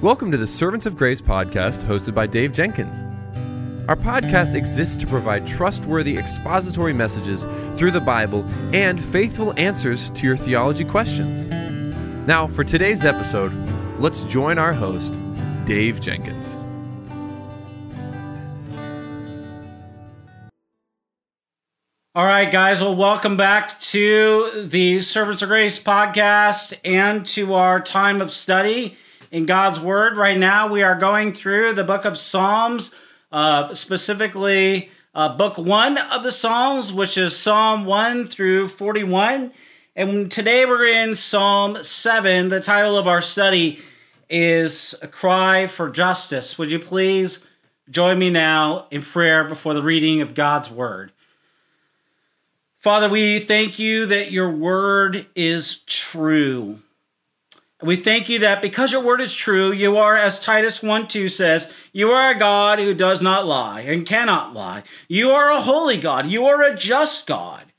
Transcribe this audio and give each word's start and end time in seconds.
Welcome 0.00 0.30
to 0.30 0.36
the 0.36 0.46
Servants 0.46 0.86
of 0.86 0.96
Grace 0.96 1.20
podcast 1.20 1.84
hosted 1.84 2.14
by 2.14 2.28
Dave 2.28 2.52
Jenkins. 2.52 3.02
Our 3.88 3.96
podcast 3.96 4.54
exists 4.54 4.96
to 4.98 5.08
provide 5.08 5.44
trustworthy 5.44 6.16
expository 6.16 6.92
messages 6.92 7.42
through 7.74 7.90
the 7.90 8.00
Bible 8.00 8.44
and 8.72 9.02
faithful 9.02 9.52
answers 9.58 10.10
to 10.10 10.24
your 10.24 10.36
theology 10.36 10.84
questions. 10.84 11.48
Now, 12.28 12.46
for 12.46 12.62
today's 12.62 13.04
episode, 13.04 13.52
let's 13.98 14.22
join 14.22 14.56
our 14.56 14.72
host, 14.72 15.18
Dave 15.64 16.00
Jenkins. 16.00 16.56
All 22.14 22.24
right, 22.24 22.52
guys. 22.52 22.80
Well, 22.80 22.94
welcome 22.94 23.36
back 23.36 23.80
to 23.80 24.62
the 24.64 25.02
Servants 25.02 25.42
of 25.42 25.48
Grace 25.48 25.82
podcast 25.82 26.78
and 26.84 27.26
to 27.26 27.54
our 27.54 27.80
time 27.80 28.20
of 28.20 28.30
study 28.30 28.96
in 29.30 29.46
God's 29.46 29.80
Word. 29.80 30.16
Right 30.16 30.38
now, 30.38 30.68
we 30.68 30.82
are 30.82 30.94
going 30.94 31.32
through 31.32 31.74
the 31.74 31.84
book 31.84 32.04
of 32.04 32.18
Psalms, 32.18 32.92
uh, 33.30 33.74
specifically 33.74 34.90
uh, 35.14 35.36
book 35.36 35.58
one 35.58 35.98
of 35.98 36.22
the 36.22 36.32
Psalms, 36.32 36.92
which 36.92 37.18
is 37.18 37.36
Psalm 37.36 37.84
1 37.84 38.26
through 38.26 38.68
41. 38.68 39.52
And 39.96 40.30
today 40.30 40.64
we're 40.64 40.86
in 40.86 41.14
Psalm 41.14 41.82
7. 41.82 42.48
The 42.48 42.60
title 42.60 42.96
of 42.96 43.08
our 43.08 43.20
study 43.20 43.80
is 44.30 44.94
A 45.02 45.08
Cry 45.08 45.66
for 45.66 45.90
Justice. 45.90 46.56
Would 46.58 46.70
you 46.70 46.78
please 46.78 47.44
join 47.90 48.18
me 48.18 48.30
now 48.30 48.86
in 48.90 49.02
prayer 49.02 49.44
before 49.44 49.74
the 49.74 49.82
reading 49.82 50.20
of 50.20 50.34
God's 50.34 50.70
Word? 50.70 51.12
Father, 52.78 53.08
we 53.08 53.40
thank 53.40 53.80
you 53.80 54.06
that 54.06 54.30
your 54.30 54.50
word 54.50 55.26
is 55.34 55.80
true. 55.80 56.78
We 57.80 57.94
thank 57.94 58.28
you 58.28 58.40
that 58.40 58.60
because 58.60 58.90
your 58.90 59.02
word 59.02 59.20
is 59.20 59.32
true, 59.32 59.70
you 59.70 59.98
are, 59.98 60.16
as 60.16 60.40
Titus 60.40 60.82
1 60.82 61.06
2 61.06 61.28
says, 61.28 61.70
you 61.92 62.10
are 62.10 62.32
a 62.32 62.38
God 62.38 62.80
who 62.80 62.92
does 62.92 63.22
not 63.22 63.46
lie 63.46 63.82
and 63.82 64.04
cannot 64.04 64.52
lie. 64.52 64.82
You 65.06 65.30
are 65.30 65.52
a 65.52 65.60
holy 65.60 65.96
God. 65.96 66.26
You 66.26 66.46
are 66.46 66.60
a 66.64 66.74
just 66.74 67.28
God. 67.28 67.72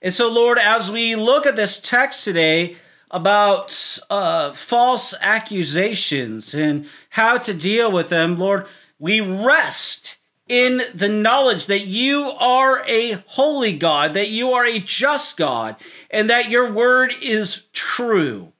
And 0.00 0.14
so, 0.14 0.28
Lord, 0.28 0.58
as 0.58 0.90
we 0.90 1.14
look 1.14 1.44
at 1.44 1.56
this 1.56 1.78
text 1.78 2.24
today 2.24 2.76
about 3.10 3.98
uh, 4.08 4.52
false 4.52 5.12
accusations 5.20 6.54
and 6.54 6.86
how 7.10 7.36
to 7.36 7.52
deal 7.52 7.92
with 7.92 8.08
them, 8.08 8.38
Lord, 8.38 8.66
we 8.98 9.20
rest 9.20 10.16
in 10.48 10.80
the 10.94 11.08
knowledge 11.10 11.66
that 11.66 11.86
you 11.86 12.32
are 12.38 12.82
a 12.86 13.22
holy 13.26 13.76
God, 13.76 14.14
that 14.14 14.30
you 14.30 14.52
are 14.52 14.64
a 14.64 14.78
just 14.78 15.36
God, 15.36 15.76
and 16.10 16.30
that 16.30 16.48
your 16.48 16.72
word 16.72 17.12
is 17.20 17.64
true 17.74 18.53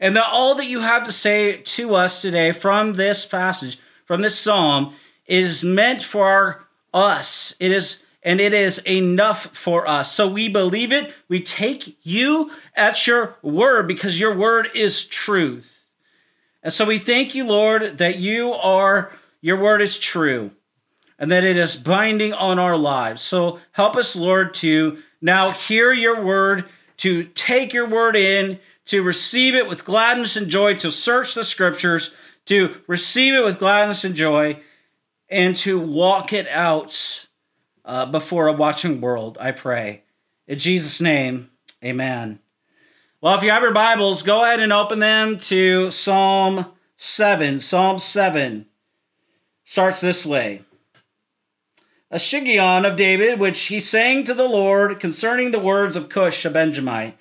and 0.00 0.16
that 0.16 0.28
all 0.30 0.54
that 0.56 0.66
you 0.66 0.80
have 0.80 1.04
to 1.04 1.12
say 1.12 1.58
to 1.58 1.94
us 1.94 2.22
today 2.22 2.52
from 2.52 2.94
this 2.94 3.24
passage, 3.24 3.78
from 4.04 4.22
this 4.22 4.38
psalm, 4.38 4.94
is 5.26 5.64
meant 5.64 6.02
for 6.02 6.66
us. 6.92 7.54
It 7.60 7.72
is 7.72 8.02
and 8.22 8.40
it 8.40 8.52
is 8.52 8.78
enough 8.78 9.56
for 9.56 9.86
us. 9.88 10.12
So 10.12 10.26
we 10.26 10.48
believe 10.48 10.92
it. 10.92 11.14
We 11.28 11.40
take 11.40 11.96
you 12.04 12.50
at 12.74 13.06
your 13.06 13.36
word 13.40 13.86
because 13.86 14.18
your 14.18 14.34
word 14.34 14.68
is 14.74 15.06
truth. 15.06 15.84
And 16.60 16.72
so 16.72 16.84
we 16.84 16.98
thank 16.98 17.36
you, 17.36 17.46
Lord, 17.46 17.98
that 17.98 18.18
you 18.18 18.52
are 18.52 19.12
your 19.40 19.56
word 19.56 19.80
is 19.80 19.96
true 19.96 20.50
and 21.20 21.30
that 21.30 21.44
it 21.44 21.56
is 21.56 21.76
binding 21.76 22.32
on 22.32 22.58
our 22.58 22.76
lives. 22.76 23.22
So 23.22 23.60
help 23.70 23.94
us, 23.94 24.16
Lord, 24.16 24.54
to 24.54 25.00
now 25.20 25.50
hear 25.50 25.92
your 25.92 26.20
word, 26.22 26.64
to 26.98 27.24
take 27.24 27.72
your 27.72 27.88
word 27.88 28.16
in, 28.16 28.58
to 28.86 29.02
receive 29.02 29.54
it 29.54 29.68
with 29.68 29.84
gladness 29.84 30.36
and 30.36 30.48
joy, 30.48 30.74
to 30.74 30.90
search 30.90 31.34
the 31.34 31.44
scriptures, 31.44 32.12
to 32.46 32.80
receive 32.86 33.34
it 33.34 33.44
with 33.44 33.58
gladness 33.58 34.04
and 34.04 34.14
joy, 34.14 34.60
and 35.28 35.56
to 35.56 35.78
walk 35.78 36.32
it 36.32 36.48
out 36.48 37.26
uh, 37.84 38.06
before 38.06 38.46
a 38.46 38.52
watching 38.52 39.00
world, 39.00 39.36
I 39.40 39.52
pray. 39.52 40.02
In 40.46 40.58
Jesus' 40.58 41.00
name, 41.00 41.50
amen. 41.84 42.40
Well, 43.20 43.36
if 43.36 43.42
you 43.42 43.50
have 43.50 43.62
your 43.62 43.72
Bibles, 43.72 44.22
go 44.22 44.44
ahead 44.44 44.60
and 44.60 44.72
open 44.72 45.00
them 45.00 45.38
to 45.38 45.90
Psalm 45.90 46.66
7. 46.96 47.60
Psalm 47.60 47.98
7 47.98 48.66
starts 49.64 50.00
this 50.00 50.24
way 50.24 50.62
A 52.10 52.16
Shiggaion 52.16 52.88
of 52.88 52.96
David, 52.96 53.40
which 53.40 53.60
he 53.62 53.80
sang 53.80 54.22
to 54.24 54.34
the 54.34 54.48
Lord 54.48 55.00
concerning 55.00 55.50
the 55.50 55.58
words 55.58 55.96
of 55.96 56.08
Cush, 56.08 56.44
a 56.44 56.50
Benjamite. 56.50 57.18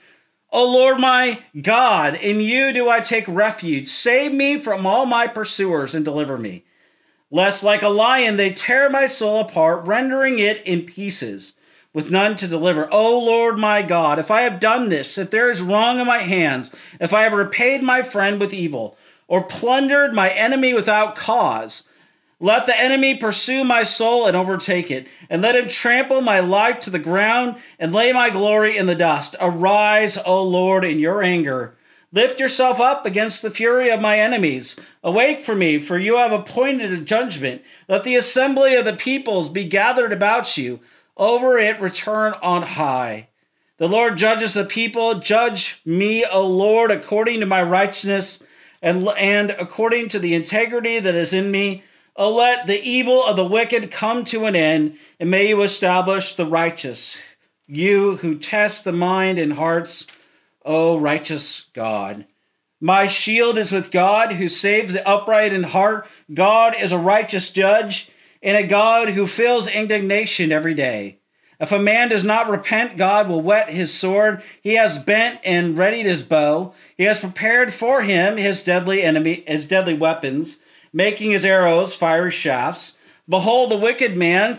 O 0.56 0.72
Lord 0.72 1.02
my 1.02 1.42
God, 1.62 2.16
in 2.16 2.40
you 2.40 2.72
do 2.72 2.90
I 2.90 3.02
take 3.02 3.26
refuge. 3.28 3.90
Save 3.90 4.32
me 4.32 4.58
from 4.58 4.86
all 4.86 5.06
my 5.06 5.28
pursuers 5.28 5.94
and 5.94 6.06
deliver 6.06 6.38
me. 6.38 6.64
Lest 7.30 7.62
like 7.62 7.82
a 7.82 7.90
lion 7.90 8.38
they 8.38 8.52
tear 8.52 8.90
my 8.90 9.06
soul 9.06 9.42
apart, 9.42 9.86
rendering 9.86 10.40
it 10.40 10.66
in 10.66 10.84
pieces, 10.84 11.52
with 11.92 12.10
none 12.10 12.38
to 12.38 12.48
deliver. 12.48 12.88
O 12.90 13.20
Lord 13.20 13.60
my 13.60 13.82
God, 13.82 14.18
if 14.18 14.32
I 14.32 14.44
have 14.44 14.62
done 14.62 14.88
this, 14.88 15.18
if 15.18 15.30
there 15.30 15.52
is 15.52 15.62
wrong 15.62 16.00
in 16.00 16.08
my 16.08 16.20
hands, 16.20 16.72
if 17.02 17.12
I 17.12 17.24
have 17.24 17.34
repaid 17.34 17.84
my 17.84 18.02
friend 18.02 18.40
with 18.40 18.54
evil, 18.54 18.98
or 19.28 19.44
plundered 19.44 20.14
my 20.14 20.30
enemy 20.30 20.74
without 20.74 21.18
cause, 21.18 21.84
let 22.40 22.66
the 22.66 22.78
enemy 22.78 23.16
pursue 23.16 23.64
my 23.64 23.84
soul 23.84 24.28
and 24.28 24.36
overtake 24.36 24.92
it, 24.92 25.08
and 25.30 25.42
let 25.42 25.56
him 25.56 25.70
trample 25.70 26.22
my 26.22 26.40
life 26.40 26.80
to 26.82 26.90
the 26.90 27.00
ground 27.00 27.56
and 27.80 27.94
lay 27.94 28.12
my 28.12 28.30
glory 28.30 28.78
in 28.78 28.86
the 28.88 28.96
dust. 28.96 29.36
Arise, 29.40 30.18
O 30.26 30.44
Lord, 30.44 30.84
in 30.84 31.00
your 31.00 31.24
anger. 31.24 31.76
Lift 32.12 32.40
yourself 32.40 32.80
up 32.80 33.06
against 33.06 33.42
the 33.42 33.50
fury 33.50 33.90
of 33.90 34.00
my 34.00 34.20
enemies. 34.20 34.76
Awake 35.04 35.42
for 35.42 35.56
me, 35.56 35.80
for 35.80 35.98
you 35.98 36.18
have 36.18 36.32
appointed 36.32 36.94
a 36.94 36.98
judgment. 36.98 37.62
Let 37.90 38.04
the 38.04 38.16
assembly 38.16 38.76
of 38.76 38.86
the 38.86 38.94
peoples 38.94 39.50
be 39.50 39.66
gathered 39.66 40.14
about 40.14 40.58
you. 40.58 40.80
Over 41.18 41.58
it 41.58 41.80
return 41.82 42.34
on 42.42 42.62
high. 42.62 43.30
The 43.78 43.90
Lord 43.90 44.16
judges 44.16 44.54
the 44.54 44.64
people. 44.64 45.16
Judge 45.16 45.82
me, 45.86 46.24
O 46.26 46.46
Lord, 46.48 46.92
according 46.92 47.42
to 47.42 47.46
my 47.46 47.62
righteousness 47.62 48.40
and, 48.82 49.10
and 49.18 49.52
according 49.52 50.08
to 50.10 50.20
the 50.20 50.34
integrity 50.34 51.00
that 51.00 51.16
is 51.16 51.34
in 51.34 51.52
me. 51.52 51.84
Oh, 52.18 52.34
let 52.34 52.66
the 52.66 52.82
evil 52.82 53.26
of 53.26 53.36
the 53.36 53.44
wicked 53.44 53.92
come 53.92 54.24
to 54.26 54.46
an 54.46 54.56
end, 54.56 54.98
and 55.20 55.30
may 55.30 55.50
you 55.50 55.62
establish 55.64 56.34
the 56.34 56.46
righteous. 56.46 57.18
You 57.68 58.16
who 58.18 58.38
test 58.38 58.86
the 58.86 58.94
mind 58.94 59.38
and 59.38 59.52
hearts, 59.52 60.08
O 60.64 60.98
righteous 60.98 61.66
God. 61.74 62.26
My 62.80 63.08
shield 63.08 63.58
is 63.58 63.74
with 63.74 63.92
God, 63.92 64.34
who 64.34 64.48
saves 64.48 64.94
the 64.94 65.06
upright 65.06 65.52
in 65.52 65.64
heart. 65.64 66.08
God 66.34 66.76
is 66.80 66.94
a 66.94 66.98
righteous 66.98 67.50
judge, 67.52 68.10
and 68.42 68.56
a 68.56 68.66
God 68.66 69.10
who 69.10 69.28
feels 69.28 69.68
indignation 69.68 70.54
every 70.54 70.74
day. 70.74 71.18
If 71.60 71.74
a 71.74 71.80
man 71.80 72.10
does 72.10 72.24
not 72.24 72.50
repent, 72.50 72.98
God 72.98 73.28
will 73.28 73.42
whet 73.42 73.70
his 73.70 73.94
sword. 73.94 74.42
He 74.62 74.76
has 74.76 74.98
bent 74.98 75.42
and 75.44 75.78
readied 75.78 76.06
his 76.06 76.24
bow. 76.24 76.74
He 76.96 77.04
has 77.04 77.20
prepared 77.20 77.74
for 77.74 78.04
him 78.04 78.38
his 78.38 78.64
deadly 78.64 79.04
enemy, 79.04 79.44
his 79.46 79.66
deadly 79.66 79.96
weapons 79.96 80.60
making 80.96 81.32
his 81.32 81.44
arrows 81.44 81.94
fiery 81.94 82.32
shafts. 82.32 82.94
Behold, 83.28 83.70
the 83.70 83.78
wicked 83.78 84.18
man 84.18 84.58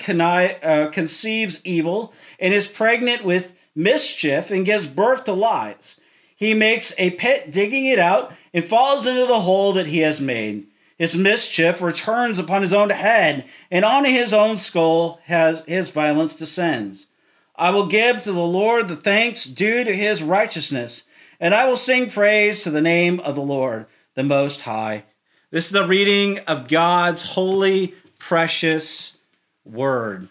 uh, 0.63 0.91
conceives 0.93 1.61
evil 1.65 2.13
and 2.39 2.53
is 2.53 2.67
pregnant 2.67 3.25
with 3.25 3.59
mischief 3.75 4.51
and 4.51 4.67
gives 4.67 4.87
birth 4.87 5.25
to 5.25 5.33
lies. 5.33 5.97
He 6.37 6.53
makes 6.53 6.93
a 6.99 7.11
pit, 7.11 7.51
digging 7.51 7.87
it 7.87 7.99
out, 7.99 8.35
and 8.53 8.63
falls 8.63 9.07
into 9.07 9.25
the 9.25 9.41
hole 9.41 9.73
that 9.73 9.87
he 9.87 10.01
has 10.01 10.21
made. 10.21 10.67
His 10.99 11.17
mischief 11.17 11.81
returns 11.81 12.39
upon 12.39 12.61
his 12.61 12.73
own 12.73 12.91
head, 12.91 13.47
and 13.71 13.85
on 13.85 14.05
his 14.05 14.35
own 14.35 14.59
skull 14.59 15.21
has 15.25 15.63
his 15.67 15.89
violence 15.89 16.35
descends. 16.35 17.07
I 17.55 17.71
will 17.71 17.87
give 17.87 18.23
to 18.25 18.33
the 18.33 18.41
Lord 18.41 18.89
the 18.89 18.97
thanks 18.97 19.45
due 19.45 19.85
to 19.85 19.97
his 19.97 20.23
righteousness, 20.23 21.05
and 21.41 21.55
I 21.55 21.67
will 21.67 21.77
sing 21.77 22.11
praise 22.11 22.63
to 22.63 22.71
the 22.71 22.83
name 22.83 23.21
of 23.21 23.37
the 23.37 23.43
Lord, 23.43 23.87
the 24.15 24.23
Most 24.23 24.63
High. 24.63 25.05
This 25.53 25.67
is 25.67 25.73
the 25.73 25.87
reading 25.87 26.41
of 26.41 26.67
God's 26.67 27.23
holy, 27.23 27.95
precious 28.19 29.17
word. 29.65 30.29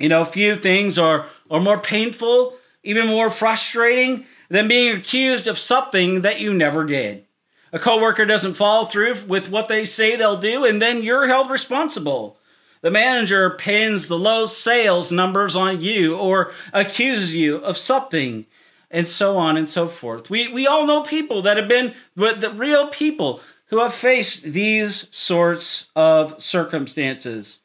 You 0.00 0.08
know, 0.08 0.24
few 0.24 0.56
things 0.56 0.98
are, 0.98 1.26
are 1.48 1.60
more 1.60 1.78
painful, 1.78 2.54
even 2.82 3.06
more 3.06 3.30
frustrating 3.30 4.24
than 4.48 4.66
being 4.66 4.96
accused 4.96 5.46
of 5.46 5.56
something 5.56 6.22
that 6.22 6.40
you 6.40 6.52
never 6.52 6.84
did. 6.84 7.26
A 7.72 7.78
coworker 7.78 8.24
doesn't 8.24 8.54
follow 8.54 8.86
through 8.86 9.14
with 9.28 9.50
what 9.50 9.68
they 9.68 9.84
say 9.84 10.16
they'll 10.16 10.36
do, 10.36 10.64
and 10.64 10.82
then 10.82 11.04
you're 11.04 11.28
held 11.28 11.48
responsible. 11.48 12.38
The 12.80 12.90
manager 12.90 13.50
pins 13.50 14.08
the 14.08 14.18
low 14.18 14.46
sales 14.46 15.12
numbers 15.12 15.54
on 15.54 15.80
you 15.80 16.16
or 16.16 16.52
accuses 16.72 17.36
you 17.36 17.58
of 17.58 17.76
something, 17.76 18.46
and 18.90 19.06
so 19.06 19.36
on 19.36 19.56
and 19.56 19.70
so 19.70 19.86
forth. 19.86 20.28
We, 20.28 20.48
we 20.52 20.66
all 20.66 20.86
know 20.86 21.02
people 21.02 21.40
that 21.42 21.56
have 21.56 21.68
been 21.68 21.94
the 22.16 22.52
real 22.56 22.88
people 22.88 23.42
who 23.68 23.80
have 23.80 23.94
faced 23.94 24.42
these 24.42 25.08
sorts 25.10 25.88
of 25.94 26.42
circumstances. 26.42 27.60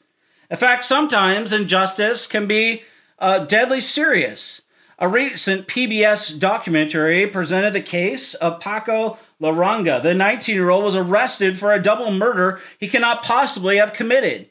In 0.49 0.57
fact, 0.57 0.83
sometimes 0.83 1.51
injustice 1.51 2.27
can 2.27 2.47
be 2.47 2.83
uh, 3.19 3.39
deadly 3.39 3.81
serious. 3.81 4.61
A 4.99 5.07
recent 5.07 5.67
PBS 5.67 6.39
documentary 6.39 7.25
presented 7.27 7.73
the 7.73 7.81
case 7.81 8.35
of 8.35 8.59
Paco 8.59 9.17
Larrañaga. 9.41 10.01
The 10.03 10.13
19 10.13 10.55
year 10.55 10.69
old 10.69 10.83
was 10.83 10.95
arrested 10.95 11.57
for 11.57 11.73
a 11.73 11.81
double 11.81 12.11
murder 12.11 12.61
he 12.79 12.87
cannot 12.87 13.23
possibly 13.23 13.77
have 13.77 13.93
committed. 13.93 14.49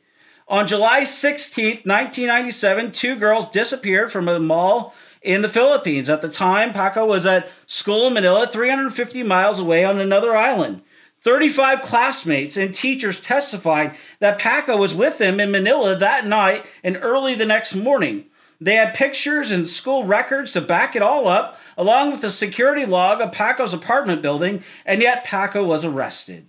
On 0.49 0.67
July 0.67 1.05
16, 1.05 1.83
1997, 1.85 2.93
two 2.93 3.17
girls 3.17 3.49
disappeared 3.51 4.11
from 4.11 4.29
a 4.29 4.41
mall 4.41 4.95
in 5.23 5.41
the 5.41 5.49
Philippines. 5.49 6.11
At 6.11 6.21
the 6.21 6.29
time, 6.29 6.73
Paco 6.73 7.07
was 7.07 7.25
at 7.25 7.49
school 7.67 8.09
in 8.09 8.15
Manila, 8.15 8.47
350 8.47 9.23
miles 9.23 9.59
away 9.59 9.85
on 9.85 10.01
another 10.01 10.37
island. 10.37 10.83
35 11.23 11.83
classmates 11.83 12.57
and 12.57 12.75
teachers 12.75 13.21
testified 13.21 13.95
that 14.19 14.39
Paco 14.39 14.77
was 14.77 14.95
with 14.95 15.19
them 15.19 15.39
in 15.39 15.53
Manila 15.53 15.97
that 15.97 16.27
night 16.27 16.67
and 16.83 16.99
early 17.01 17.35
the 17.35 17.47
next 17.47 17.75
morning. 17.75 18.27
They 18.61 18.75
had 18.75 18.95
pictures 18.95 19.51
and 19.51 19.69
school 19.69 20.05
records 20.05 20.53
to 20.53 20.61
back 20.61 20.95
it 20.95 21.03
all 21.03 21.27
up, 21.27 21.59
along 21.77 22.13
with 22.13 22.23
a 22.25 22.31
security 22.31 22.87
log 22.87 23.21
of 23.21 23.33
Paco's 23.33 23.75
apartment 23.75 24.23
building, 24.23 24.63
and 24.85 25.01
yet 25.01 25.25
Paco 25.25 25.65
was 25.65 25.85
arrested. 25.85 26.49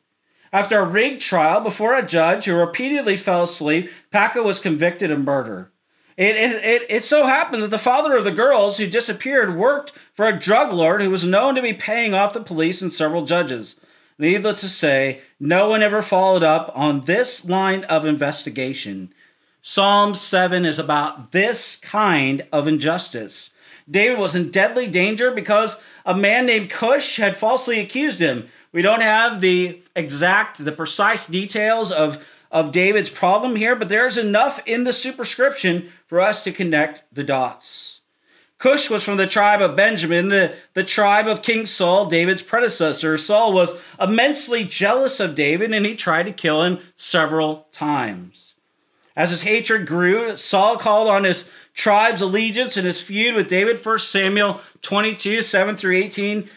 After 0.52 0.80
a 0.80 0.86
rigged 0.86 1.22
trial 1.22 1.62
before 1.62 1.96
a 1.96 2.06
judge 2.06 2.46
who 2.46 2.54
repeatedly 2.54 3.18
fell 3.18 3.44
asleep, 3.44 3.90
Paco 4.12 4.44
was 4.44 4.60
convicted 4.60 5.10
of 5.10 5.24
murder. 5.24 5.72
It, 6.16 6.36
it, 6.36 6.64
it, 6.64 6.86
it 6.90 7.04
so 7.04 7.26
happens 7.26 7.64
that 7.64 7.72
the 7.72 7.80
father 7.80 8.16
of 8.16 8.24
the 8.24 8.32
girls 8.32 8.78
who 8.78 8.86
disappeared 8.86 9.58
worked 9.58 9.94
for 10.14 10.28
a 10.28 10.40
drug 10.40 10.72
lord 10.72 11.02
who 11.02 11.10
was 11.10 11.26
known 11.26 11.56
to 11.56 11.62
be 11.62 11.74
paying 11.74 12.14
off 12.14 12.34
the 12.34 12.42
police 12.42 12.84
and 12.84 12.94
several 12.94 13.26
judges. 13.26 13.76
Needless 14.18 14.62
to 14.62 14.70
say, 14.70 15.22
no 15.40 15.70
one 15.70 15.82
ever 15.82 16.02
followed 16.02 16.44
up 16.44 16.72
on 16.76 17.02
this 17.02 17.46
line 17.46 17.84
of 17.86 18.06
investigation. 18.06 19.14
Psalm 19.62 20.14
7 20.14 20.66
is 20.66 20.78
about 20.78 21.32
this 21.32 21.78
kind 21.78 22.46
of 22.52 22.68
injustice. 22.68 23.50
David 23.90 24.20
was 24.20 24.36
in 24.36 24.52
deadly 24.52 24.88
danger 24.88 25.32
because 25.32 25.78
a 26.06 26.16
man 26.16 26.46
named 26.46 26.70
Cush 26.70 27.18
had 27.18 27.38
falsely 27.38 27.80
accused 27.80 28.20
him. 28.20 28.48
We 28.72 28.82
don't 28.82 29.02
have 29.02 29.42
the 29.42 29.82
exact, 29.96 30.64
the 30.64 30.72
precise 30.72 31.26
details 31.26 31.92
of, 31.92 32.26
of 32.52 32.72
David's 32.72 33.10
problem 33.10 33.56
here, 33.56 33.76
but 33.76 33.90
there's 33.90 34.18
enough 34.18 34.62
in 34.66 34.84
the 34.84 34.94
superscription 34.94 35.92
for 36.08 36.20
us 36.20 36.44
to 36.44 36.52
connect 36.52 37.04
the 37.14 37.24
dots. 37.24 37.93
Cush 38.64 38.90
was 38.90 39.04
from 39.04 39.18
the 39.18 39.28
tribe 39.28 39.62
of 39.62 39.76
Benjamin, 39.76 40.30
the, 40.30 40.56
the 40.74 40.86
tribe 40.86 41.28
of 41.28 41.42
King 41.42 41.66
Saul, 41.66 42.06
David's 42.06 42.42
predecessor. 42.42 43.18
Saul 43.18 43.52
was 43.52 43.74
immensely 44.00 44.64
jealous 44.64 45.20
of 45.20 45.36
David 45.36 45.74
and 45.74 45.86
he 45.86 45.98
tried 45.98 46.28
to 46.28 46.32
kill 46.32 46.64
him 46.64 46.80
several 46.96 47.68
times. 47.74 48.54
As 49.18 49.32
his 49.32 49.42
hatred 49.42 49.86
grew, 49.86 50.38
Saul 50.38 50.78
called 50.78 51.10
on 51.10 51.26
his 51.26 51.44
tribe's 51.74 52.22
allegiance 52.22 52.78
in 52.78 52.86
his 52.86 53.02
feud 53.02 53.36
with 53.36 53.50
David. 53.50 53.86
1 53.86 54.00
Samuel 54.00 54.62
22, 54.82 55.42
7 55.42 55.76
through 55.76 55.98
18, 55.98 56.50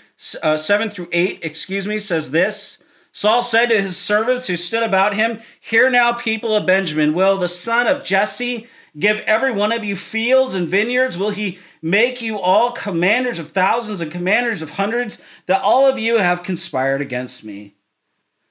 uh, 0.45 0.57
7 0.57 0.91
through 0.91 1.09
8, 1.11 1.41
excuse 1.43 1.89
me, 1.89 1.99
says 1.99 2.31
this. 2.31 2.79
Saul 3.11 3.43
said 3.43 3.71
to 3.71 3.83
his 3.83 3.97
servants 3.97 4.47
who 4.47 4.57
stood 4.57 4.85
about 4.85 5.15
him, 5.15 5.41
Hear 5.61 5.91
now, 5.91 6.13
people 6.13 6.55
of 6.55 6.67
Benjamin, 6.67 7.15
will 7.15 7.37
the 7.37 7.49
son 7.49 7.89
of 7.89 8.05
Jesse 8.05 8.69
give 8.99 9.21
every 9.21 9.53
one 9.53 9.73
of 9.73 9.85
you 9.85 9.97
fields 9.97 10.55
and 10.55 10.69
vineyards? 10.69 11.19
Will 11.19 11.31
he 11.31 11.59
make 11.83 12.23
you 12.23 12.39
all 12.39 12.73
commanders 12.73 13.39
of 13.39 13.51
thousands 13.51 14.01
and 14.01 14.11
commanders 14.11 14.63
of 14.63 14.73
hundreds, 14.73 15.19
that 15.47 15.63
all 15.63 15.87
of 15.87 15.99
you 15.99 16.19
have 16.19 16.43
conspired 16.43 17.01
against 17.01 17.45
me? 17.45 17.75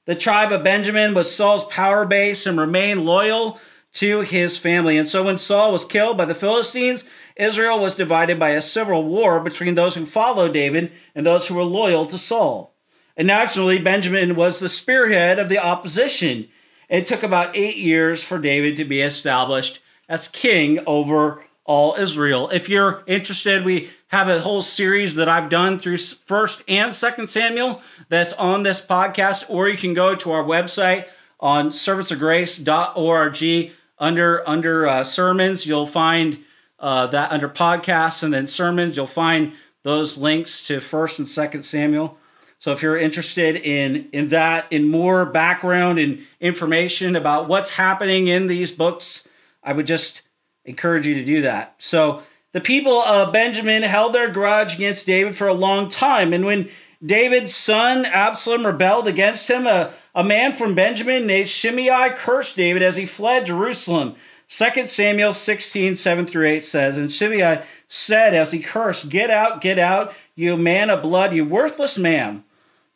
The 0.05 0.15
tribe 0.15 0.51
of 0.51 0.63
Benjamin 0.63 1.13
was 1.13 1.33
Saul's 1.33 1.65
power 1.65 2.05
base 2.05 2.45
and 2.45 2.59
remained 2.59 3.05
loyal 3.05 3.59
to 3.93 4.21
his 4.21 4.57
family. 4.57 4.97
And 4.97 5.07
so 5.07 5.23
when 5.23 5.37
Saul 5.37 5.71
was 5.71 5.85
killed 5.85 6.17
by 6.17 6.25
the 6.25 6.35
Philistines, 6.35 7.05
Israel 7.35 7.79
was 7.79 7.95
divided 7.95 8.37
by 8.37 8.49
a 8.49 8.61
civil 8.61 9.03
war 9.03 9.39
between 9.39 9.75
those 9.75 9.95
who 9.95 10.05
followed 10.05 10.53
David 10.53 10.91
and 11.15 11.25
those 11.25 11.47
who 11.47 11.55
were 11.55 11.63
loyal 11.63 12.05
to 12.05 12.17
Saul. 12.17 12.75
And 13.17 13.27
naturally, 13.27 13.79
Benjamin 13.79 14.35
was 14.35 14.59
the 14.59 14.69
spearhead 14.69 15.39
of 15.39 15.47
the 15.47 15.57
opposition. 15.57 16.49
It 16.89 17.05
took 17.05 17.23
about 17.23 17.55
eight 17.55 17.77
years 17.77 18.23
for 18.23 18.37
David 18.37 18.75
to 18.75 18.85
be 18.85 19.01
established 19.01 19.79
as 20.07 20.27
king 20.27 20.79
over 20.85 21.43
all 21.63 21.95
Israel. 21.95 22.49
If 22.49 22.69
you're 22.69 23.03
interested, 23.07 23.65
we 23.65 23.89
have 24.07 24.29
a 24.29 24.41
whole 24.41 24.61
series 24.61 25.15
that 25.15 25.27
I've 25.27 25.49
done 25.49 25.79
through 25.79 25.97
1st 25.97 26.63
and 26.67 26.91
2nd 26.91 27.29
Samuel 27.29 27.81
that's 28.07 28.33
on 28.33 28.63
this 28.63 28.85
podcast, 28.85 29.45
or 29.49 29.67
you 29.67 29.77
can 29.77 29.93
go 29.93 30.15
to 30.15 30.31
our 30.31 30.43
website 30.43 31.05
on 31.39 31.71
servantsofgrace.org 31.71 33.71
under 33.97 34.47
under 34.47 34.87
uh, 34.87 35.03
sermons 35.03 35.65
you'll 35.65 35.87
find 35.87 36.39
uh, 36.79 37.07
that 37.07 37.31
under 37.31 37.47
podcasts 37.47 38.23
and 38.23 38.33
then 38.33 38.47
sermons 38.47 38.95
you'll 38.95 39.07
find 39.07 39.53
those 39.83 40.17
links 40.17 40.65
to 40.65 40.79
first 40.79 41.19
and 41.19 41.27
second 41.27 41.63
samuel 41.63 42.17
so 42.59 42.71
if 42.71 42.81
you're 42.81 42.97
interested 42.97 43.55
in 43.55 44.09
in 44.11 44.29
that 44.29 44.65
in 44.71 44.89
more 44.89 45.25
background 45.25 45.99
and 45.99 46.25
information 46.39 47.15
about 47.15 47.47
what's 47.47 47.71
happening 47.71 48.27
in 48.27 48.47
these 48.47 48.71
books 48.71 49.27
i 49.65 49.73
would 49.73 49.87
just 49.87 50.21
encourage 50.63 51.05
you 51.05 51.15
to 51.15 51.25
do 51.25 51.41
that 51.41 51.75
so 51.77 52.21
the 52.53 52.61
people 52.61 53.01
of 53.01 53.33
benjamin 53.33 53.83
held 53.83 54.13
their 54.13 54.29
grudge 54.29 54.75
against 54.75 55.05
david 55.05 55.35
for 55.35 55.47
a 55.47 55.53
long 55.53 55.89
time 55.89 56.31
and 56.31 56.45
when 56.45 56.69
David's 57.05 57.53
son 57.55 58.05
Absalom 58.05 58.65
rebelled 58.65 59.07
against 59.07 59.49
him. 59.49 59.67
A, 59.67 59.91
a 60.15 60.23
man 60.23 60.53
from 60.53 60.75
Benjamin 60.75 61.27
named 61.27 61.49
Shimei 61.49 62.13
cursed 62.15 62.55
David 62.55 62.81
as 62.81 62.95
he 62.95 63.05
fled 63.05 63.45
Jerusalem. 63.45 64.15
2 64.47 64.87
Samuel 64.87 65.33
16, 65.33 65.95
7 65.95 66.25
through 66.25 66.47
8 66.47 66.63
says, 66.63 66.97
And 66.97 67.11
Shimei 67.11 67.63
said 67.87 68.33
as 68.33 68.51
he 68.51 68.59
cursed, 68.59 69.09
Get 69.09 69.29
out, 69.29 69.61
get 69.61 69.79
out, 69.79 70.13
you 70.35 70.55
man 70.55 70.89
of 70.89 71.01
blood, 71.01 71.33
you 71.33 71.45
worthless 71.45 71.97
man. 71.97 72.43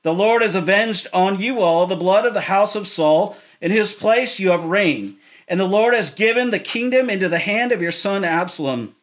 The 0.04 0.14
Lord 0.14 0.42
has 0.42 0.56
avenged 0.56 1.08
on 1.12 1.42
you 1.42 1.60
all 1.60 1.86
the 1.86 1.96
blood 1.96 2.26
of 2.26 2.34
the 2.34 2.42
house 2.42 2.76
of 2.76 2.88
Saul. 2.88 3.36
In 3.62 3.72
his 3.72 3.94
place 3.94 4.40
you 4.40 4.52
have 4.52 4.64
reigned. 4.64 5.18
And 5.50 5.60
the 5.60 5.66
Lord 5.66 5.94
has 5.94 6.12
given 6.12 6.52
the 6.52 6.60
kingdom 6.60 7.10
into 7.10 7.28
the 7.28 7.40
hand 7.40 7.74
of 7.74 7.82
your 7.82 7.92
son 7.92 8.24
Absalom. 8.24 8.96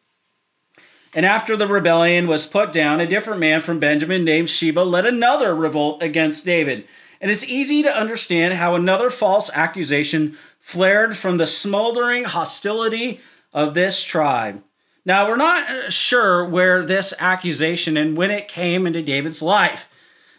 And 1.13 1.25
after 1.25 1.57
the 1.57 1.67
rebellion 1.67 2.27
was 2.27 2.45
put 2.45 2.71
down, 2.71 2.99
a 2.99 3.07
different 3.07 3.39
man 3.39 3.61
from 3.61 3.79
Benjamin 3.79 4.23
named 4.23 4.49
Sheba 4.49 4.79
led 4.79 5.05
another 5.05 5.53
revolt 5.53 6.01
against 6.01 6.45
David. 6.45 6.87
And 7.19 7.29
it's 7.29 7.43
easy 7.43 7.83
to 7.83 7.95
understand 7.95 8.53
how 8.53 8.75
another 8.75 9.09
false 9.09 9.49
accusation 9.53 10.37
flared 10.59 11.17
from 11.17 11.37
the 11.37 11.47
smoldering 11.47 12.23
hostility 12.23 13.19
of 13.51 13.73
this 13.73 14.03
tribe. 14.03 14.63
Now, 15.05 15.27
we're 15.27 15.37
not 15.37 15.69
uh, 15.69 15.89
sure 15.89 16.45
where 16.45 16.85
this 16.85 17.13
accusation 17.19 17.97
and 17.97 18.17
when 18.17 18.29
it 18.29 18.47
came 18.47 18.85
into 18.85 19.01
David's 19.01 19.41
life. 19.41 19.87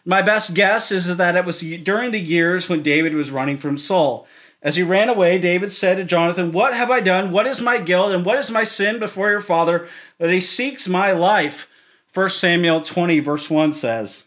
My 0.05 0.23
best 0.23 0.55
guess 0.55 0.93
is 0.93 1.17
that 1.17 1.37
it 1.37 1.45
was 1.45 1.61
during 1.61 2.13
the 2.13 2.21
years 2.21 2.69
when 2.69 2.83
David 2.83 3.15
was 3.15 3.31
running 3.31 3.59
from 3.59 3.79
Saul. 3.79 4.27
As 4.61 4.77
he 4.77 4.83
ran 4.83 5.09
away, 5.09 5.39
David 5.39 5.71
said 5.71 5.97
to 5.97 6.05
Jonathan, 6.05 6.51
What 6.51 6.75
have 6.75 6.91
I 6.91 7.01
done? 7.01 7.31
What 7.31 7.47
is 7.47 7.61
my 7.61 7.79
guilt? 7.79 8.13
And 8.13 8.25
what 8.25 8.39
is 8.39 8.51
my 8.51 8.65
sin 8.65 8.99
before 8.99 9.31
your 9.31 9.41
father 9.41 9.87
that 10.19 10.31
he 10.31 10.41
seeks 10.41 10.89
my 10.89 11.13
life? 11.13 11.69
1 12.13 12.31
Samuel 12.31 12.81
20, 12.81 13.21
verse 13.21 13.49
1 13.49 13.73
says. 13.73 14.25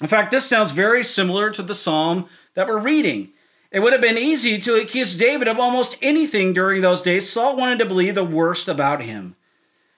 In 0.00 0.08
fact, 0.08 0.30
this 0.30 0.46
sounds 0.46 0.72
very 0.72 1.02
similar 1.02 1.50
to 1.50 1.62
the 1.62 1.74
psalm 1.74 2.26
that 2.54 2.68
we're 2.68 2.78
reading. 2.78 3.30
It 3.70 3.80
would 3.80 3.92
have 3.92 4.02
been 4.02 4.18
easy 4.18 4.58
to 4.60 4.74
accuse 4.74 5.16
David 5.16 5.48
of 5.48 5.58
almost 5.58 5.96
anything 6.02 6.52
during 6.52 6.82
those 6.82 7.00
days. 7.00 7.32
Saul 7.32 7.56
wanted 7.56 7.78
to 7.78 7.86
believe 7.86 8.14
the 8.14 8.24
worst 8.24 8.68
about 8.68 9.02
him. 9.02 9.34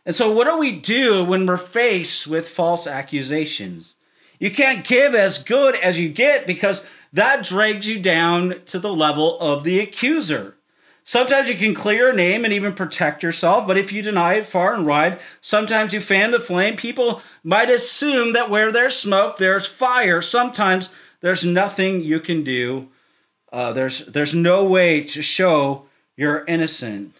And 0.06 0.14
so, 0.14 0.30
what 0.30 0.46
do 0.46 0.56
we 0.56 0.72
do 0.72 1.24
when 1.24 1.44
we're 1.44 1.56
faced 1.56 2.26
with 2.28 2.48
false 2.48 2.86
accusations? 2.86 3.96
You 4.38 4.50
can't 4.50 4.86
give 4.86 5.14
as 5.14 5.42
good 5.42 5.74
as 5.76 5.98
you 5.98 6.08
get 6.08 6.46
because 6.46 6.86
that 7.12 7.44
drags 7.44 7.86
you 7.86 8.00
down 8.00 8.62
to 8.66 8.78
the 8.78 8.92
level 8.92 9.38
of 9.40 9.64
the 9.64 9.80
accuser. 9.80 10.56
Sometimes 11.08 11.48
you 11.48 11.54
can 11.54 11.72
clear 11.72 12.06
your 12.06 12.12
name 12.12 12.44
and 12.44 12.52
even 12.52 12.72
protect 12.72 13.22
yourself, 13.22 13.64
but 13.64 13.78
if 13.78 13.92
you 13.92 14.02
deny 14.02 14.34
it 14.34 14.46
far 14.46 14.74
and 14.74 14.84
wide, 14.84 15.20
sometimes 15.40 15.92
you 15.92 16.00
fan 16.00 16.32
the 16.32 16.40
flame. 16.40 16.74
People 16.76 17.22
might 17.44 17.70
assume 17.70 18.32
that 18.32 18.50
where 18.50 18.72
there's 18.72 18.96
smoke, 18.96 19.36
there's 19.36 19.66
fire. 19.66 20.20
Sometimes 20.20 20.90
there's 21.20 21.44
nothing 21.44 22.02
you 22.02 22.18
can 22.18 22.42
do. 22.42 22.88
Uh, 23.52 23.72
there's 23.72 24.04
there's 24.06 24.34
no 24.34 24.64
way 24.64 25.00
to 25.00 25.22
show 25.22 25.86
you're 26.16 26.44
innocent. 26.46 27.14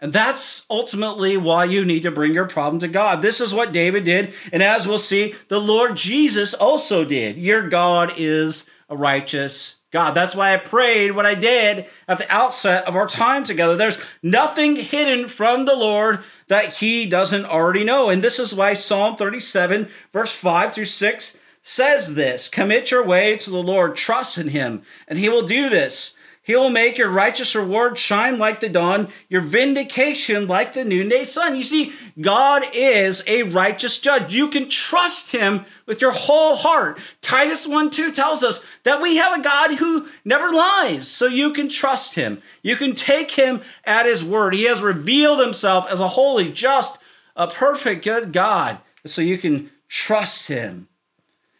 And 0.00 0.12
that's 0.12 0.66
ultimately 0.68 1.36
why 1.36 1.64
you 1.64 1.84
need 1.84 2.02
to 2.02 2.10
bring 2.10 2.34
your 2.34 2.48
problem 2.48 2.80
to 2.80 2.88
God. 2.88 3.22
This 3.22 3.40
is 3.40 3.54
what 3.54 3.70
David 3.70 4.02
did. 4.02 4.34
And 4.52 4.60
as 4.60 4.84
we'll 4.84 4.98
see, 4.98 5.34
the 5.46 5.60
Lord 5.60 5.96
Jesus 5.96 6.54
also 6.54 7.04
did. 7.04 7.36
Your 7.38 7.68
God 7.68 8.12
is 8.16 8.66
righteous 8.96 9.76
God. 9.92 10.12
That's 10.12 10.34
why 10.34 10.54
I 10.54 10.56
prayed 10.56 11.12
what 11.12 11.26
I 11.26 11.34
did 11.34 11.86
at 12.08 12.18
the 12.18 12.32
outset 12.32 12.86
of 12.86 12.96
our 12.96 13.06
time 13.06 13.44
together. 13.44 13.76
There's 13.76 13.98
nothing 14.22 14.76
hidden 14.76 15.28
from 15.28 15.66
the 15.66 15.76
Lord 15.76 16.20
that 16.48 16.76
He 16.76 17.04
doesn't 17.06 17.44
already 17.44 17.84
know. 17.84 18.08
And 18.08 18.24
this 18.24 18.38
is 18.38 18.54
why 18.54 18.72
Psalm 18.72 19.16
37, 19.16 19.88
verse 20.12 20.34
5 20.34 20.74
through 20.74 20.86
6 20.86 21.36
says 21.62 22.14
this 22.14 22.48
Commit 22.48 22.90
your 22.90 23.04
way 23.04 23.36
to 23.36 23.50
the 23.50 23.62
Lord, 23.62 23.94
trust 23.94 24.38
in 24.38 24.48
Him, 24.48 24.82
and 25.06 25.18
He 25.18 25.28
will 25.28 25.46
do 25.46 25.68
this. 25.68 26.14
He 26.44 26.56
will 26.56 26.70
make 26.70 26.98
your 26.98 27.08
righteous 27.08 27.54
reward 27.54 27.96
shine 27.96 28.36
like 28.36 28.58
the 28.58 28.68
dawn, 28.68 29.08
your 29.28 29.42
vindication 29.42 30.48
like 30.48 30.72
the 30.72 30.84
noonday 30.84 31.24
sun. 31.24 31.54
You 31.54 31.62
see, 31.62 31.92
God 32.20 32.64
is 32.74 33.22
a 33.28 33.44
righteous 33.44 33.98
judge. 33.98 34.34
You 34.34 34.48
can 34.48 34.68
trust 34.68 35.30
him 35.30 35.64
with 35.86 36.00
your 36.00 36.10
whole 36.10 36.56
heart. 36.56 36.98
Titus 37.20 37.64
1 37.64 37.90
2 37.90 38.10
tells 38.10 38.42
us 38.42 38.64
that 38.82 39.00
we 39.00 39.16
have 39.16 39.38
a 39.38 39.42
God 39.42 39.74
who 39.74 40.08
never 40.24 40.50
lies, 40.50 41.06
so 41.06 41.26
you 41.26 41.52
can 41.52 41.68
trust 41.68 42.16
him. 42.16 42.42
You 42.60 42.74
can 42.74 42.96
take 42.96 43.30
him 43.30 43.62
at 43.84 44.06
his 44.06 44.24
word. 44.24 44.52
He 44.52 44.64
has 44.64 44.82
revealed 44.82 45.38
himself 45.38 45.86
as 45.88 46.00
a 46.00 46.08
holy, 46.08 46.50
just, 46.50 46.98
a 47.36 47.46
perfect, 47.46 48.04
good 48.04 48.32
God, 48.32 48.78
so 49.06 49.22
you 49.22 49.38
can 49.38 49.70
trust 49.88 50.48
him. 50.48 50.88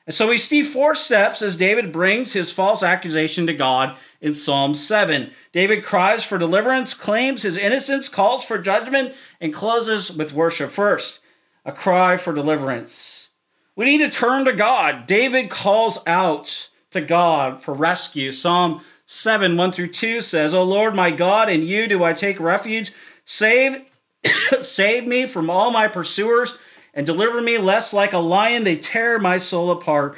And 0.06 0.14
so 0.14 0.28
we 0.28 0.38
see 0.38 0.64
four 0.64 0.96
steps 0.96 1.42
as 1.42 1.54
David 1.54 1.92
brings 1.92 2.32
his 2.32 2.50
false 2.50 2.82
accusation 2.82 3.46
to 3.46 3.54
God 3.54 3.96
in 4.23 4.35
Psalm 4.35 4.75
7. 4.75 5.33
David 5.52 5.85
cries 5.85 6.25
for 6.25 6.38
deliverance, 6.38 6.95
claims 6.95 7.43
his 7.43 7.57
innocence, 7.57 8.09
calls 8.09 8.45
for 8.45 8.57
judgment, 8.57 9.12
and 9.41 9.52
closes 9.52 10.12
with 10.12 10.33
worship. 10.33 10.71
First, 10.71 11.19
a 11.64 11.73
cry 11.73 12.17
for 12.17 12.33
deliverance. 12.33 13.29
We 13.75 13.85
need 13.85 13.99
to 13.99 14.11
turn 14.11 14.45
to 14.45 14.52
God. 14.52 15.07
David 15.07 15.50
calls 15.50 15.99
out 16.07 16.71
to 16.93 17.00
God 17.00 17.62
for 17.62 17.75
rescue. 17.75 18.31
Psalm 18.31 18.83
7, 19.07 19.57
1 19.57 19.73
through 19.73 19.88
2 19.88 20.21
says, 20.21 20.55
O 20.55 20.62
Lord 20.62 20.95
my 20.95 21.11
God, 21.11 21.50
in 21.50 21.62
you 21.62 21.88
do 21.88 22.05
I 22.05 22.12
take 22.12 22.38
refuge. 22.38 22.93
Save, 23.25 23.83
save 24.62 25.07
me 25.07 25.26
from 25.26 25.50
all 25.50 25.73
my 25.73 25.88
pursuers 25.88 26.57
and 26.95 27.07
deliver 27.07 27.41
me 27.41 27.59
lest 27.59 27.93
like 27.93 28.12
a 28.12 28.19
lion 28.19 28.62
they 28.62 28.76
tear 28.76 29.19
my 29.19 29.38
soul 29.38 29.71
apart, 29.71 30.17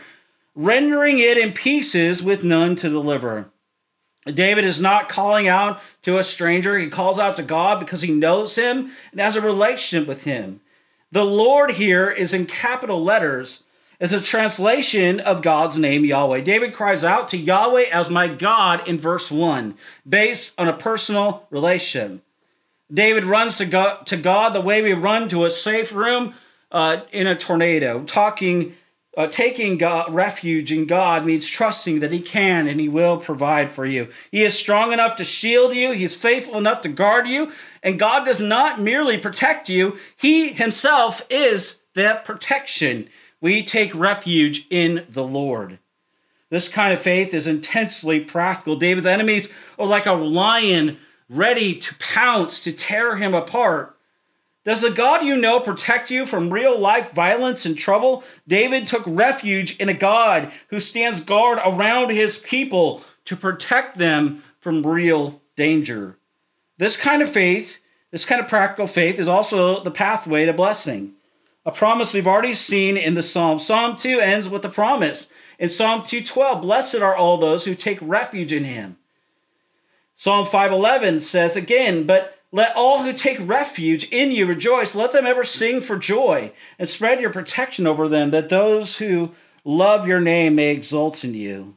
rendering 0.55 1.19
it 1.21 1.39
in 1.39 1.53
pieces 1.53 2.23
with 2.23 2.45
none 2.45 2.77
to 2.77 2.91
deliver. 2.91 3.51
David 4.33 4.65
is 4.65 4.81
not 4.81 5.09
calling 5.09 5.49
out 5.49 5.81
to 6.03 6.19
a 6.19 6.25
stranger. 6.25 6.79
He 6.79 6.89
calls 6.89 7.19
out 7.19 7.37
to 7.37 7.43
God 7.43 7.79
because 7.79 8.03
he 8.03 8.11
knows 8.11 8.57
him 8.57 8.91
and 9.13 9.21
has 9.21 9.37
a 9.37 9.41
relationship 9.41 10.09
with 10.09 10.25
him. 10.25 10.61
The 11.13 11.25
Lord 11.25 11.73
here 11.73 12.09
is 12.09 12.33
in 12.33 12.47
capital 12.47 13.03
letters 13.03 13.63
as 14.01 14.13
a 14.13 14.21
translation 14.21 15.21
of 15.21 15.43
God's 15.43 15.79
name, 15.79 16.05
Yahweh. 16.05 16.41
David 16.41 16.75
cries 16.75 17.05
out 17.05 17.29
to 17.29 17.37
Yahweh 17.37 17.85
as 17.93 18.11
my 18.11 18.29
God 18.29 18.87
in 18.89 18.99
verse 18.99 19.31
1, 19.31 19.77
based 20.09 20.53
on 20.59 20.69
a 20.69 20.73
personal 20.73 21.47
relation. 21.51 22.23
David 22.93 23.25
runs 23.25 23.57
to 23.59 23.67
God, 23.67 24.07
to 24.07 24.17
God 24.17 24.53
the 24.53 24.61
way 24.61 24.83
we 24.83 24.93
run 24.93 25.29
to 25.29 25.45
a 25.45 25.51
safe 25.51 25.95
room 25.95 26.35
uh, 26.73 27.03
in 27.13 27.27
a 27.27 27.37
tornado. 27.37 28.03
Talking, 28.05 28.75
uh, 29.17 29.27
taking 29.27 29.79
God, 29.79 30.13
refuge 30.13 30.73
in 30.73 30.87
God 30.87 31.25
means 31.25 31.47
trusting 31.47 32.01
that 32.01 32.13
He 32.13 32.21
can 32.21 32.67
and 32.67 32.81
He 32.81 32.89
will 32.89 33.17
provide 33.17 33.71
for 33.71 33.87
you. 33.87 34.09
He 34.31 34.43
is 34.43 34.59
strong 34.59 34.93
enough 34.93 35.17
to 35.17 35.25
shield 35.25 35.75
you. 35.75 35.93
He 35.93 36.05
is 36.05 36.17
faithful 36.17 36.59
enough 36.59 36.81
to 36.83 36.89
guard 36.89 37.29
you. 37.29 37.53
And 37.83 37.99
God 37.99 38.25
does 38.25 38.41
not 38.41 38.81
merely 38.81 39.19
protect 39.19 39.69
you; 39.69 39.99
He 40.17 40.53
Himself 40.53 41.23
is 41.31 41.77
that 41.95 42.25
protection. 42.25 43.09
We 43.41 43.63
take 43.63 43.95
refuge 43.95 44.67
in 44.71 45.07
the 45.09 45.25
Lord. 45.25 45.79
This 46.51 46.69
kind 46.69 46.93
of 46.93 47.01
faith 47.01 47.35
is 47.35 47.47
intensely 47.47 48.21
practical. 48.21 48.77
David's 48.77 49.07
enemies 49.07 49.49
are 49.79 49.87
like 49.87 50.07
a 50.07 50.13
lion 50.13 50.99
ready 51.29 51.75
to 51.75 51.95
pounce, 51.97 52.61
to 52.61 52.73
tear 52.73 53.17
him 53.17 53.35
apart. 53.35 53.94
Does 54.65 54.81
the 54.81 54.91
God 54.91 55.23
you 55.23 55.37
know 55.37 55.61
protect 55.61 56.11
you 56.11 56.25
from 56.25 56.53
real 56.53 56.79
life 56.79 57.13
violence 57.13 57.67
and 57.67 57.77
trouble? 57.77 58.25
David 58.49 58.87
took 58.87 59.05
refuge 59.07 59.77
in 59.77 59.91
a 59.91 59.95
God 59.95 60.53
who 60.69 60.81
stands 60.81 61.21
guard 61.21 61.59
around 61.65 62.11
his 62.11 62.39
people 62.39 63.03
to 63.27 63.37
protect 63.37 63.99
them 63.99 64.43
from 64.61 64.87
real 64.87 65.43
danger. 65.55 66.17
This 66.79 66.97
kind 66.97 67.21
of 67.21 67.31
faith, 67.31 67.79
this 68.11 68.25
kind 68.25 68.41
of 68.41 68.49
practical 68.49 68.87
faith, 68.87 69.19
is 69.19 69.29
also 69.29 69.83
the 69.83 69.91
pathway 69.91 70.47
to 70.47 70.53
blessing. 70.55 71.13
A 71.67 71.71
promise 71.71 72.13
we've 72.13 72.27
already 72.27 72.55
seen 72.55 72.97
in 72.97 73.15
the 73.15 73.23
Psalm. 73.23 73.59
Psalm 73.59 73.97
2 73.97 74.19
ends 74.19 74.49
with 74.49 74.65
a 74.65 74.71
promise. 74.71 75.29
In 75.59 75.71
Psalm 75.71 76.03
2:12, 76.03 76.63
blessed 76.63 76.97
are 76.97 77.15
all 77.15 77.37
those 77.37 77.65
who 77.65 77.75
take 77.75 77.99
refuge 78.01 78.53
in 78.53 78.65
him. 78.65 78.97
Psalm 80.15 80.47
5:11 80.47 81.21
says 81.21 81.57
again, 81.57 82.05
but 82.05 82.34
let 82.55 82.77
all 82.77 83.03
who 83.03 83.13
take 83.13 83.39
refuge 83.41 84.05
in 84.13 84.31
you 84.31 84.47
rejoice. 84.47 84.95
Let 84.95 85.11
them 85.11 85.27
ever 85.27 85.43
sing 85.43 85.81
for 85.81 85.99
joy 85.99 86.53
and 86.79 86.89
spread 86.89 87.21
your 87.21 87.33
protection 87.33 87.85
over 87.85 88.09
them, 88.09 88.31
that 88.31 88.49
those 88.49 88.99
who 88.99 89.33
love 89.65 90.07
your 90.07 90.21
name 90.21 90.55
may 90.55 90.71
exult 90.71 91.25
in 91.25 91.35
you. 91.35 91.77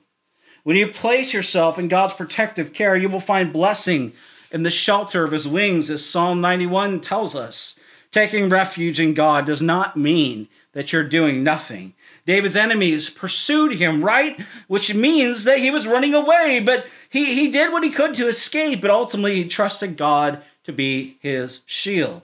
When 0.61 0.77
you 0.77 0.89
place 0.89 1.33
yourself 1.33 1.79
in 1.79 1.87
God's 1.87 2.13
protective 2.13 2.73
care, 2.73 2.95
you 2.95 3.09
will 3.09 3.19
find 3.19 3.51
blessing 3.51 4.13
in 4.51 4.61
the 4.61 4.69
shelter 4.69 5.23
of 5.23 5.31
his 5.31 5.47
wings, 5.47 5.89
as 5.89 6.05
Psalm 6.05 6.41
91 6.41 7.01
tells 7.01 7.35
us. 7.35 7.75
Taking 8.11 8.47
refuge 8.47 8.99
in 8.99 9.15
God 9.15 9.47
does 9.47 9.63
not 9.63 9.97
mean 9.97 10.47
that 10.73 10.93
you're 10.93 11.03
doing 11.03 11.43
nothing. 11.43 11.95
David's 12.27 12.55
enemies 12.55 13.09
pursued 13.09 13.77
him, 13.77 14.05
right? 14.05 14.39
Which 14.67 14.93
means 14.93 15.43
that 15.45 15.57
he 15.57 15.71
was 15.71 15.87
running 15.87 16.13
away, 16.13 16.61
but 16.63 16.85
he, 17.09 17.33
he 17.33 17.49
did 17.49 17.71
what 17.71 17.83
he 17.83 17.89
could 17.89 18.13
to 18.13 18.27
escape, 18.27 18.81
but 18.81 18.91
ultimately 18.91 19.37
he 19.37 19.49
trusted 19.49 19.97
God 19.97 20.43
to 20.67 20.73
be 20.73 21.17
his 21.21 21.61
shield. 21.65 22.21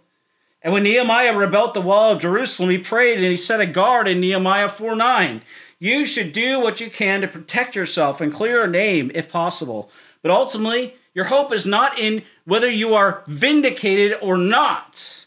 And 0.61 0.71
when 0.71 0.83
Nehemiah 0.83 1.35
rebuilt 1.35 1.73
the 1.73 1.81
wall 1.81 2.11
of 2.11 2.21
Jerusalem, 2.21 2.69
he 2.69 2.77
prayed 2.77 3.17
and 3.17 3.25
he 3.25 3.37
set 3.37 3.59
a 3.59 3.65
guard 3.65 4.07
in 4.07 4.19
Nehemiah 4.19 4.69
4 4.69 4.95
9. 4.95 5.41
You 5.79 6.05
should 6.05 6.31
do 6.31 6.59
what 6.59 6.79
you 6.79 6.89
can 6.89 7.21
to 7.21 7.27
protect 7.27 7.75
yourself 7.75 8.21
and 8.21 8.33
clear 8.33 8.59
your 8.59 8.67
name 8.67 9.11
if 9.15 9.29
possible. 9.29 9.89
But 10.21 10.31
ultimately, 10.31 10.95
your 11.13 11.25
hope 11.25 11.51
is 11.51 11.65
not 11.65 11.97
in 11.97 12.23
whether 12.45 12.69
you 12.69 12.93
are 12.93 13.23
vindicated 13.27 14.17
or 14.21 14.37
not. 14.37 15.25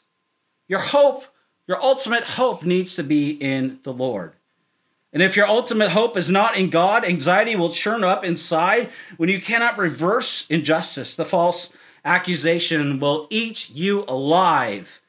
Your 0.69 0.81
hope, 0.81 1.25
your 1.67 1.83
ultimate 1.83 2.25
hope 2.25 2.65
needs 2.65 2.95
to 2.97 3.03
be 3.03 3.31
in 3.31 3.81
the 3.83 3.93
Lord. 3.93 4.33
And 5.13 5.23
if 5.23 5.37
your 5.37 5.47
ultimate 5.47 5.91
hope 5.91 6.17
is 6.17 6.29
not 6.29 6.57
in 6.57 6.69
God, 6.69 7.05
anxiety 7.05 7.57
will 7.57 7.71
churn 7.71 8.05
up 8.05 8.25
inside 8.25 8.91
when 9.17 9.31
you 9.31 9.41
cannot 9.41 9.79
reverse 9.79 10.47
injustice, 10.51 11.15
the 11.15 11.25
false 11.25 11.73
accusation 12.07 13.01
will 13.01 13.27
eat 13.31 13.69
you 13.71 14.05
alive 14.09 15.03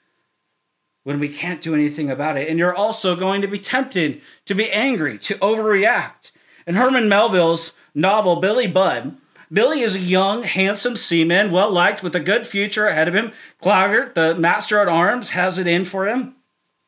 when 1.04 1.20
we 1.20 1.30
can't 1.30 1.62
do 1.62 1.74
anything 1.74 2.12
about 2.12 2.38
it. 2.38 2.50
And 2.50 2.60
you're 2.60 2.76
also 2.76 3.16
going 3.16 3.42
to 3.42 3.48
be 3.48 3.60
tempted 3.60 4.22
to 4.46 4.54
be 4.54 4.70
angry, 4.72 5.18
to 5.20 5.36
overreact. 5.36 6.32
In 6.66 6.76
Herman 6.76 7.08
Melville's 7.08 7.72
novel, 7.96 8.38
Billy 8.38 8.68
Budd, 8.68 9.16
Billy 9.52 9.80
is 9.80 9.96
a 9.96 10.00
young, 10.00 10.44
handsome 10.44 10.98
seaman, 10.98 11.52
well 11.52 11.72
liked, 11.72 12.04
with 12.04 12.14
a 12.16 12.20
good 12.20 12.46
future 12.46 12.88
ahead 12.88 13.08
of 13.08 13.16
him. 13.16 13.32
Claggart, 13.62 14.14
the 14.14 14.36
master 14.36 14.80
at 14.80 14.90
arms, 14.90 15.30
has 15.30 15.58
it 15.58 15.68
in 15.68 15.86
for 15.86 16.08
him. 16.08 16.36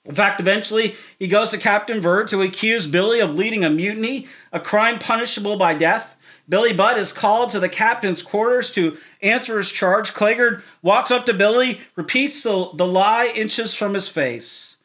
In 0.03 0.15
fact, 0.15 0.41
eventually 0.41 0.95
he 1.17 1.27
goes 1.27 1.51
to 1.51 1.57
Captain 1.57 2.01
Vere 2.01 2.25
to 2.25 2.41
accuse 2.41 2.87
Billy 2.87 3.19
of 3.19 3.35
leading 3.35 3.63
a 3.63 3.69
mutiny, 3.69 4.27
a 4.51 4.59
crime 4.59 4.99
punishable 4.99 5.55
by 5.55 5.73
death. 5.73 6.17
Billy 6.49 6.73
Budd 6.73 6.97
is 6.97 7.13
called 7.13 7.51
to 7.51 7.59
the 7.59 7.69
captain's 7.69 8.23
quarters 8.23 8.71
to 8.71 8.97
answer 9.21 9.57
his 9.57 9.71
charge. 9.71 10.15
Claggart 10.15 10.63
walks 10.81 11.11
up 11.11 11.27
to 11.27 11.33
Billy, 11.33 11.81
repeats 11.95 12.41
the, 12.41 12.71
the 12.73 12.87
lie 12.87 13.31
inches 13.35 13.75
from 13.75 13.93
his 13.93 14.09
face. 14.09 14.77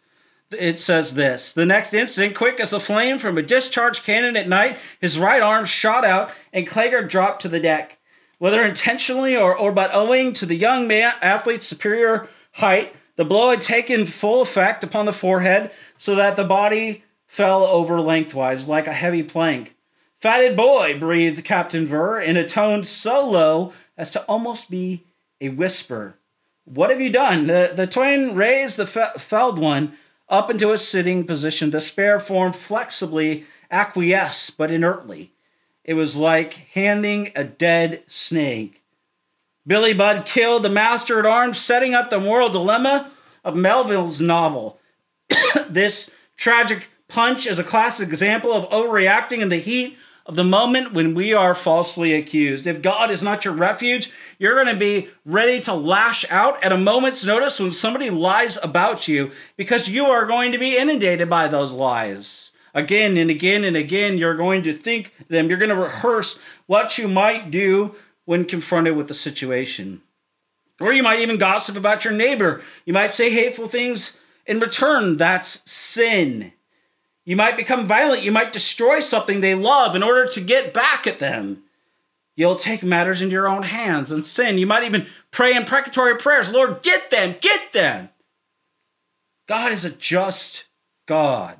It 0.52 0.78
says 0.78 1.14
this 1.14 1.52
The 1.52 1.64
next 1.64 1.94
instant, 1.94 2.34
quick 2.34 2.60
as 2.60 2.74
a 2.74 2.78
flame 2.78 3.18
from 3.18 3.38
a 3.38 3.42
discharged 3.42 4.04
cannon 4.04 4.36
at 4.36 4.46
night, 4.46 4.78
his 5.00 5.18
right 5.18 5.40
arm 5.42 5.64
shot 5.64 6.04
out 6.04 6.32
and 6.52 6.66
Claggart 6.66 7.08
dropped 7.08 7.40
to 7.42 7.48
the 7.48 7.60
deck. 7.60 7.98
Whether 8.38 8.62
intentionally 8.62 9.34
or, 9.34 9.56
or 9.56 9.72
but 9.72 9.94
owing 9.94 10.34
to 10.34 10.44
the 10.44 10.56
young 10.56 10.86
man 10.86 11.14
athlete's 11.22 11.66
superior 11.66 12.28
height, 12.52 12.94
the 13.16 13.24
blow 13.24 13.50
had 13.50 13.62
taken 13.62 14.06
full 14.06 14.42
effect 14.42 14.84
upon 14.84 15.06
the 15.06 15.12
forehead 15.12 15.70
so 15.96 16.14
that 16.14 16.36
the 16.36 16.44
body 16.44 17.04
fell 17.26 17.64
over 17.64 18.00
lengthwise 18.00 18.68
like 18.68 18.86
a 18.86 18.92
heavy 18.92 19.22
plank. 19.22 19.73
Fatted 20.24 20.56
boy, 20.56 20.98
breathed 20.98 21.44
Captain 21.44 21.86
Vere 21.86 22.18
in 22.18 22.38
a 22.38 22.48
tone 22.48 22.82
so 22.84 23.28
low 23.28 23.74
as 23.94 24.08
to 24.12 24.22
almost 24.22 24.70
be 24.70 25.04
a 25.38 25.50
whisper. 25.50 26.16
What 26.64 26.88
have 26.88 26.98
you 26.98 27.10
done? 27.10 27.46
The, 27.46 27.74
the 27.76 27.86
twin 27.86 28.34
raised 28.34 28.78
the 28.78 28.86
felled 28.86 29.58
one 29.58 29.98
up 30.30 30.48
into 30.48 30.72
a 30.72 30.78
sitting 30.78 31.26
position. 31.26 31.72
The 31.72 31.80
spare 31.82 32.18
form 32.18 32.54
flexibly 32.54 33.44
acquiesced, 33.70 34.56
but 34.56 34.70
inertly. 34.70 35.32
It 35.84 35.92
was 35.92 36.16
like 36.16 36.54
handing 36.72 37.30
a 37.36 37.44
dead 37.44 38.02
snake. 38.06 38.82
Billy 39.66 39.92
Budd 39.92 40.24
killed 40.24 40.62
the 40.62 40.70
master 40.70 41.18
at 41.18 41.26
arms, 41.26 41.58
setting 41.58 41.92
up 41.92 42.08
the 42.08 42.18
moral 42.18 42.48
dilemma 42.48 43.10
of 43.44 43.56
Melville's 43.56 44.22
novel. 44.22 44.78
this 45.68 46.10
tragic 46.38 46.88
punch 47.08 47.46
is 47.46 47.58
a 47.58 47.62
classic 47.62 48.08
example 48.08 48.54
of 48.54 48.66
overreacting 48.70 49.40
in 49.40 49.50
the 49.50 49.58
heat 49.58 49.98
of 50.26 50.36
the 50.36 50.44
moment 50.44 50.92
when 50.92 51.14
we 51.14 51.32
are 51.34 51.54
falsely 51.54 52.14
accused. 52.14 52.66
If 52.66 52.80
God 52.80 53.10
is 53.10 53.22
not 53.22 53.44
your 53.44 53.54
refuge, 53.54 54.10
you're 54.38 54.54
going 54.54 54.72
to 54.72 54.78
be 54.78 55.08
ready 55.24 55.60
to 55.62 55.74
lash 55.74 56.24
out 56.30 56.62
at 56.64 56.72
a 56.72 56.78
moment's 56.78 57.24
notice 57.24 57.60
when 57.60 57.72
somebody 57.72 58.08
lies 58.08 58.58
about 58.62 59.06
you 59.06 59.30
because 59.56 59.88
you 59.88 60.06
are 60.06 60.26
going 60.26 60.52
to 60.52 60.58
be 60.58 60.78
inundated 60.78 61.28
by 61.28 61.48
those 61.48 61.72
lies. 61.72 62.52
Again 62.72 63.16
and 63.16 63.30
again 63.30 63.64
and 63.64 63.76
again, 63.76 64.18
you're 64.18 64.36
going 64.36 64.62
to 64.64 64.72
think 64.72 65.12
them. 65.28 65.48
You're 65.48 65.58
going 65.58 65.68
to 65.68 65.76
rehearse 65.76 66.38
what 66.66 66.98
you 66.98 67.06
might 67.06 67.50
do 67.50 67.94
when 68.24 68.44
confronted 68.44 68.96
with 68.96 69.08
the 69.08 69.14
situation. 69.14 70.02
Or 70.80 70.92
you 70.92 71.02
might 71.02 71.20
even 71.20 71.38
gossip 71.38 71.76
about 71.76 72.04
your 72.04 72.14
neighbor. 72.14 72.62
You 72.84 72.92
might 72.92 73.12
say 73.12 73.30
hateful 73.30 73.68
things 73.68 74.16
in 74.46 74.58
return. 74.58 75.18
That's 75.18 75.62
sin. 75.70 76.52
You 77.24 77.36
might 77.36 77.56
become 77.56 77.86
violent. 77.86 78.22
You 78.22 78.32
might 78.32 78.52
destroy 78.52 79.00
something 79.00 79.40
they 79.40 79.54
love 79.54 79.96
in 79.96 80.02
order 80.02 80.26
to 80.26 80.40
get 80.40 80.74
back 80.74 81.06
at 81.06 81.18
them. 81.18 81.62
You'll 82.36 82.56
take 82.56 82.82
matters 82.82 83.22
into 83.22 83.32
your 83.32 83.48
own 83.48 83.62
hands 83.62 84.10
and 84.10 84.26
sin. 84.26 84.58
You 84.58 84.66
might 84.66 84.84
even 84.84 85.06
pray 85.30 85.54
imprecatory 85.54 86.16
prayers 86.16 86.52
Lord, 86.52 86.82
get 86.82 87.10
them, 87.10 87.36
get 87.40 87.72
them. 87.72 88.10
God 89.46 89.72
is 89.72 89.84
a 89.84 89.90
just 89.90 90.66
God. 91.06 91.58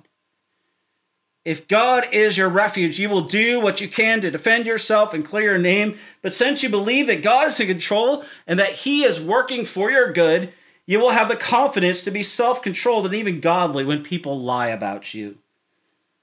If 1.45 1.69
God 1.69 2.07
is 2.11 2.39
your 2.39 2.49
refuge, 2.49 2.99
you 2.99 3.11
will 3.11 3.21
do 3.21 3.61
what 3.61 3.81
you 3.81 3.89
can 3.89 4.23
to 4.23 4.31
defend 4.31 4.67
yourself 4.67 5.13
and 5.13 5.25
clear 5.25 5.51
your 5.51 5.59
name. 5.59 5.99
But 6.23 6.33
since 6.33 6.63
you 6.63 6.71
believe 6.71 7.07
that 7.07 7.23
God 7.23 7.49
is 7.49 7.61
in 7.61 7.67
control 7.67 8.25
and 8.47 8.59
that 8.59 8.73
He 8.73 9.05
is 9.05 9.21
working 9.21 9.67
for 9.67 9.91
your 9.91 10.11
good, 10.11 10.55
you 10.87 10.99
will 10.99 11.11
have 11.11 11.29
the 11.29 11.37
confidence 11.37 12.03
to 12.03 12.11
be 12.11 12.23
self 12.23 12.63
controlled 12.63 13.05
and 13.05 13.15
even 13.15 13.41
godly 13.41 13.85
when 13.85 14.03
people 14.03 14.41
lie 14.41 14.69
about 14.69 15.13
you. 15.13 15.37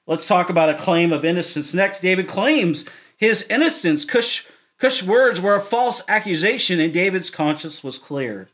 Let's 0.08 0.28
talk 0.28 0.50
about 0.50 0.70
a 0.70 0.78
claim 0.78 1.14
of 1.14 1.24
innocence. 1.24 1.74
Next, 1.74 2.00
David 2.00 2.28
claims 2.28 2.86
his 3.16 3.44
innocence. 3.44 4.04
Cush, 4.04 4.48
Cush 4.80 5.04
words 5.04 5.40
were 5.40 5.56
a 5.56 5.62
false 5.62 6.02
accusation, 6.08 6.80
and 6.80 6.92
David's 6.92 7.30
conscience 7.30 7.84
was 7.84 7.98
clear. 7.98 8.50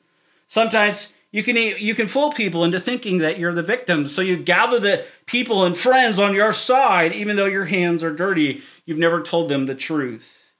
Sometimes 0.47 1.09
you 1.31 1.43
can 1.43 1.55
you 1.55 1.93
can 1.95 2.07
fool 2.07 2.31
people 2.31 2.63
into 2.63 2.79
thinking 2.79 3.17
that 3.19 3.37
you're 3.37 3.53
the 3.53 3.63
victim. 3.63 4.07
So 4.07 4.21
you 4.21 4.37
gather 4.37 4.79
the 4.79 5.05
people 5.25 5.63
and 5.63 5.77
friends 5.77 6.19
on 6.19 6.33
your 6.33 6.53
side, 6.53 7.13
even 7.13 7.35
though 7.35 7.45
your 7.45 7.65
hands 7.65 8.03
are 8.03 8.13
dirty. 8.13 8.61
You've 8.85 8.97
never 8.97 9.21
told 9.21 9.49
them 9.49 9.65
the 9.65 9.75
truth. 9.75 10.53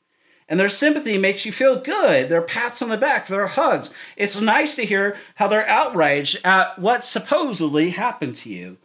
And 0.50 0.60
their 0.60 0.70
sympathy 0.70 1.18
makes 1.18 1.46
you 1.46 1.52
feel 1.52 1.82
good. 1.82 2.30
Their 2.30 2.42
pats 2.42 2.82
on 2.82 2.88
the 2.90 2.98
back, 2.98 3.28
their 3.28 3.48
hugs. 3.48 3.92
It's 4.16 4.40
nice 4.40 4.76
to 4.76 4.86
hear 4.86 5.18
how 5.36 5.48
they're 5.48 5.68
outraged 5.68 6.40
at 6.46 6.80
what 6.80 7.04
supposedly 7.04 7.90
happened 7.90 8.38
to 8.38 8.50
you. 8.50 8.78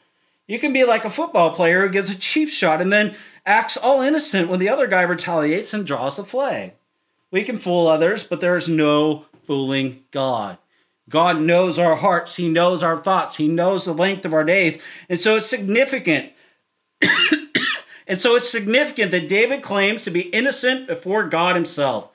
You 0.52 0.58
can 0.58 0.74
be 0.74 0.84
like 0.84 1.06
a 1.06 1.08
football 1.08 1.50
player 1.50 1.80
who 1.80 1.88
gives 1.88 2.10
a 2.10 2.14
cheap 2.14 2.50
shot 2.50 2.82
and 2.82 2.92
then 2.92 3.16
acts 3.46 3.78
all 3.78 4.02
innocent 4.02 4.50
when 4.50 4.58
the 4.58 4.68
other 4.68 4.86
guy 4.86 5.00
retaliates 5.00 5.72
and 5.72 5.86
draws 5.86 6.16
the 6.16 6.26
flag. 6.26 6.74
We 7.30 7.42
can 7.42 7.56
fool 7.56 7.88
others, 7.88 8.22
but 8.22 8.40
there 8.40 8.58
is 8.58 8.68
no 8.68 9.24
fooling 9.46 10.04
God. 10.10 10.58
God 11.08 11.40
knows 11.40 11.78
our 11.78 11.96
hearts, 11.96 12.36
He 12.36 12.50
knows 12.50 12.82
our 12.82 12.98
thoughts, 12.98 13.36
He 13.36 13.48
knows 13.48 13.86
the 13.86 13.94
length 13.94 14.26
of 14.26 14.34
our 14.34 14.44
days. 14.44 14.78
And 15.08 15.18
so 15.18 15.36
it's 15.36 15.46
significant. 15.46 16.34
and 18.06 18.20
so 18.20 18.36
it's 18.36 18.50
significant 18.50 19.10
that 19.12 19.28
David 19.28 19.62
claims 19.62 20.02
to 20.02 20.10
be 20.10 20.28
innocent 20.34 20.86
before 20.86 21.30
God 21.30 21.56
Himself. 21.56 22.10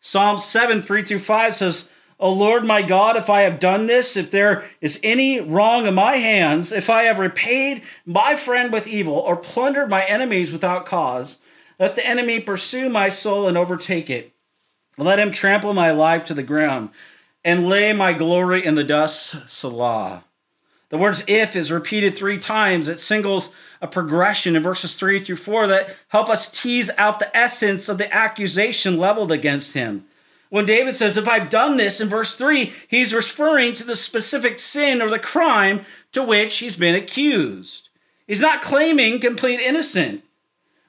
Psalm 0.00 0.40
7 0.40 0.82
3 0.82 1.04
through 1.04 1.20
5 1.20 1.54
says, 1.54 1.88
O 2.20 2.32
Lord 2.32 2.64
my 2.64 2.82
God, 2.82 3.16
if 3.16 3.30
I 3.30 3.42
have 3.42 3.60
done 3.60 3.86
this, 3.86 4.16
if 4.16 4.30
there 4.30 4.68
is 4.80 4.98
any 5.04 5.40
wrong 5.40 5.86
in 5.86 5.94
my 5.94 6.16
hands, 6.16 6.72
if 6.72 6.90
I 6.90 7.04
have 7.04 7.18
repaid 7.20 7.82
my 8.04 8.34
friend 8.34 8.72
with 8.72 8.88
evil 8.88 9.14
or 9.14 9.36
plundered 9.36 9.88
my 9.88 10.02
enemies 10.04 10.50
without 10.50 10.84
cause, 10.84 11.38
let 11.78 11.94
the 11.94 12.06
enemy 12.06 12.40
pursue 12.40 12.88
my 12.88 13.08
soul 13.08 13.46
and 13.46 13.56
overtake 13.56 14.10
it. 14.10 14.32
Let 14.96 15.20
him 15.20 15.30
trample 15.30 15.74
my 15.74 15.92
life 15.92 16.24
to 16.24 16.34
the 16.34 16.42
ground 16.42 16.90
and 17.44 17.68
lay 17.68 17.92
my 17.92 18.12
glory 18.12 18.66
in 18.66 18.74
the 18.74 18.82
dust. 18.82 19.36
Selah. 19.46 20.24
The 20.88 20.98
words 20.98 21.22
if 21.28 21.54
is 21.54 21.70
repeated 21.70 22.16
three 22.16 22.38
times. 22.38 22.88
It 22.88 22.98
singles 22.98 23.50
a 23.80 23.86
progression 23.86 24.56
in 24.56 24.62
verses 24.62 24.96
three 24.96 25.20
through 25.20 25.36
four 25.36 25.68
that 25.68 25.94
help 26.08 26.28
us 26.28 26.50
tease 26.50 26.90
out 26.98 27.20
the 27.20 27.36
essence 27.36 27.88
of 27.88 27.98
the 27.98 28.12
accusation 28.12 28.96
leveled 28.96 29.30
against 29.30 29.74
him. 29.74 30.06
When 30.50 30.66
David 30.66 30.96
says, 30.96 31.16
If 31.16 31.28
I've 31.28 31.50
done 31.50 31.76
this 31.76 32.00
in 32.00 32.08
verse 32.08 32.34
3, 32.34 32.72
he's 32.88 33.12
referring 33.12 33.74
to 33.74 33.84
the 33.84 33.96
specific 33.96 34.58
sin 34.58 35.02
or 35.02 35.10
the 35.10 35.18
crime 35.18 35.84
to 36.12 36.22
which 36.22 36.58
he's 36.58 36.76
been 36.76 36.94
accused. 36.94 37.88
He's 38.26 38.40
not 38.40 38.62
claiming 38.62 39.20
complete 39.20 39.60
innocence. 39.60 40.22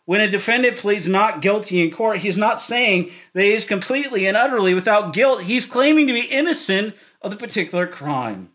When 0.06 0.22
a 0.22 0.28
defendant 0.28 0.78
pleads 0.78 1.08
not 1.08 1.40
guilty 1.40 1.84
in 1.84 1.92
court, 1.92 2.18
he's 2.18 2.36
not 2.36 2.60
saying 2.60 3.12
that 3.34 3.44
he 3.44 3.52
is 3.52 3.64
completely 3.64 4.26
and 4.26 4.36
utterly 4.36 4.74
without 4.74 5.14
guilt. 5.14 5.44
He's 5.44 5.68
claiming 5.68 6.08
to 6.08 6.14
be 6.14 6.22
innocent 6.22 6.96
of 7.22 7.30
the 7.30 7.38
particular 7.38 7.86
crime. 7.86 8.50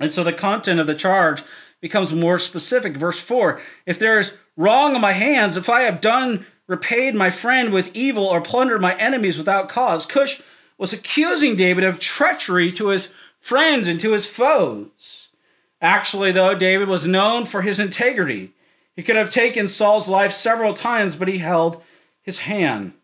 And 0.00 0.10
so 0.10 0.24
the 0.24 0.32
content 0.32 0.80
of 0.80 0.86
the 0.86 0.94
charge 0.94 1.42
becomes 1.82 2.14
more 2.14 2.38
specific. 2.38 2.96
Verse 2.96 3.18
4 3.20 3.60
If 3.84 3.98
there 3.98 4.18
is 4.18 4.38
wrong 4.56 4.94
on 4.94 5.02
my 5.02 5.12
hands, 5.12 5.58
if 5.58 5.68
I 5.68 5.82
have 5.82 6.00
done, 6.00 6.46
repaid 6.66 7.14
my 7.14 7.30
friend 7.30 7.72
with 7.72 7.94
evil, 7.94 8.26
or 8.26 8.40
plundered 8.40 8.80
my 8.80 8.94
enemies 8.96 9.38
without 9.38 9.68
cause, 9.68 10.06
Cush 10.06 10.40
was 10.78 10.92
accusing 10.92 11.56
David 11.56 11.84
of 11.84 11.98
treachery 11.98 12.72
to 12.72 12.88
his 12.88 13.10
friends 13.40 13.86
and 13.86 14.00
to 14.00 14.12
his 14.12 14.28
foes. 14.28 15.28
Actually, 15.80 16.32
though, 16.32 16.54
David 16.54 16.88
was 16.88 17.06
known 17.06 17.44
for 17.44 17.62
his 17.62 17.78
integrity. 17.78 18.52
He 18.96 19.02
could 19.02 19.16
have 19.16 19.30
taken 19.30 19.68
Saul's 19.68 20.08
life 20.08 20.32
several 20.32 20.72
times, 20.72 21.16
but 21.16 21.28
he 21.28 21.38
held 21.38 21.82
his 22.22 22.40
hand. 22.40 22.94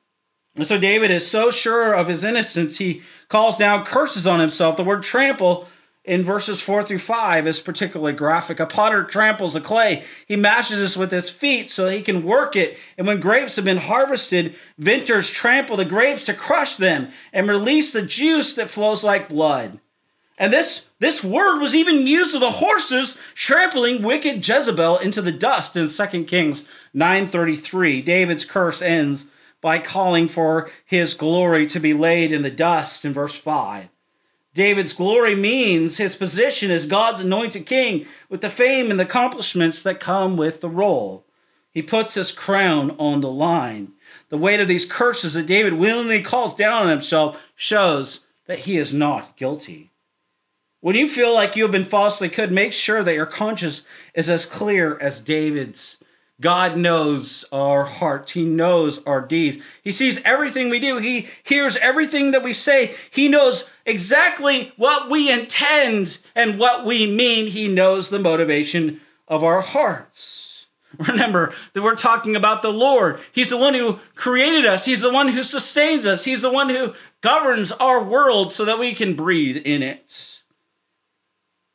And 0.56 0.66
so 0.66 0.78
David 0.78 1.10
is 1.10 1.30
so 1.30 1.50
sure 1.50 1.92
of 1.92 2.08
his 2.08 2.24
innocence, 2.24 2.78
he 2.78 3.02
calls 3.28 3.56
down 3.56 3.84
curses 3.84 4.26
on 4.26 4.40
himself. 4.40 4.76
The 4.76 4.84
word 4.84 5.02
trample 5.02 5.68
in 6.04 6.22
verses 6.22 6.62
4 6.62 6.82
through 6.82 6.98
5 6.98 7.46
is 7.46 7.60
particularly 7.60 8.14
graphic. 8.14 8.58
A 8.58 8.66
potter 8.66 9.04
tramples 9.04 9.52
the 9.54 9.60
clay. 9.60 10.02
He 10.26 10.36
mashes 10.36 10.78
this 10.78 10.96
with 10.96 11.10
his 11.10 11.28
feet 11.28 11.70
so 11.70 11.88
he 11.88 12.02
can 12.02 12.22
work 12.22 12.56
it. 12.56 12.78
And 12.96 13.06
when 13.06 13.20
grapes 13.20 13.56
have 13.56 13.64
been 13.64 13.76
harvested, 13.76 14.54
vintners 14.78 15.28
trample 15.28 15.76
the 15.76 15.84
grapes 15.84 16.24
to 16.26 16.34
crush 16.34 16.76
them 16.76 17.08
and 17.32 17.48
release 17.48 17.92
the 17.92 18.02
juice 18.02 18.54
that 18.54 18.70
flows 18.70 19.04
like 19.04 19.28
blood. 19.28 19.78
And 20.38 20.50
this, 20.50 20.86
this 21.00 21.22
word 21.22 21.60
was 21.60 21.74
even 21.74 22.06
used 22.06 22.34
of 22.34 22.40
the 22.40 22.50
horses 22.50 23.18
trampling 23.34 24.02
wicked 24.02 24.46
Jezebel 24.46 24.96
into 24.98 25.20
the 25.20 25.32
dust 25.32 25.76
in 25.76 25.90
2 25.90 26.24
Kings 26.24 26.64
9.33. 26.96 28.02
David's 28.02 28.46
curse 28.46 28.80
ends 28.80 29.26
by 29.60 29.78
calling 29.78 30.28
for 30.28 30.70
his 30.86 31.12
glory 31.12 31.66
to 31.66 31.78
be 31.78 31.92
laid 31.92 32.32
in 32.32 32.40
the 32.40 32.50
dust 32.50 33.04
in 33.04 33.12
verse 33.12 33.34
5. 33.34 33.90
David's 34.52 34.92
glory 34.92 35.36
means 35.36 35.96
his 35.96 36.16
position 36.16 36.70
as 36.70 36.86
God's 36.86 37.20
anointed 37.20 37.66
king 37.66 38.06
with 38.28 38.40
the 38.40 38.50
fame 38.50 38.90
and 38.90 38.98
the 38.98 39.04
accomplishments 39.04 39.82
that 39.82 40.00
come 40.00 40.36
with 40.36 40.60
the 40.60 40.68
role. 40.68 41.24
He 41.72 41.82
puts 41.82 42.14
his 42.14 42.32
crown 42.32 42.90
on 42.98 43.20
the 43.20 43.30
line. 43.30 43.92
The 44.28 44.38
weight 44.38 44.58
of 44.58 44.66
these 44.66 44.84
curses 44.84 45.34
that 45.34 45.46
David 45.46 45.74
willingly 45.74 46.22
calls 46.22 46.54
down 46.54 46.82
on 46.82 46.88
himself 46.88 47.40
shows 47.54 48.20
that 48.46 48.60
he 48.60 48.76
is 48.76 48.92
not 48.92 49.36
guilty. 49.36 49.90
When 50.80 50.96
you 50.96 51.08
feel 51.08 51.32
like 51.32 51.54
you 51.54 51.62
have 51.62 51.72
been 51.72 51.84
falsely 51.84 52.28
could, 52.28 52.50
make 52.50 52.72
sure 52.72 53.04
that 53.04 53.14
your 53.14 53.26
conscience 53.26 53.82
is 54.14 54.28
as 54.28 54.46
clear 54.46 54.98
as 54.98 55.20
David's. 55.20 55.98
God 56.40 56.76
knows 56.76 57.44
our 57.52 57.84
hearts. 57.84 58.32
He 58.32 58.44
knows 58.44 59.02
our 59.04 59.20
deeds. 59.20 59.58
He 59.82 59.92
sees 59.92 60.20
everything 60.24 60.70
we 60.70 60.80
do. 60.80 60.98
He 60.98 61.28
hears 61.42 61.76
everything 61.76 62.30
that 62.30 62.42
we 62.42 62.54
say. 62.54 62.94
He 63.10 63.28
knows 63.28 63.68
exactly 63.84 64.72
what 64.76 65.10
we 65.10 65.30
intend 65.30 66.18
and 66.34 66.58
what 66.58 66.86
we 66.86 67.06
mean. 67.06 67.46
He 67.46 67.68
knows 67.68 68.08
the 68.08 68.18
motivation 68.18 69.00
of 69.28 69.44
our 69.44 69.60
hearts. 69.60 70.66
Remember 70.98 71.52
that 71.74 71.82
we're 71.82 71.94
talking 71.94 72.34
about 72.34 72.62
the 72.62 72.72
Lord. 72.72 73.20
He's 73.32 73.50
the 73.50 73.56
one 73.56 73.74
who 73.74 74.00
created 74.14 74.66
us. 74.66 74.86
He's 74.86 75.02
the 75.02 75.12
one 75.12 75.28
who 75.28 75.44
sustains 75.44 76.06
us. 76.06 76.24
He's 76.24 76.42
the 76.42 76.50
one 76.50 76.70
who 76.70 76.94
governs 77.20 77.70
our 77.72 78.02
world 78.02 78.52
so 78.52 78.64
that 78.64 78.78
we 78.78 78.94
can 78.94 79.14
breathe 79.14 79.58
in 79.58 79.82
it 79.82 80.40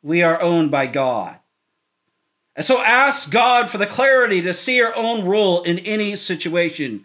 we 0.06 0.22
are 0.22 0.40
owned 0.40 0.70
by 0.70 0.86
God. 0.86 1.40
And 2.56 2.66
so 2.66 2.82
ask 2.82 3.30
God 3.30 3.70
for 3.70 3.78
the 3.78 3.86
clarity 3.86 4.42
to 4.42 4.54
see 4.54 4.78
your 4.78 4.96
own 4.96 5.26
role 5.26 5.62
in 5.64 5.80
any 5.80 6.16
situation. 6.16 7.04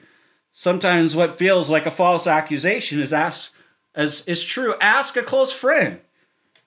Sometimes 0.52 1.16
what 1.16 1.38
feels 1.38 1.68
like 1.68 1.86
a 1.86 1.90
false 1.90 2.26
accusation 2.26 3.00
is 3.00 3.12
ask 3.12 3.52
as 3.94 4.22
is 4.26 4.44
true. 4.44 4.74
Ask 4.80 5.16
a 5.16 5.22
close 5.22 5.52
friend 5.52 6.00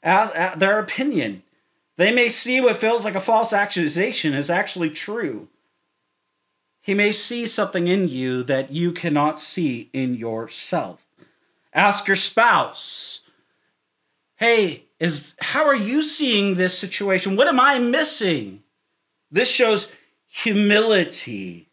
ask, 0.03 0.59
their 0.59 0.79
opinion. 0.79 1.43
They 1.95 2.11
may 2.11 2.29
see 2.29 2.59
what 2.59 2.77
feels 2.77 3.05
like 3.05 3.15
a 3.15 3.19
false 3.19 3.53
accusation 3.53 4.33
is 4.33 4.49
actually 4.49 4.89
true. 4.89 5.47
He 6.81 6.93
may 6.93 7.11
see 7.11 7.45
something 7.45 7.87
in 7.87 8.09
you 8.09 8.43
that 8.43 8.71
you 8.71 8.91
cannot 8.91 9.39
see 9.39 9.89
in 9.93 10.15
yourself. 10.15 11.05
Ask 11.73 12.07
your 12.07 12.15
spouse, 12.15 13.21
hey, 14.35 14.85
is 14.99 15.35
how 15.39 15.65
are 15.65 15.75
you 15.75 16.03
seeing 16.03 16.55
this 16.55 16.77
situation? 16.77 17.35
What 17.35 17.47
am 17.47 17.59
I 17.59 17.79
missing? 17.79 18.62
This 19.33 19.49
shows 19.49 19.91
humility. 20.27 21.71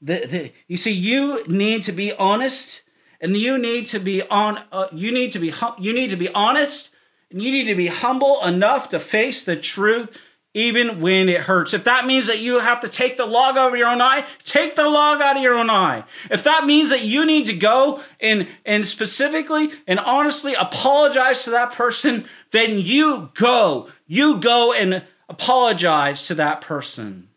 The, 0.00 0.26
the, 0.26 0.52
you 0.68 0.76
see, 0.76 0.92
you 0.92 1.44
need 1.48 1.82
to 1.82 1.92
be 1.92 2.12
honest, 2.12 2.82
and 3.20 3.36
you 3.36 3.58
need 3.58 3.86
to 3.88 3.98
be 3.98 4.22
on. 4.22 4.62
Uh, 4.70 4.86
you 4.92 5.10
need 5.10 5.32
to 5.32 5.40
be 5.40 5.50
hum, 5.50 5.74
you 5.80 5.92
need 5.92 6.10
to 6.10 6.16
be 6.16 6.28
honest, 6.28 6.90
and 7.30 7.42
you 7.42 7.50
need 7.50 7.64
to 7.64 7.74
be 7.74 7.88
humble 7.88 8.40
enough 8.44 8.88
to 8.90 9.00
face 9.00 9.42
the 9.42 9.56
truth 9.56 10.16
even 10.54 11.00
when 11.00 11.28
it 11.28 11.42
hurts. 11.42 11.72
If 11.72 11.84
that 11.84 12.06
means 12.06 12.26
that 12.26 12.38
you 12.38 12.58
have 12.58 12.80
to 12.80 12.88
take 12.88 13.16
the 13.16 13.26
log 13.26 13.56
out 13.56 13.72
of 13.72 13.78
your 13.78 13.88
own 13.88 14.00
eye, 14.00 14.26
take 14.44 14.76
the 14.76 14.88
log 14.88 15.20
out 15.20 15.36
of 15.36 15.42
your 15.42 15.54
own 15.54 15.70
eye. 15.70 16.04
If 16.30 16.44
that 16.44 16.66
means 16.66 16.90
that 16.90 17.02
you 17.02 17.24
need 17.24 17.46
to 17.46 17.54
go 17.54 18.02
and, 18.20 18.46
and 18.64 18.86
specifically 18.86 19.70
and 19.86 19.98
honestly 19.98 20.54
apologize 20.54 21.44
to 21.44 21.50
that 21.50 21.72
person, 21.72 22.26
then 22.50 22.78
you 22.78 23.30
go. 23.34 23.88
You 24.06 24.40
go 24.40 24.74
and 24.74 25.02
apologize 25.32 26.26
to 26.26 26.34
that 26.34 26.60
person. 26.60 27.28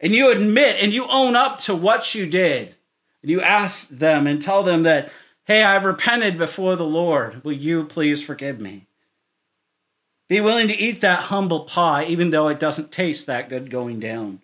And 0.00 0.14
you 0.14 0.30
admit 0.30 0.76
and 0.82 0.92
you 0.92 1.06
own 1.08 1.36
up 1.36 1.58
to 1.60 1.74
what 1.74 2.14
you 2.14 2.26
did. 2.26 2.74
And 3.22 3.30
you 3.30 3.40
ask 3.40 3.88
them 3.88 4.26
and 4.26 4.40
tell 4.40 4.62
them 4.62 4.82
that, 4.82 5.10
hey, 5.44 5.62
I've 5.62 5.84
repented 5.84 6.38
before 6.38 6.76
the 6.76 6.84
Lord. 6.84 7.42
Will 7.44 7.52
you 7.52 7.84
please 7.84 8.22
forgive 8.22 8.60
me? 8.60 8.86
Be 10.28 10.40
willing 10.40 10.68
to 10.68 10.76
eat 10.76 11.00
that 11.00 11.24
humble 11.24 11.60
pie, 11.60 12.04
even 12.04 12.30
though 12.30 12.48
it 12.48 12.60
doesn't 12.60 12.92
taste 12.92 13.26
that 13.26 13.48
good 13.48 13.70
going 13.70 13.98
down. 13.98 14.42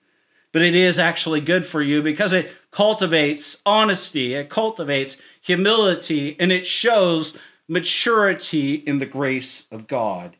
But 0.50 0.62
it 0.62 0.74
is 0.74 0.98
actually 0.98 1.40
good 1.40 1.66
for 1.66 1.82
you 1.82 2.00
because 2.00 2.32
it 2.32 2.52
cultivates 2.70 3.58
honesty, 3.66 4.34
it 4.34 4.48
cultivates 4.48 5.16
humility, 5.40 6.36
and 6.38 6.50
it 6.52 6.64
shows 6.64 7.36
maturity 7.68 8.74
in 8.74 8.98
the 8.98 9.06
grace 9.06 9.66
of 9.70 9.86
God. 9.86 10.36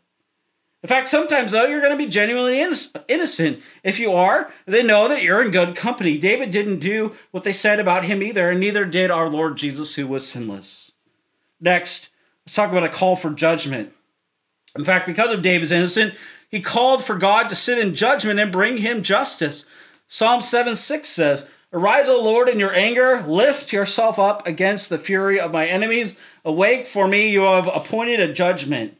In 0.85 0.89
fact, 0.89 1.09
sometimes, 1.09 1.53
though, 1.53 1.65
you're 1.65 1.81
going 1.81 1.97
to 1.97 2.05
be 2.05 2.11
genuinely 2.11 2.61
innocent. 3.09 3.63
If 3.83 3.99
you 3.99 4.13
are, 4.13 4.53
they 4.67 4.83
know 4.83 5.09
that 5.09 5.23
you're 5.23 5.43
in 5.43 5.51
good 5.51 5.75
company. 5.75 6.19
David 6.19 6.51
didn't 6.51 6.81
do 6.81 7.15
what 7.31 7.43
they 7.43 7.55
said 7.55 7.81
about 7.81 8.05
him 8.05 8.23
either, 8.23 8.51
and 8.51 8.61
neither 8.61 8.85
did 8.85 9.11
our 9.11 9.31
Lord 9.31 9.57
Jesus, 9.57 9.95
who 9.95 10.07
was 10.07 10.29
sinless. 10.29 10.93
Next, 11.59 12.11
let's 12.45 12.55
talk 12.55 12.71
about 12.71 12.85
a 12.85 12.91
call 12.91 13.17
for 13.17 13.31
judgment. 13.31 13.95
In 14.77 14.85
fact, 14.85 15.07
because 15.07 15.33
of 15.33 15.41
David's 15.41 15.71
innocence, 15.71 16.17
he 16.51 16.61
called 16.61 17.03
for 17.03 17.17
God 17.17 17.49
to 17.49 17.55
sit 17.55 17.79
in 17.79 17.95
judgment 17.95 18.39
and 18.39 18.53
bring 18.53 18.77
him 18.77 19.03
justice. 19.03 19.65
Psalm 20.07 20.43
7 20.43 20.77
6 20.77 21.09
says, 21.09 21.49
Arise, 21.73 22.11
O 22.11 22.23
Lord, 22.23 22.51
in 22.51 22.61
your 22.61 22.75
anger, 22.75 23.25
lift 23.27 23.73
yourself 23.73 24.19
up 24.19 24.47
against 24.47 24.91
the 24.91 24.99
fury 24.99 25.41
of 25.41 25.51
my 25.51 25.67
enemies. 25.67 26.15
Awake 26.45 26.87
for 26.87 27.09
me, 27.09 27.31
you 27.31 27.41
have 27.41 27.75
appointed 27.75 28.21
a 28.21 28.35
judgment. 28.35 28.99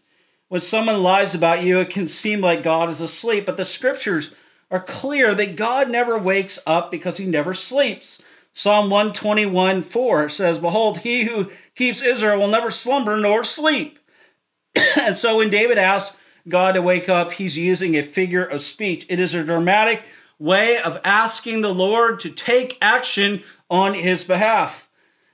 When 0.55 0.61
someone 0.61 1.03
lies 1.03 1.35
about 1.35 1.65
you, 1.65 1.81
it 1.81 1.91
can 1.91 2.07
seem 2.07 2.41
like 2.41 2.63
God 2.63 2.89
is 2.89 3.01
asleep, 3.01 3.45
but 3.45 3.57
the 3.57 3.65
scriptures 3.65 4.37
are 4.71 4.79
clear 4.79 5.35
that 5.35 5.57
God 5.57 5.91
never 5.91 6.17
wakes 6.17 6.61
up 6.65 6.93
because 6.93 7.17
he 7.17 7.27
never 7.27 7.55
sleeps. 7.55 8.23
Psalm 8.53 8.89
121 8.89 9.83
4 9.83 10.29
says, 10.29 10.59
Behold, 10.61 10.99
he 10.99 11.25
who 11.25 11.51
keeps 11.75 12.01
Israel 12.01 12.39
will 12.39 12.47
never 12.47 12.71
slumber 12.71 13.17
nor 13.17 13.43
sleep. 13.43 13.99
and 15.01 15.19
so 15.19 15.39
when 15.39 15.51
David 15.51 15.77
asks 15.77 16.17
God 16.49 16.75
to 16.75 16.83
wake 16.83 17.09
up, 17.09 17.33
he's 17.33 17.59
using 17.59 17.97
a 17.97 18.03
figure 18.03 18.45
of 18.45 18.63
speech. 18.63 19.07
It 19.09 19.19
is 19.19 19.35
a 19.35 19.43
dramatic 19.43 20.05
way 20.39 20.79
of 20.79 21.01
asking 21.03 21.63
the 21.63 21.75
Lord 21.75 22.21
to 22.21 22.31
take 22.31 22.79
action 22.81 23.43
on 23.69 23.95
his 23.95 24.23
behalf. 24.23 24.89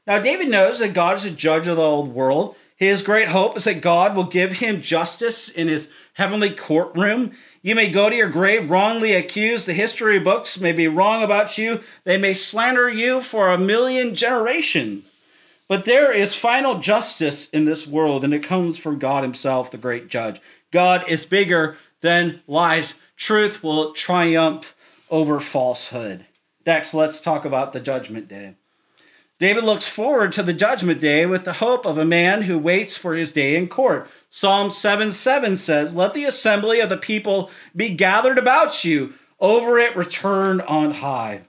Now, 0.06 0.18
David 0.18 0.48
knows 0.48 0.78
that 0.78 0.94
God 0.94 1.18
is 1.18 1.26
a 1.26 1.30
judge 1.30 1.66
of 1.66 1.76
the 1.76 1.82
old 1.82 2.14
world. 2.14 2.56
His 2.80 3.02
great 3.02 3.28
hope 3.28 3.58
is 3.58 3.64
that 3.64 3.82
God 3.82 4.16
will 4.16 4.24
give 4.24 4.52
him 4.52 4.80
justice 4.80 5.50
in 5.50 5.68
his 5.68 5.90
heavenly 6.14 6.48
courtroom. 6.48 7.32
You 7.60 7.74
may 7.74 7.90
go 7.90 8.08
to 8.08 8.16
your 8.16 8.30
grave 8.30 8.70
wrongly 8.70 9.12
accused. 9.12 9.66
The 9.66 9.74
history 9.74 10.18
books 10.18 10.58
may 10.58 10.72
be 10.72 10.88
wrong 10.88 11.22
about 11.22 11.58
you. 11.58 11.82
They 12.04 12.16
may 12.16 12.32
slander 12.32 12.88
you 12.88 13.20
for 13.20 13.50
a 13.50 13.58
million 13.58 14.14
generations. 14.14 15.10
But 15.68 15.84
there 15.84 16.10
is 16.10 16.34
final 16.34 16.78
justice 16.78 17.50
in 17.50 17.66
this 17.66 17.86
world, 17.86 18.24
and 18.24 18.32
it 18.32 18.42
comes 18.42 18.78
from 18.78 18.98
God 18.98 19.24
Himself, 19.24 19.70
the 19.70 19.76
great 19.76 20.08
judge. 20.08 20.40
God 20.70 21.04
is 21.06 21.26
bigger 21.26 21.76
than 22.00 22.40
lies. 22.46 22.94
Truth 23.14 23.62
will 23.62 23.92
triumph 23.92 24.74
over 25.10 25.38
falsehood. 25.38 26.24
Next, 26.64 26.94
let's 26.94 27.20
talk 27.20 27.44
about 27.44 27.74
the 27.74 27.80
judgment 27.80 28.26
day. 28.26 28.54
David 29.40 29.64
looks 29.64 29.88
forward 29.88 30.32
to 30.32 30.42
the 30.42 30.52
judgment 30.52 31.00
day 31.00 31.24
with 31.24 31.46
the 31.46 31.54
hope 31.54 31.86
of 31.86 31.96
a 31.96 32.04
man 32.04 32.42
who 32.42 32.58
waits 32.58 32.94
for 32.94 33.14
his 33.14 33.32
day 33.32 33.56
in 33.56 33.68
court. 33.68 34.06
Psalm 34.28 34.70
7 34.70 35.12
7 35.12 35.56
says, 35.56 35.94
Let 35.94 36.12
the 36.12 36.26
assembly 36.26 36.78
of 36.78 36.90
the 36.90 36.98
people 36.98 37.50
be 37.74 37.88
gathered 37.88 38.36
about 38.36 38.84
you, 38.84 39.14
over 39.40 39.78
it 39.78 39.96
return 39.96 40.60
on 40.60 40.92
high. 40.92 41.40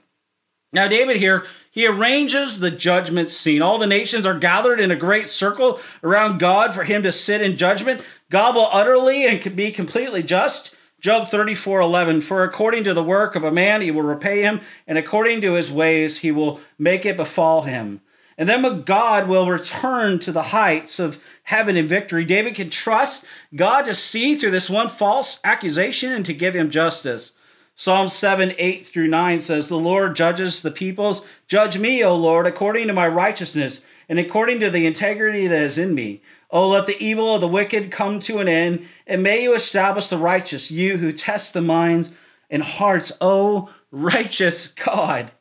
Now, 0.72 0.88
David 0.88 1.18
here 1.18 1.44
he 1.70 1.86
arranges 1.86 2.60
the 2.60 2.70
judgment 2.70 3.28
scene. 3.28 3.60
All 3.60 3.78
the 3.78 3.86
nations 3.86 4.24
are 4.24 4.38
gathered 4.38 4.80
in 4.80 4.90
a 4.90 4.96
great 4.96 5.28
circle 5.28 5.78
around 6.02 6.38
God 6.38 6.74
for 6.74 6.84
him 6.84 7.02
to 7.02 7.12
sit 7.12 7.42
in 7.42 7.58
judgment. 7.58 8.02
God 8.30 8.54
will 8.54 8.68
utterly 8.72 9.26
and 9.26 9.54
be 9.54 9.70
completely 9.70 10.22
just. 10.22 10.74
Job 11.02 11.28
34 11.28 11.80
11. 11.80 12.20
For 12.20 12.44
according 12.44 12.84
to 12.84 12.94
the 12.94 13.02
work 13.02 13.34
of 13.34 13.42
a 13.42 13.50
man, 13.50 13.82
he 13.82 13.90
will 13.90 14.02
repay 14.02 14.40
him, 14.42 14.60
and 14.86 14.96
according 14.96 15.40
to 15.40 15.54
his 15.54 15.70
ways, 15.70 16.18
he 16.18 16.30
will 16.30 16.60
make 16.78 17.04
it 17.04 17.16
befall 17.16 17.62
him. 17.62 18.00
And 18.38 18.48
then 18.48 18.82
God 18.82 19.26
will 19.28 19.48
return 19.48 20.20
to 20.20 20.30
the 20.30 20.44
heights 20.44 21.00
of 21.00 21.18
heaven 21.42 21.76
in 21.76 21.88
victory. 21.88 22.24
David 22.24 22.54
can 22.54 22.70
trust 22.70 23.24
God 23.54 23.82
to 23.82 23.96
see 23.96 24.36
through 24.36 24.52
this 24.52 24.70
one 24.70 24.88
false 24.88 25.40
accusation 25.42 26.12
and 26.12 26.24
to 26.24 26.32
give 26.32 26.54
him 26.54 26.70
justice. 26.70 27.32
Psalm 27.74 28.08
7, 28.08 28.52
8 28.56 28.86
through 28.86 29.08
9 29.08 29.40
says, 29.40 29.68
The 29.68 29.76
Lord 29.76 30.14
judges 30.14 30.62
the 30.62 30.70
peoples. 30.70 31.22
Judge 31.48 31.78
me, 31.78 32.04
O 32.04 32.14
Lord, 32.14 32.46
according 32.46 32.86
to 32.86 32.92
my 32.92 33.08
righteousness 33.08 33.82
and 34.08 34.18
according 34.18 34.60
to 34.60 34.70
the 34.70 34.86
integrity 34.86 35.46
that 35.46 35.62
is 35.62 35.78
in 35.78 35.94
me. 35.94 36.22
O 36.52 36.68
let 36.68 36.86
the 36.86 37.02
evil 37.02 37.34
of 37.34 37.40
the 37.40 37.48
wicked 37.48 37.90
come 37.90 38.20
to 38.20 38.38
an 38.38 38.46
end, 38.46 38.86
and 39.06 39.22
may 39.22 39.42
you 39.42 39.54
establish 39.54 40.08
the 40.08 40.18
righteous, 40.18 40.70
you 40.70 40.98
who 40.98 41.12
test 41.12 41.54
the 41.54 41.62
minds 41.62 42.10
and 42.50 42.62
hearts, 42.62 43.10
O 43.20 43.70
righteous 43.90 44.68
God. 44.68 45.32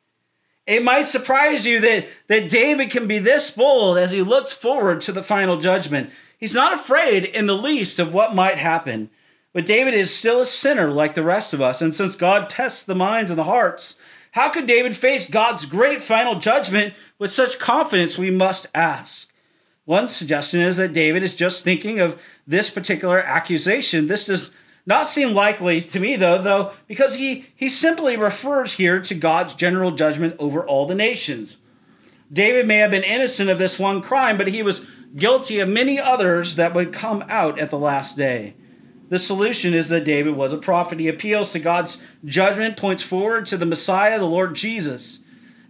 It 0.66 0.84
might 0.84 1.08
surprise 1.08 1.66
you 1.66 1.82
that, 1.82 2.08
that 2.28 2.48
David 2.48 2.92
can 2.92 3.08
be 3.08 3.20
this 3.20 3.52
bold 3.52 3.98
as 3.98 4.12
he 4.12 4.22
looks 4.22 4.54
forward 4.54 5.02
to 5.02 5.12
the 5.12 5.24
final 5.24 5.58
judgment. 5.58 6.12
He's 6.38 6.54
not 6.54 6.74
afraid 6.74 7.26
in 7.26 7.46
the 7.46 7.58
least 7.58 8.00
of 8.00 8.14
what 8.14 8.34
might 8.34 8.58
happen. 8.58 9.10
But 9.54 9.66
David 9.66 9.94
is 9.94 10.16
still 10.16 10.42
a 10.42 10.46
sinner 10.46 10.90
like 10.90 11.14
the 11.14 11.24
rest 11.24 11.54
of 11.54 11.60
us. 11.60 11.82
And 11.82 11.94
since 11.94 12.16
God 12.16 12.50
tests 12.50 12.84
the 12.84 12.96
minds 12.96 13.30
and 13.30 13.38
the 13.38 13.44
hearts, 13.44 13.98
how 14.32 14.50
could 14.50 14.66
David 14.66 14.96
face 14.96 15.30
God's 15.30 15.66
great 15.66 16.02
final 16.02 16.40
judgment 16.40 16.94
with 17.20 17.32
such 17.32 17.60
confidence? 17.60 18.18
We 18.18 18.32
must 18.32 18.68
ask. 18.74 19.31
One 19.92 20.08
suggestion 20.08 20.62
is 20.62 20.78
that 20.78 20.94
David 20.94 21.22
is 21.22 21.36
just 21.36 21.66
thinking 21.66 22.00
of 22.00 22.18
this 22.48 22.70
particular 22.70 23.20
accusation. 23.20 24.08
This 24.08 24.24
does 24.24 24.52
not 24.86 25.06
seem 25.06 25.34
likely 25.34 25.82
to 25.82 26.00
me, 26.00 26.16
though, 26.16 26.42
though, 26.42 26.72
because 26.88 27.16
he, 27.16 27.48
he 27.54 27.68
simply 27.68 28.16
refers 28.16 28.76
here 28.76 29.02
to 29.02 29.14
God's 29.14 29.54
general 29.54 29.92
judgment 29.92 30.38
over 30.40 30.66
all 30.66 30.86
the 30.86 30.96
nations. 30.96 31.58
David 32.32 32.70
may 32.70 32.78
have 32.78 32.92
been 32.92 33.04
innocent 33.04 33.50
of 33.50 33.60
this 33.60 33.78
one 33.78 34.02
crime, 34.02 34.38
but 34.38 34.48
he 34.48 34.64
was 34.64 34.86
guilty 35.14 35.60
of 35.60 35.68
many 35.68 36.00
others 36.00 36.56
that 36.56 36.74
would 36.74 36.94
come 36.94 37.26
out 37.28 37.60
at 37.60 37.70
the 37.70 37.78
last 37.78 38.16
day. 38.16 38.54
The 39.10 39.20
solution 39.20 39.74
is 39.74 39.90
that 39.90 40.06
David 40.06 40.36
was 40.38 40.54
a 40.54 40.58
prophet. 40.58 41.02
He 41.02 41.10
appeals 41.10 41.52
to 41.52 41.60
God's 41.60 41.98
judgment, 42.24 42.78
points 42.78 43.04
forward 43.04 43.46
to 43.48 43.58
the 43.58 43.66
Messiah, 43.66 44.20
the 44.20 44.24
Lord 44.24 44.56
Jesus. 44.56 45.20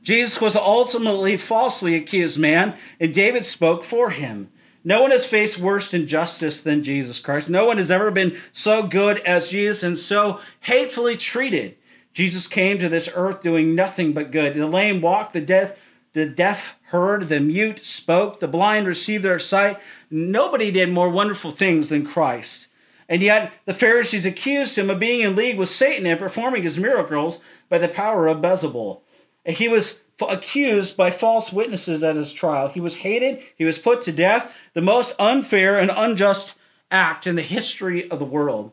Jesus 0.01 0.41
was 0.41 0.55
ultimately 0.55 1.37
falsely 1.37 1.95
accused 1.95 2.39
man, 2.39 2.75
and 2.99 3.13
David 3.13 3.45
spoke 3.45 3.83
for 3.83 4.09
him. 4.09 4.49
No 4.83 5.01
one 5.01 5.11
has 5.11 5.27
faced 5.27 5.59
worse 5.59 5.93
injustice 5.93 6.59
than 6.59 6.83
Jesus 6.83 7.19
Christ. 7.19 7.49
No 7.49 7.65
one 7.65 7.77
has 7.77 7.91
ever 7.91 8.09
been 8.09 8.37
so 8.51 8.81
good 8.81 9.19
as 9.19 9.49
Jesus 9.49 9.83
and 9.83 9.97
so 9.97 10.39
hatefully 10.61 11.17
treated. 11.17 11.77
Jesus 12.13 12.47
came 12.47 12.79
to 12.79 12.89
this 12.89 13.09
earth 13.13 13.41
doing 13.41 13.75
nothing 13.75 14.11
but 14.13 14.31
good. 14.31 14.55
The 14.55 14.65
lame 14.65 14.99
walked, 14.99 15.33
the 15.33 15.41
deaf, 15.41 15.77
the 16.13 16.25
deaf 16.25 16.77
heard, 16.85 17.29
the 17.29 17.39
mute 17.39 17.85
spoke, 17.85 18.39
the 18.39 18.47
blind 18.47 18.87
received 18.87 19.23
their 19.23 19.39
sight. 19.39 19.79
Nobody 20.09 20.71
did 20.71 20.91
more 20.91 21.09
wonderful 21.09 21.51
things 21.51 21.89
than 21.89 22.05
Christ. 22.05 22.67
And 23.07 23.21
yet 23.21 23.53
the 23.65 23.73
Pharisees 23.73 24.25
accused 24.25 24.77
him 24.77 24.89
of 24.89 24.99
being 24.99 25.21
in 25.21 25.35
league 25.35 25.59
with 25.59 25.69
Satan 25.69 26.07
and 26.07 26.19
performing 26.19 26.63
his 26.63 26.77
miracles 26.77 27.39
by 27.69 27.77
the 27.77 27.87
power 27.87 28.27
of 28.27 28.39
Beelzebul. 28.39 29.01
He 29.45 29.67
was 29.67 29.99
accused 30.21 30.95
by 30.95 31.09
false 31.09 31.51
witnesses 31.51 32.03
at 32.03 32.15
his 32.15 32.31
trial. 32.31 32.67
He 32.67 32.79
was 32.79 32.95
hated, 32.95 33.41
he 33.55 33.65
was 33.65 33.79
put 33.79 34.01
to 34.03 34.11
death, 34.11 34.55
the 34.73 34.81
most 34.81 35.15
unfair 35.19 35.77
and 35.79 35.91
unjust 35.93 36.55
act 36.91 37.25
in 37.25 37.35
the 37.35 37.41
history 37.41 38.09
of 38.09 38.19
the 38.19 38.25
world. 38.25 38.71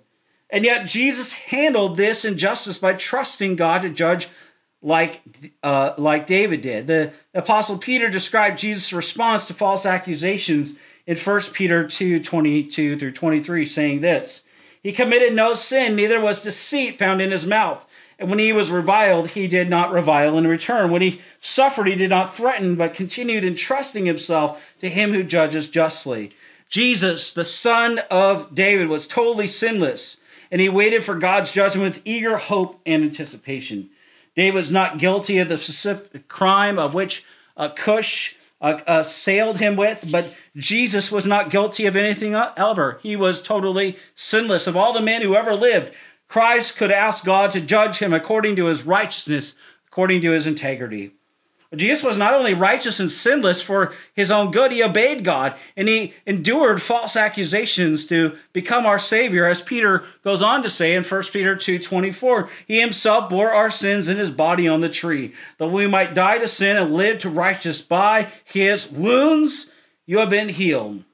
And 0.51 0.65
yet 0.65 0.87
Jesus 0.87 1.33
handled 1.33 1.97
this 1.97 2.25
injustice 2.25 2.79
by 2.79 2.95
trusting 2.95 3.57
God 3.57 3.83
to 3.83 3.91
judge 3.91 4.29
like, 4.81 5.21
uh, 5.63 5.93
like 5.99 6.27
David 6.27 6.61
did. 6.61 6.87
The 6.87 7.13
Apostle 7.35 7.79
Peter 7.79 8.09
described 8.09 8.59
Jesus' 8.59 8.93
response 8.93 9.45
to 9.47 9.55
false 9.55 9.85
accusations 9.85 10.75
in 11.07 11.17
1 11.17 11.41
Peter 11.53 11.87
2 11.87 12.23
22 12.23 12.99
through 12.99 13.13
23, 13.13 13.67
saying 13.67 14.01
this 14.01 14.43
He 14.83 14.93
committed 14.93 15.35
no 15.35 15.55
sin, 15.55 15.97
neither 15.97 16.21
was 16.21 16.41
deceit 16.41 16.99
found 16.99 17.21
in 17.21 17.31
his 17.31 17.47
mouth. 17.47 17.87
And 18.19 18.31
when 18.31 18.41
he 18.41 18.53
was 18.53 18.71
reviled, 18.71 19.31
he 19.31 19.47
did 19.47 19.71
not 19.71 19.93
revile 19.93 20.37
in 20.37 20.47
return. 20.47 20.91
When 20.91 21.03
he 21.03 21.21
suffered, 21.41 21.87
he 21.87 21.95
did 21.95 22.11
not 22.11 22.35
threaten, 22.35 22.75
but 22.75 22.93
continued 22.93 23.45
entrusting 23.45 24.07
himself 24.07 24.61
to 24.81 24.89
him 24.89 25.13
who 25.13 25.23
judges 25.23 25.69
justly. 25.69 26.33
Jesus, 26.69 27.33
the 27.33 27.45
son 27.45 28.01
of 28.11 28.55
David, 28.55 28.89
was 28.89 29.07
totally 29.07 29.47
sinless. 29.47 30.17
and 30.51 30.61
he 30.61 30.69
waited 30.69 31.05
for 31.05 31.15
God's 31.15 31.53
judgment 31.53 31.95
with 31.95 32.03
eager 32.05 32.37
hope 32.37 32.81
and 32.87 33.03
anticipation. 33.05 33.91
David 34.35 34.55
was 34.55 34.71
not 34.71 34.99
guilty 34.99 35.39
of 35.39 35.49
the 35.49 35.59
specific 35.59 36.29
crime 36.29 36.79
of 36.79 36.95
which 36.95 37.25
Cush 37.77 38.37
assailed 38.61 39.59
him 39.59 39.77
with, 39.77 40.11
but 40.11 40.35
Jesus 40.57 41.13
was 41.13 41.27
not 41.27 41.51
guilty 41.51 41.87
of 41.87 41.97
anything 41.97 42.35
ever. 42.35 42.99
He 43.03 43.17
was 43.17 43.43
totally 43.43 43.97
sinless. 44.15 44.67
Of 44.67 44.77
all 44.77 44.93
the 44.93 45.01
men 45.01 45.23
who 45.23 45.35
ever 45.35 45.55
lived, 45.55 45.93
Christ 46.29 46.77
could 46.77 46.93
ask 46.93 47.25
God 47.25 47.51
to 47.53 47.61
judge 47.61 47.99
him 47.99 48.13
according 48.13 48.57
to 48.57 48.67
his 48.67 48.85
righteousness, 48.85 49.55
according 49.87 50.21
to 50.23 50.33
his 50.33 50.47
integrity. 50.47 51.13
Jesus 51.77 52.03
was 52.03 52.17
not 52.17 52.33
only 52.33 52.55
righteous 52.55 52.99
and 52.99 53.13
sinless 53.13 53.61
for 53.61 53.93
his 54.15 54.31
own 54.31 54.51
good, 54.51 54.73
he 54.73 54.83
obeyed 54.83 55.23
God 55.23 55.55
and 55.77 55.87
he 55.87 56.15
endured 56.25 56.81
false 56.81 57.15
accusations 57.15 58.07
to 58.07 58.39
become 58.55 58.87
our 58.87 58.99
Savior, 58.99 59.45
as 59.45 59.61
Peter 59.61 60.05
goes 60.25 60.41
on 60.41 60.63
to 60.63 60.71
say 60.71 60.95
in 60.95 61.05
1 61.05 61.23
Peter 61.25 61.55
2 61.55 61.79
24. 61.79 62.49
He 62.67 62.81
himself 62.81 63.29
bore 63.29 63.53
our 63.53 63.71
sins 63.71 64.09
in 64.09 64.17
his 64.17 64.31
body 64.31 64.67
on 64.67 64.81
the 64.81 64.89
tree, 64.89 65.35
that 65.59 65.67
we 65.67 65.87
might 65.87 66.15
die 66.15 66.39
to 66.39 66.49
sin 66.49 66.79
and 66.79 66.95
live 66.95 67.19
to 67.19 67.29
righteousness. 67.29 67.83
By 67.83 68.29
his 68.45 68.91
wounds 68.91 69.71
you 70.07 70.19
have 70.21 70.31
been 70.31 70.49
healed. 70.49 71.05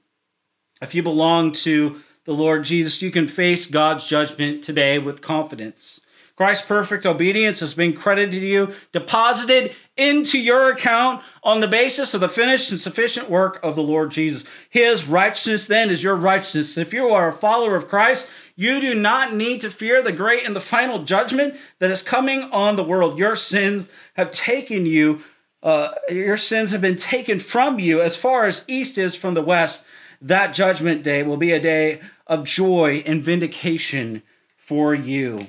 If 0.81 0.95
you 0.95 1.03
belong 1.03 1.51
to 1.53 2.01
the 2.25 2.35
Lord 2.35 2.65
Jesus, 2.65 3.03
you 3.03 3.11
can 3.11 3.29
face 3.29 3.67
God's 3.67 4.07
judgment 4.07 4.65
today 4.65 4.99
with 4.99 5.21
confidence. 5.21 6.01
Christ's 6.37 6.67
perfect 6.67 7.07
obedience 7.07 7.61
has 7.61 7.75
been 7.75 7.93
credited 7.93 8.33
to 8.33 8.47
you, 8.47 8.75
deposited 8.91 9.77
into 9.97 10.37
your 10.37 10.69
account 10.69 11.23
on 11.45 11.61
the 11.61 11.69
basis 11.69 12.13
of 12.13 12.21
the 12.21 12.29
finished 12.29 12.73
and 12.73 12.81
sufficient 12.81 13.31
work 13.31 13.61
of 13.63 13.77
the 13.77 13.83
Lord 13.83 14.11
Jesus. 14.11 14.45
His 14.69 15.07
righteousness 15.07 15.69
then 15.69 15.91
is 15.91 16.03
your 16.03 16.17
righteousness. 16.17 16.77
If 16.77 16.93
you 16.93 17.09
are 17.11 17.29
a 17.29 17.33
follower 17.33 17.77
of 17.77 17.87
Christ, 17.87 18.27
you 18.57 18.81
do 18.81 18.95
not 18.95 19.33
need 19.33 19.61
to 19.61 19.71
fear 19.71 20.03
the 20.03 20.11
great 20.11 20.45
and 20.45 20.57
the 20.57 20.61
final 20.61 21.05
judgment 21.05 21.55
that 21.79 21.93
is 21.93 22.03
coming 22.03 22.43
on 22.51 22.75
the 22.75 22.83
world. 22.83 23.17
Your 23.17 23.37
sins 23.37 23.87
have 24.15 24.33
taken 24.33 24.87
you, 24.87 25.23
uh, 25.63 25.91
your 26.09 26.37
sins 26.37 26.73
have 26.73 26.81
been 26.81 26.97
taken 26.97 27.39
from 27.39 27.79
you 27.79 28.01
as 28.01 28.17
far 28.17 28.47
as 28.47 28.65
east 28.67 28.99
is 28.99 29.15
from 29.15 29.35
the 29.35 29.43
west. 29.43 29.84
That 30.25 30.55
judgment 30.55 31.03
day 31.03 31.23
will 31.23 31.37
be 31.37 31.53
a 31.53 31.61
day 31.61 32.01
of 32.27 32.45
joy 32.45 33.03
and 33.05 33.23
vindication 33.23 34.23
for 34.57 34.95
you. 34.95 35.49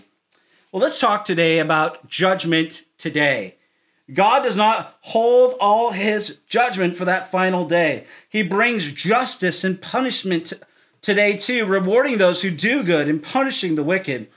Well, 0.70 0.82
let's 0.82 1.00
talk 1.00 1.24
today 1.24 1.60
about 1.60 2.10
judgment 2.10 2.84
today. 2.98 3.56
God 4.14 4.44
does 4.44 4.58
not 4.58 4.98
hold 5.00 5.56
all 5.62 5.94
his 5.94 6.40
judgment 6.50 6.98
for 6.98 7.06
that 7.06 7.32
final 7.32 7.66
day. 7.66 8.06
He 8.28 8.44
brings 8.44 8.92
justice 8.92 9.64
and 9.64 9.82
punishment 9.82 10.52
today 11.02 11.38
too, 11.38 11.66
rewarding 11.66 12.18
those 12.18 12.42
who 12.42 12.52
do 12.52 12.84
good 12.84 13.08
and 13.08 13.24
punishing 13.24 13.76
the 13.76 13.84
wicked. 13.84 14.28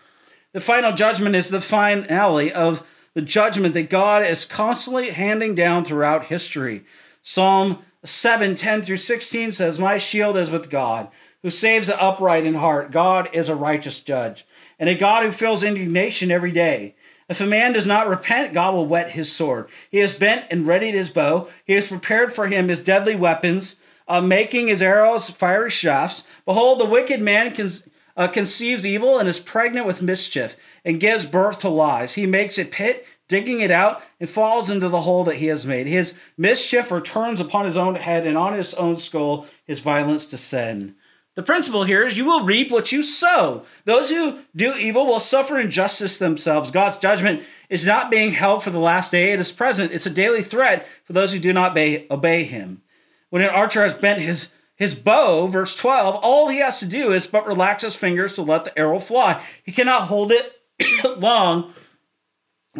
The 0.53 0.61
final 0.61 0.93
judgment 0.93 1.35
is 1.35 1.49
the 1.49 1.61
finale 1.61 2.53
of 2.53 2.87
the 3.15 3.23
judgment 3.23 3.75
that 3.75 3.91
God 3.91 4.25
is 4.25 4.45
constantly 4.45 5.11
handing 5.11 5.57
down 5.57 5.85
throughout 5.85 6.27
history. 6.27 6.85
Psalm 7.25 7.83
7 8.05 8.55
10 8.55 8.83
through 8.83 8.97
16 8.97 9.53
says, 9.53 9.79
My 9.79 9.99
shield 9.99 10.37
is 10.37 10.51
with 10.51 10.71
God, 10.71 11.09
who 11.43 11.51
saves 11.51 11.89
the 11.89 12.03
upright 12.03 12.47
in 12.47 12.55
heart. 12.55 12.91
God 12.91 13.29
is 13.33 13.49
a 13.49 13.55
righteous 13.55 14.01
judge 14.01 14.47
and 14.79 14.89
a 14.89 14.95
God 14.95 15.25
who 15.25 15.33
feels 15.33 15.63
indignation 15.63 16.31
every 16.31 16.53
day. 16.53 16.95
If 17.29 17.41
a 17.41 17.47
man 17.47 17.73
does 17.73 17.87
not 17.87 18.09
repent, 18.09 18.55
God 18.55 18.75
will 18.75 18.87
whet 18.87 19.11
his 19.11 19.31
sword. 19.31 19.69
He 19.91 19.99
has 19.99 20.15
bent 20.15 20.47
and 20.51 20.67
readied 20.67 20.95
his 20.95 21.11
bow. 21.11 21.49
He 21.65 21.75
has 21.75 21.89
prepared 21.89 22.33
for 22.33 22.47
him 22.47 22.69
his 22.69 22.81
deadly 22.81 23.15
weapons, 23.15 23.77
uh, 24.07 24.21
making 24.21 24.69
his 24.69 24.81
arrows 24.81 25.29
fiery 25.29 25.71
shafts. 25.71 26.25
Behold, 26.47 26.81
the 26.81 26.87
wicked 26.87 27.21
man 27.21 27.55
con- 27.55 27.71
uh, 28.17 28.29
conceives 28.29 28.87
evil 28.87 29.19
and 29.19 29.29
is 29.29 29.39
pregnant 29.39 29.87
with 29.87 30.01
mischief, 30.01 30.57
and 30.85 31.01
gives 31.01 31.27
birth 31.27 31.59
to 31.61 31.69
lies. 31.69 32.15
He 32.15 32.25
makes 32.25 32.59
a 32.59 32.65
pit, 32.65 33.07
digging 33.29 33.61
it 33.61 33.71
out, 33.71 34.03
and 34.19 34.29
falls 34.29 34.71
into 34.71 34.89
the 34.89 35.03
hole 35.03 35.25
that 35.25 35.37
he 35.37 35.47
has 35.47 35.67
made. 35.67 35.87
His 35.87 36.15
mischief 36.37 36.91
returns 36.91 37.41
upon 37.41 37.67
his 37.67 37.77
own 37.77 37.95
head, 37.95 38.27
and 38.27 38.37
on 38.37 38.55
his 38.55 38.75
own 38.75 38.97
skull 38.97 39.47
his 39.65 39.81
violence 39.81 40.27
descend. 40.27 40.95
The 41.39 41.45
principle 41.45 41.85
here 41.85 42.05
is 42.05 42.17
you 42.17 42.25
will 42.25 42.45
reap 42.45 42.73
what 42.73 42.91
you 42.91 43.01
sow. 43.01 43.65
Those 43.85 44.11
who 44.11 44.41
do 44.57 44.75
evil 44.75 45.07
will 45.07 45.21
suffer 45.21 45.57
injustice 45.57 46.19
themselves. 46.19 46.73
God's 46.73 46.97
judgment 46.97 47.45
is 47.71 47.87
not 47.87 48.11
being 48.11 48.33
held 48.33 48.65
for 48.65 48.71
the 48.71 48.81
last 48.81 49.13
day, 49.13 49.31
it 49.31 49.39
is 49.39 49.53
present. 49.53 49.93
It's 49.93 50.05
a 50.05 50.11
daily 50.11 50.43
threat 50.43 50.85
for 51.05 51.13
those 51.13 51.33
who 51.33 51.39
do 51.39 51.53
not 51.53 51.71
obey, 51.71 52.09
obey 52.11 52.43
him. 52.43 52.83
When 53.31 53.43
an 53.43 53.51
archer 53.51 53.85
has 53.85 53.95
bent 53.95 54.21
his, 54.21 54.49
his 54.75 54.97
bow, 54.97 55.47
verse 55.47 55.77
12, 55.77 56.17
all 56.25 56.49
he 56.49 56.59
has 56.59 56.81
to 56.81 56.87
do 56.87 57.13
is 57.13 57.29
but 57.29 57.47
relax 57.47 57.85
his 57.85 57.95
fingers 57.95 58.33
to 58.33 58.43
let 58.43 58.65
the 58.65 58.77
arrow 58.77 58.99
fly. 58.99 59.41
He 59.63 59.71
cannot 59.71 60.09
hold 60.09 60.33
it 60.33 60.61
long 61.19 61.73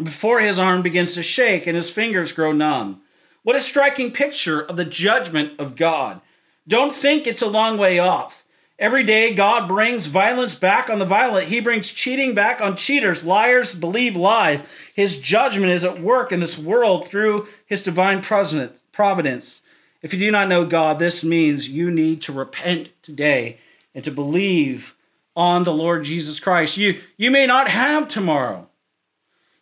before 0.03 0.39
his 0.39 0.59
arm 0.59 0.81
begins 0.81 1.13
to 1.13 1.23
shake 1.23 1.67
and 1.67 1.75
his 1.75 1.89
fingers 1.89 2.31
grow 2.31 2.51
numb. 2.51 3.01
What 3.43 3.55
a 3.55 3.61
striking 3.61 4.11
picture 4.11 4.61
of 4.61 4.77
the 4.77 4.85
judgment 4.85 5.59
of 5.59 5.75
God. 5.75 6.21
Don't 6.67 6.93
think 6.93 7.25
it's 7.25 7.41
a 7.41 7.47
long 7.47 7.77
way 7.77 7.99
off. 7.99 8.43
Every 8.77 9.03
day, 9.03 9.33
God 9.33 9.67
brings 9.67 10.05
violence 10.05 10.55
back 10.55 10.89
on 10.89 10.99
the 10.99 11.05
violent. 11.05 11.49
He 11.49 11.59
brings 11.59 11.91
cheating 11.91 12.33
back 12.33 12.61
on 12.61 12.77
cheaters. 12.77 13.25
Liars 13.25 13.75
believe 13.75 14.15
lies. 14.15 14.61
His 14.95 15.19
judgment 15.19 15.71
is 15.71 15.83
at 15.83 16.01
work 16.01 16.31
in 16.31 16.39
this 16.39 16.57
world 16.57 17.05
through 17.05 17.47
his 17.65 17.81
divine 17.81 18.21
providence. 18.21 19.61
If 20.01 20.13
you 20.13 20.19
do 20.19 20.31
not 20.31 20.47
know 20.47 20.63
God, 20.63 20.97
this 20.97 21.25
means 21.25 21.67
you 21.67 21.91
need 21.91 22.21
to 22.21 22.31
repent 22.31 22.89
today 23.01 23.57
and 23.93 24.01
to 24.05 24.11
believe 24.11 24.95
on 25.35 25.63
the 25.63 25.73
Lord 25.73 26.05
Jesus 26.05 26.39
Christ. 26.39 26.77
You, 26.77 27.01
you 27.17 27.31
may 27.31 27.45
not 27.45 27.67
have 27.67 28.07
tomorrow. 28.07 28.68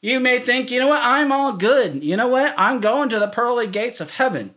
You 0.01 0.19
may 0.19 0.39
think, 0.39 0.69
you 0.69 0.79
know 0.79 0.87
what, 0.87 1.03
I'm 1.03 1.31
all 1.31 1.53
good. 1.53 2.03
You 2.03 2.17
know 2.17 2.27
what, 2.27 2.53
I'm 2.57 2.79
going 2.79 3.09
to 3.09 3.19
the 3.19 3.27
pearly 3.27 3.67
gates 3.67 3.99
of 3.99 4.11
heaven. 4.11 4.53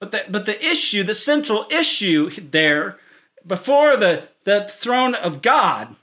But 0.00 0.12
the, 0.12 0.24
but 0.28 0.46
the 0.46 0.64
issue, 0.64 1.02
the 1.02 1.14
central 1.14 1.66
issue 1.70 2.30
there, 2.30 2.98
before 3.46 3.96
the, 3.96 4.28
the 4.44 4.64
throne 4.64 5.14
of 5.14 5.42
God, 5.42 5.96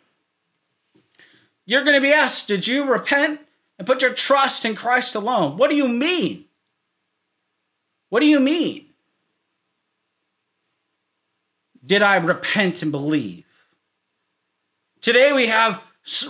you're 1.65 1.83
going 1.83 1.95
to 1.95 2.01
be 2.01 2.13
asked, 2.13 2.47
Did 2.47 2.67
you 2.67 2.83
repent 2.83 3.39
and 3.77 3.87
put 3.87 4.01
your 4.01 4.13
trust 4.13 4.65
in 4.65 4.75
Christ 4.75 5.15
alone? 5.15 5.57
What 5.57 5.69
do 5.69 5.75
you 5.75 5.87
mean? 5.87 6.45
What 8.09 8.19
do 8.19 8.27
you 8.27 8.39
mean? 8.39 8.85
Did 11.85 12.01
I 12.01 12.15
repent 12.15 12.81
and 12.81 12.91
believe? 12.91 13.45
Today 15.01 15.33
we 15.33 15.47
have 15.47 15.81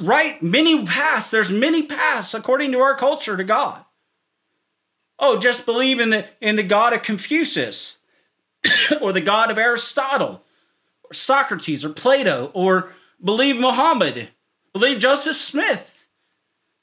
right 0.02 0.42
many 0.42 0.86
paths. 0.86 1.30
There's 1.30 1.50
many 1.50 1.84
paths 1.84 2.34
according 2.34 2.72
to 2.72 2.80
our 2.80 2.96
culture 2.96 3.38
to 3.38 3.44
God. 3.44 3.84
Oh, 5.20 5.38
just 5.38 5.66
believe 5.66 6.00
in 6.00 6.10
the 6.10 6.26
in 6.42 6.56
the 6.56 6.64
God 6.64 6.94
of 6.94 7.04
Confucius 7.04 7.98
or 9.02 9.14
the 9.14 9.22
God 9.22 9.52
of 9.52 9.58
Aristotle 9.58 10.42
or 11.04 11.14
Socrates 11.14 11.86
or 11.86 11.90
Plato 11.90 12.52
or 12.54 12.94
believe 13.24 13.58
Muhammad, 13.58 14.30
believe 14.74 15.00
Joseph 15.00 15.36
Smith, 15.36 16.06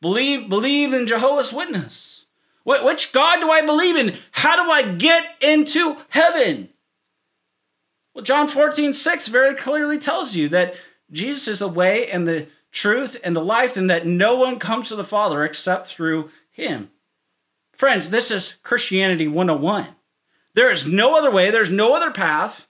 believe 0.01 0.49
believe 0.49 0.93
in 0.93 1.07
Jehovah's 1.07 1.53
Witness. 1.53 2.27
Which 2.65 3.13
God 3.13 3.41
do 3.41 3.51
I 3.51 3.63
believe 3.63 3.97
in? 3.97 4.17
How 4.31 4.63
do 4.63 4.71
I 4.71 4.83
get 4.83 5.35
into 5.43 5.97
heaven? 6.11 6.69
Well, 8.15 8.25
John 8.25 8.47
14, 8.47 8.95
6 8.95 9.29
very 9.29 9.55
clearly 9.57 9.99
tells 9.99 10.37
you 10.37 10.49
that 10.51 10.77
Jesus 11.11 11.49
is 11.49 11.59
the 11.59 11.69
way 11.69 12.09
and 12.09 12.29
the 12.29 12.47
truth 12.73 13.17
and 13.23 13.37
the 13.37 13.41
life, 13.41 13.77
and 13.77 13.89
that 13.89 14.07
no 14.07 14.35
one 14.35 14.59
comes 14.59 14.89
to 14.89 14.97
the 14.97 15.05
Father 15.05 15.45
except 15.45 15.87
through 15.87 16.31
him. 16.51 16.91
Friends, 17.73 18.11
this 18.11 18.31
is 18.31 18.57
Christianity 18.63 19.29
101. 19.29 19.89
There 20.55 20.71
is 20.71 20.87
no 20.87 21.17
other 21.17 21.31
way, 21.31 21.51
there's 21.51 21.71
no 21.71 21.95
other 21.95 22.11
path. 22.11 22.67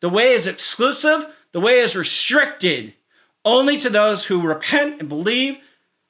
The 0.00 0.08
way 0.08 0.32
is 0.32 0.46
exclusive, 0.46 1.26
the 1.52 1.60
way 1.60 1.80
is 1.80 1.96
restricted 1.96 2.94
only 3.44 3.76
to 3.78 3.90
those 3.90 4.26
who 4.26 4.40
repent 4.40 5.00
and 5.00 5.08
believe 5.08 5.58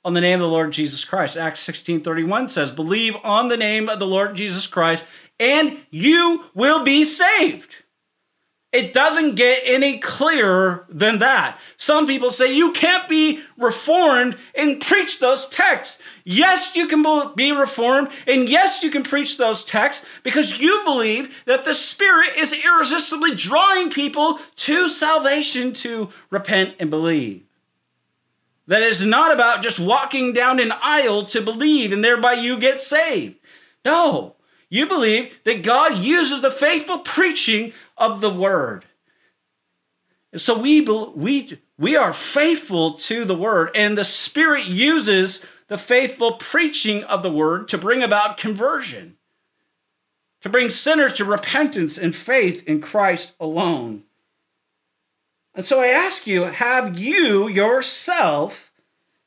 on 0.05 0.15
the 0.15 0.21
name 0.21 0.41
of 0.41 0.49
the 0.49 0.55
Lord 0.55 0.73
Jesus 0.73 1.05
Christ. 1.05 1.37
Acts 1.37 1.61
16:31 1.61 2.49
says, 2.49 2.71
"Believe 2.71 3.17
on 3.23 3.49
the 3.49 3.57
name 3.57 3.89
of 3.89 3.99
the 3.99 4.07
Lord 4.07 4.35
Jesus 4.35 4.67
Christ 4.67 5.05
and 5.39 5.85
you 5.91 6.47
will 6.55 6.83
be 6.83 7.05
saved." 7.05 7.75
It 8.71 8.93
doesn't 8.93 9.37
get 9.37 9.63
any 9.65 9.99
clearer 9.99 10.85
than 10.91 11.21
that. 11.21 11.59
Some 11.79 12.07
people 12.07 12.31
say 12.31 12.53
you 12.53 12.73
can't 12.73 13.09
be 13.09 13.41
reformed 13.57 14.37
and 14.55 14.79
preach 14.79 15.21
those 15.21 15.49
texts. 15.49 16.03
Yes, 16.23 16.77
you 16.77 16.87
can 16.87 17.03
be 17.35 17.51
reformed, 17.51 18.09
and 18.27 18.47
yes, 18.47 18.83
you 18.83 18.91
can 18.91 19.05
preach 19.05 19.39
those 19.39 19.65
texts 19.65 20.05
because 20.23 20.61
you 20.61 20.83
believe 20.85 21.43
that 21.47 21.65
the 21.65 21.73
Spirit 21.73 22.37
is 22.37 22.53
irresistibly 22.53 23.35
drawing 23.35 23.89
people 23.89 24.39
to 24.57 24.91
salvation 24.91 25.73
to 25.73 26.11
repent 26.29 26.75
and 26.79 26.91
believe. 26.91 27.45
That 28.67 28.83
is 28.83 29.01
not 29.01 29.33
about 29.33 29.63
just 29.63 29.81
walking 29.81 30.35
down 30.35 30.61
an 30.61 30.75
aisle 30.83 31.25
to 31.25 31.41
believe 31.41 31.91
and 31.91 32.05
thereby 32.05 32.35
you 32.35 32.59
get 32.59 32.81
saved. 32.81 33.37
No, 33.83 34.37
you 34.69 34.87
believe 34.87 35.39
that 35.45 35.63
God 35.63 35.99
uses 35.99 36.43
the 36.43 36.51
faithful 36.51 36.99
preaching 36.99 37.73
of 37.99 38.21
the 38.21 38.33
word. 38.33 38.85
And 40.33 40.41
so 40.41 40.59
we, 40.59 40.81
we 40.81 41.59
we 41.79 41.95
are 41.95 42.13
faithful 42.13 42.95
to 42.95 43.25
the 43.25 43.37
word, 43.37 43.71
and 43.75 43.97
the 43.97 44.05
Spirit 44.05 44.67
uses 44.67 45.45
the 45.69 45.79
faithful 45.79 46.33
preaching 46.33 47.05
of 47.05 47.23
the 47.23 47.31
word 47.31 47.69
to 47.69 47.79
bring 47.79 48.03
about 48.03 48.37
conversion, 48.37 49.17
to 50.41 50.49
bring 50.49 50.71
sinners 50.71 51.13
to 51.15 51.25
repentance 51.25 51.97
and 51.97 52.15
faith 52.15 52.67
in 52.67 52.81
Christ 52.81 53.35
alone. 53.39 54.03
And 55.55 55.65
so 55.65 55.81
I 55.81 55.89
ask 55.89 56.27
you, 56.27 56.45
have 56.45 56.99
you 56.99 57.49
yourself, 57.49 58.73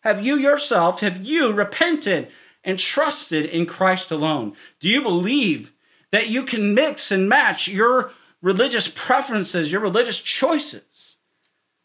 have 0.01 0.23
you 0.25 0.35
yourself, 0.35 0.99
have 0.99 1.25
you 1.25 1.51
repented 1.51 2.29
and 2.63 2.77
trusted 2.77 3.45
in 3.45 3.65
Christ 3.65 4.11
alone? 4.11 4.53
Do 4.79 4.89
you 4.89 5.01
believe 5.01 5.71
that 6.11 6.29
you 6.29 6.43
can 6.43 6.73
mix 6.73 7.11
and 7.11 7.29
match 7.29 7.67
your 7.67 8.11
religious 8.41 8.87
preferences, 8.87 9.71
your 9.71 9.81
religious 9.81 10.19
choices? 10.19 11.17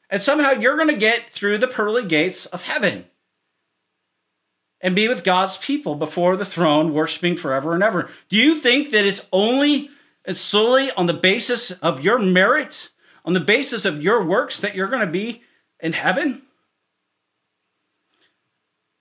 And 0.09 0.23
somehow 0.23 0.53
you're 0.53 0.77
going 0.77 0.88
to 0.88 0.97
get 0.97 1.31
through 1.31 1.59
the 1.59 1.66
pearly 1.66 2.05
gates 2.07 2.47
of 2.47 2.62
heaven 2.62 3.07
and 4.81 4.95
be 4.95 5.09
with 5.09 5.25
God's 5.25 5.57
people 5.57 5.95
before 5.95 6.37
the 6.37 6.45
throne, 6.45 6.92
worshiping 6.92 7.37
forever 7.37 7.75
and 7.75 7.83
ever. 7.83 8.09
Do 8.29 8.37
you 8.37 8.61
think 8.61 8.90
that 8.90 9.05
it's 9.05 9.27
only 9.33 9.90
and 10.25 10.37
solely 10.37 10.90
on 10.92 11.07
the 11.07 11.14
basis 11.14 11.71
of 11.71 12.03
your 12.03 12.19
merit, 12.19 12.90
on 13.25 13.33
the 13.33 13.40
basis 13.40 13.85
of 13.85 14.03
your 14.03 14.25
works, 14.25 14.61
that 14.61 14.75
you're 14.75 14.88
going 14.88 15.05
to 15.05 15.12
be 15.12 15.42
in 15.81 15.92
heaven? 15.92 16.42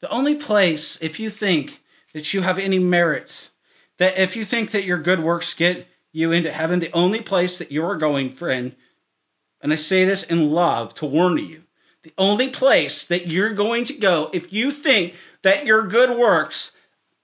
The 0.02 0.10
only 0.10 0.36
place, 0.36 1.02
if 1.02 1.20
you 1.20 1.30
think 1.30 1.82
that 2.14 2.34
you 2.34 2.42
have 2.42 2.60
any 2.60 2.80
merit, 2.80 3.50
that 3.98 4.18
if 4.18 4.36
you 4.36 4.46
think 4.46 4.72
that 4.72 4.86
your 4.86 5.00
good 5.00 5.20
works 5.20 5.54
get 5.54 5.88
you 6.16 6.32
into 6.32 6.52
heaven, 6.52 6.80
the 6.80 6.94
only 6.94 7.22
place 7.22 7.58
that 7.58 7.72
you're 7.72 7.98
going, 7.98 8.32
friend, 8.32 8.76
and 9.62 9.74
I 9.74 9.76
say 9.76 10.06
this 10.06 10.24
in 10.24 10.52
love 10.52 10.94
to 10.96 11.06
warn 11.06 11.38
you, 11.38 11.64
the 12.04 12.14
only 12.18 12.50
place 12.50 13.04
that 13.06 13.28
you're 13.28 13.54
going 13.54 13.84
to 13.86 13.94
go 13.94 14.30
if 14.32 14.54
you 14.54 14.72
think 14.72 15.16
that 15.42 15.66
your 15.66 15.88
good 15.88 16.18
works 16.18 16.72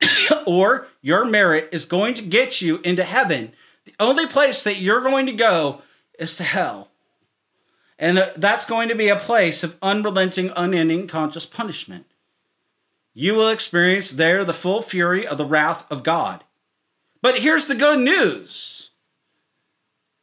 or 0.46 0.88
your 1.02 1.24
merit 1.24 1.70
is 1.72 1.86
going 1.86 2.16
to 2.16 2.22
get 2.22 2.62
you 2.62 2.78
into 2.84 3.04
heaven, 3.04 3.54
the 3.86 3.94
only 4.00 4.28
place 4.28 4.64
that 4.64 4.82
you're 4.82 5.02
going 5.02 5.26
to 5.26 5.34
go 5.34 5.82
is 6.20 6.36
to 6.36 6.44
hell. 6.44 6.90
And 7.98 8.18
uh, 8.18 8.32
that's 8.36 8.66
going 8.66 8.90
to 8.90 8.96
be 8.96 9.10
a 9.10 9.16
place 9.16 9.64
of 9.64 9.78
unrelenting, 9.82 10.52
unending 10.56 11.08
conscious 11.08 11.46
punishment. 11.46 12.08
You 13.14 13.36
will 13.36 13.50
experience 13.50 14.12
there 14.12 14.44
the 14.44 14.54
full 14.54 14.82
fury 14.82 15.28
of 15.28 15.38
the 15.38 15.46
wrath 15.46 15.86
of 15.92 16.04
God. 16.04 16.44
But 17.22 17.40
here's 17.40 17.68
the 17.68 17.76
good 17.76 18.00
news 18.00 18.90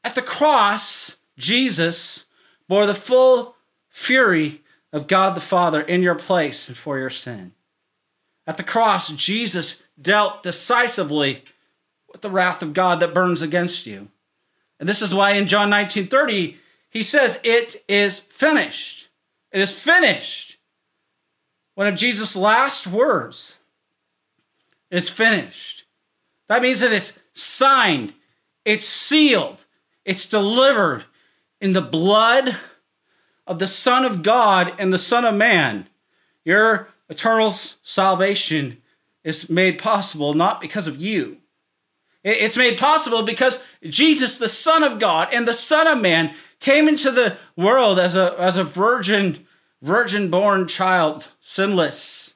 at 0.04 0.14
the 0.14 0.22
cross, 0.22 1.16
Jesus 1.36 2.26
bore 2.68 2.86
the 2.86 2.94
full 2.94 3.56
fury 3.88 4.62
of 4.92 5.06
God 5.06 5.34
the 5.34 5.40
Father 5.40 5.80
in 5.80 6.02
your 6.02 6.14
place 6.14 6.68
and 6.68 6.76
for 6.76 6.98
your 6.98 7.10
sin. 7.10 7.52
At 8.46 8.56
the 8.56 8.62
cross, 8.62 9.10
Jesus 9.10 9.82
dealt 10.00 10.42
decisively 10.42 11.44
with 12.10 12.22
the 12.22 12.30
wrath 12.30 12.62
of 12.62 12.72
God 12.72 13.00
that 13.00 13.12
burns 13.12 13.42
against 13.42 13.86
you. 13.86 14.08
And 14.80 14.88
this 14.88 15.02
is 15.02 15.12
why 15.12 15.32
in 15.32 15.46
John 15.46 15.68
19 15.68 16.08
30, 16.08 16.56
he 16.88 17.02
says, 17.02 17.38
It 17.44 17.84
is 17.88 18.18
finished. 18.18 19.08
It 19.52 19.60
is 19.60 19.72
finished. 19.72 20.56
One 21.74 21.86
of 21.86 21.96
Jesus' 21.96 22.34
last 22.34 22.86
words 22.86 23.58
is 24.90 25.08
finished. 25.08 25.77
That 26.48 26.62
means 26.62 26.80
that 26.80 26.92
it's 26.92 27.18
signed, 27.32 28.14
it's 28.64 28.86
sealed, 28.86 29.64
it's 30.04 30.28
delivered 30.28 31.04
in 31.60 31.74
the 31.74 31.82
blood 31.82 32.56
of 33.46 33.58
the 33.58 33.66
Son 33.66 34.04
of 34.04 34.22
God 34.22 34.72
and 34.78 34.92
the 34.92 34.98
Son 34.98 35.24
of 35.24 35.34
Man. 35.34 35.88
Your 36.44 36.88
eternal 37.08 37.52
salvation 37.52 38.78
is 39.24 39.48
made 39.48 39.78
possible 39.78 40.32
not 40.34 40.60
because 40.60 40.86
of 40.86 41.00
you. 41.00 41.38
It's 42.24 42.56
made 42.56 42.78
possible 42.78 43.22
because 43.22 43.58
Jesus, 43.82 44.38
the 44.38 44.48
Son 44.48 44.82
of 44.82 44.98
God 44.98 45.28
and 45.32 45.46
the 45.46 45.54
Son 45.54 45.86
of 45.86 46.00
Man, 46.00 46.34
came 46.60 46.88
into 46.88 47.10
the 47.10 47.36
world 47.56 47.98
as 47.98 48.16
a, 48.16 48.34
as 48.38 48.56
a 48.56 48.64
virgin, 48.64 49.46
virgin 49.82 50.30
born 50.30 50.66
child, 50.66 51.28
sinless. 51.40 52.34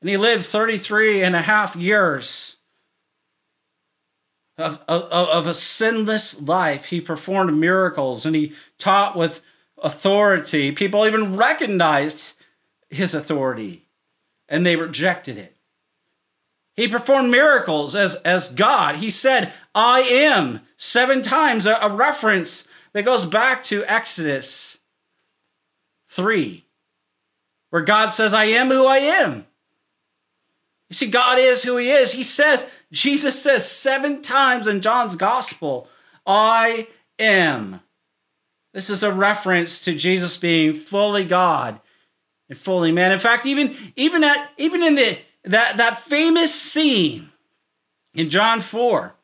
And 0.00 0.10
he 0.10 0.16
lived 0.16 0.44
33 0.44 1.22
and 1.22 1.34
a 1.34 1.42
half 1.42 1.74
years 1.74 2.53
of, 4.56 4.80
of, 4.88 5.02
of 5.10 5.46
a 5.46 5.54
sinless 5.54 6.40
life. 6.40 6.86
He 6.86 7.00
performed 7.00 7.58
miracles 7.58 8.24
and 8.24 8.36
he 8.36 8.52
taught 8.78 9.16
with 9.16 9.40
authority. 9.82 10.72
People 10.72 11.06
even 11.06 11.36
recognized 11.36 12.32
his 12.88 13.14
authority 13.14 13.86
and 14.48 14.64
they 14.64 14.76
rejected 14.76 15.38
it. 15.38 15.56
He 16.76 16.88
performed 16.88 17.30
miracles 17.30 17.94
as, 17.94 18.16
as 18.16 18.48
God. 18.48 18.96
He 18.96 19.10
said, 19.10 19.52
I 19.74 20.00
am, 20.00 20.60
seven 20.76 21.22
times, 21.22 21.66
a, 21.66 21.74
a 21.80 21.88
reference 21.88 22.66
that 22.92 23.04
goes 23.04 23.24
back 23.24 23.62
to 23.64 23.84
Exodus 23.84 24.78
3, 26.08 26.64
where 27.70 27.82
God 27.82 28.08
says, 28.08 28.34
I 28.34 28.46
am 28.46 28.68
who 28.68 28.86
I 28.86 28.98
am. 28.98 29.46
You 30.88 30.96
see, 30.96 31.06
God 31.06 31.38
is 31.38 31.62
who 31.62 31.76
He 31.76 31.90
is. 31.90 32.12
He 32.12 32.24
says, 32.24 32.66
Jesus 32.94 33.42
says 33.42 33.68
seven 33.68 34.22
times 34.22 34.68
in 34.68 34.80
John's 34.80 35.16
gospel, 35.16 35.88
I 36.24 36.86
am. 37.18 37.80
This 38.72 38.88
is 38.88 39.02
a 39.02 39.12
reference 39.12 39.80
to 39.80 39.94
Jesus 39.94 40.36
being 40.36 40.74
fully 40.74 41.24
God 41.24 41.80
and 42.48 42.56
fully 42.56 42.92
man. 42.92 43.10
In 43.10 43.18
fact, 43.18 43.46
even 43.46 43.76
even 43.96 44.22
at 44.22 44.50
even 44.58 44.82
in 44.82 44.94
the 44.94 45.18
that 45.44 45.76
that 45.76 46.02
famous 46.02 46.54
scene 46.54 47.30
in 48.14 48.30
John 48.30 48.60
4, 48.60 49.16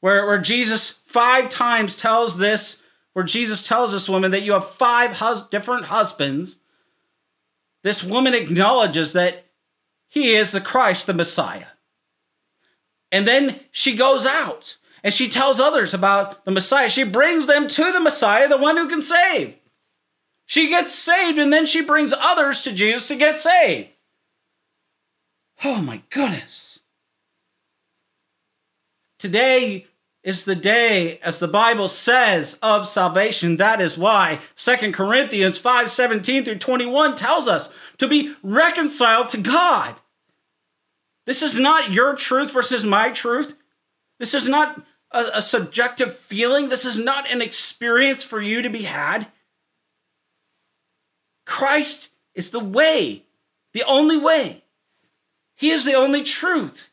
where, 0.00 0.26
where 0.26 0.38
Jesus 0.38 0.90
five 1.06 1.48
times 1.48 1.96
tells 1.96 2.36
this, 2.36 2.82
where 3.14 3.24
Jesus 3.24 3.66
tells 3.66 3.92
this 3.92 4.08
woman 4.08 4.32
that 4.32 4.42
you 4.42 4.52
have 4.52 4.68
five 4.68 5.12
hus- 5.12 5.48
different 5.48 5.86
husbands, 5.86 6.58
this 7.82 8.04
woman 8.04 8.34
acknowledges 8.34 9.14
that 9.14 9.46
he 10.06 10.34
is 10.34 10.52
the 10.52 10.60
Christ, 10.60 11.06
the 11.06 11.14
Messiah. 11.14 11.66
And 13.12 13.26
then 13.26 13.60
she 13.70 13.94
goes 13.96 14.26
out 14.26 14.78
and 15.02 15.14
she 15.14 15.28
tells 15.28 15.60
others 15.60 15.94
about 15.94 16.44
the 16.44 16.50
Messiah. 16.50 16.88
She 16.88 17.04
brings 17.04 17.46
them 17.46 17.68
to 17.68 17.92
the 17.92 18.00
Messiah, 18.00 18.48
the 18.48 18.56
one 18.56 18.76
who 18.76 18.88
can 18.88 19.02
save. 19.02 19.54
She 20.46 20.68
gets 20.68 20.94
saved 20.94 21.38
and 21.38 21.52
then 21.52 21.66
she 21.66 21.82
brings 21.82 22.12
others 22.12 22.62
to 22.62 22.72
Jesus 22.72 23.08
to 23.08 23.16
get 23.16 23.38
saved. 23.38 23.88
Oh 25.64 25.80
my 25.80 26.02
goodness. 26.10 26.80
Today 29.18 29.86
is 30.22 30.44
the 30.44 30.56
day, 30.56 31.18
as 31.18 31.38
the 31.38 31.48
Bible 31.48 31.88
says, 31.88 32.58
of 32.60 32.86
salvation. 32.86 33.56
That 33.56 33.80
is 33.80 33.96
why 33.96 34.40
2 34.56 34.92
Corinthians 34.92 35.56
5 35.56 35.90
17 35.90 36.44
through 36.44 36.58
21 36.58 37.14
tells 37.14 37.48
us 37.48 37.70
to 37.98 38.08
be 38.08 38.34
reconciled 38.42 39.28
to 39.28 39.38
God. 39.38 39.94
This 41.26 41.42
is 41.42 41.58
not 41.58 41.92
your 41.92 42.14
truth 42.14 42.52
versus 42.52 42.84
my 42.84 43.10
truth. 43.10 43.54
This 44.18 44.32
is 44.32 44.46
not 44.46 44.82
a, 45.10 45.24
a, 45.34 45.42
subjective 45.42 46.16
feeling. 46.16 46.68
This 46.68 46.84
is 46.84 46.98
not 46.98 47.30
an 47.30 47.42
experience 47.42 48.22
for 48.22 48.40
you 48.40 48.62
to 48.62 48.70
be 48.70 48.82
had. 48.82 49.26
Christ 51.44 52.08
is 52.34 52.50
the 52.50 52.60
way, 52.60 53.24
the 53.72 53.82
only 53.84 54.16
way. 54.16 54.64
He 55.56 55.70
is 55.70 55.84
the 55.84 55.94
only 55.94 56.22
truth. 56.22 56.90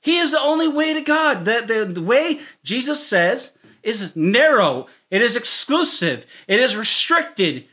He 0.00 0.18
is 0.18 0.30
the 0.30 0.40
only 0.40 0.68
way 0.68 0.94
to 0.94 1.00
God. 1.00 1.44
The, 1.44 1.64
the, 1.66 1.84
the 1.84 2.02
way 2.02 2.40
Jesus 2.62 3.06
says 3.06 3.52
is 3.82 4.14
narrow, 4.14 4.86
it 5.10 5.22
is 5.22 5.36
exclusive, 5.36 6.26
it 6.46 6.60
is 6.60 6.76
restricted 6.76 7.66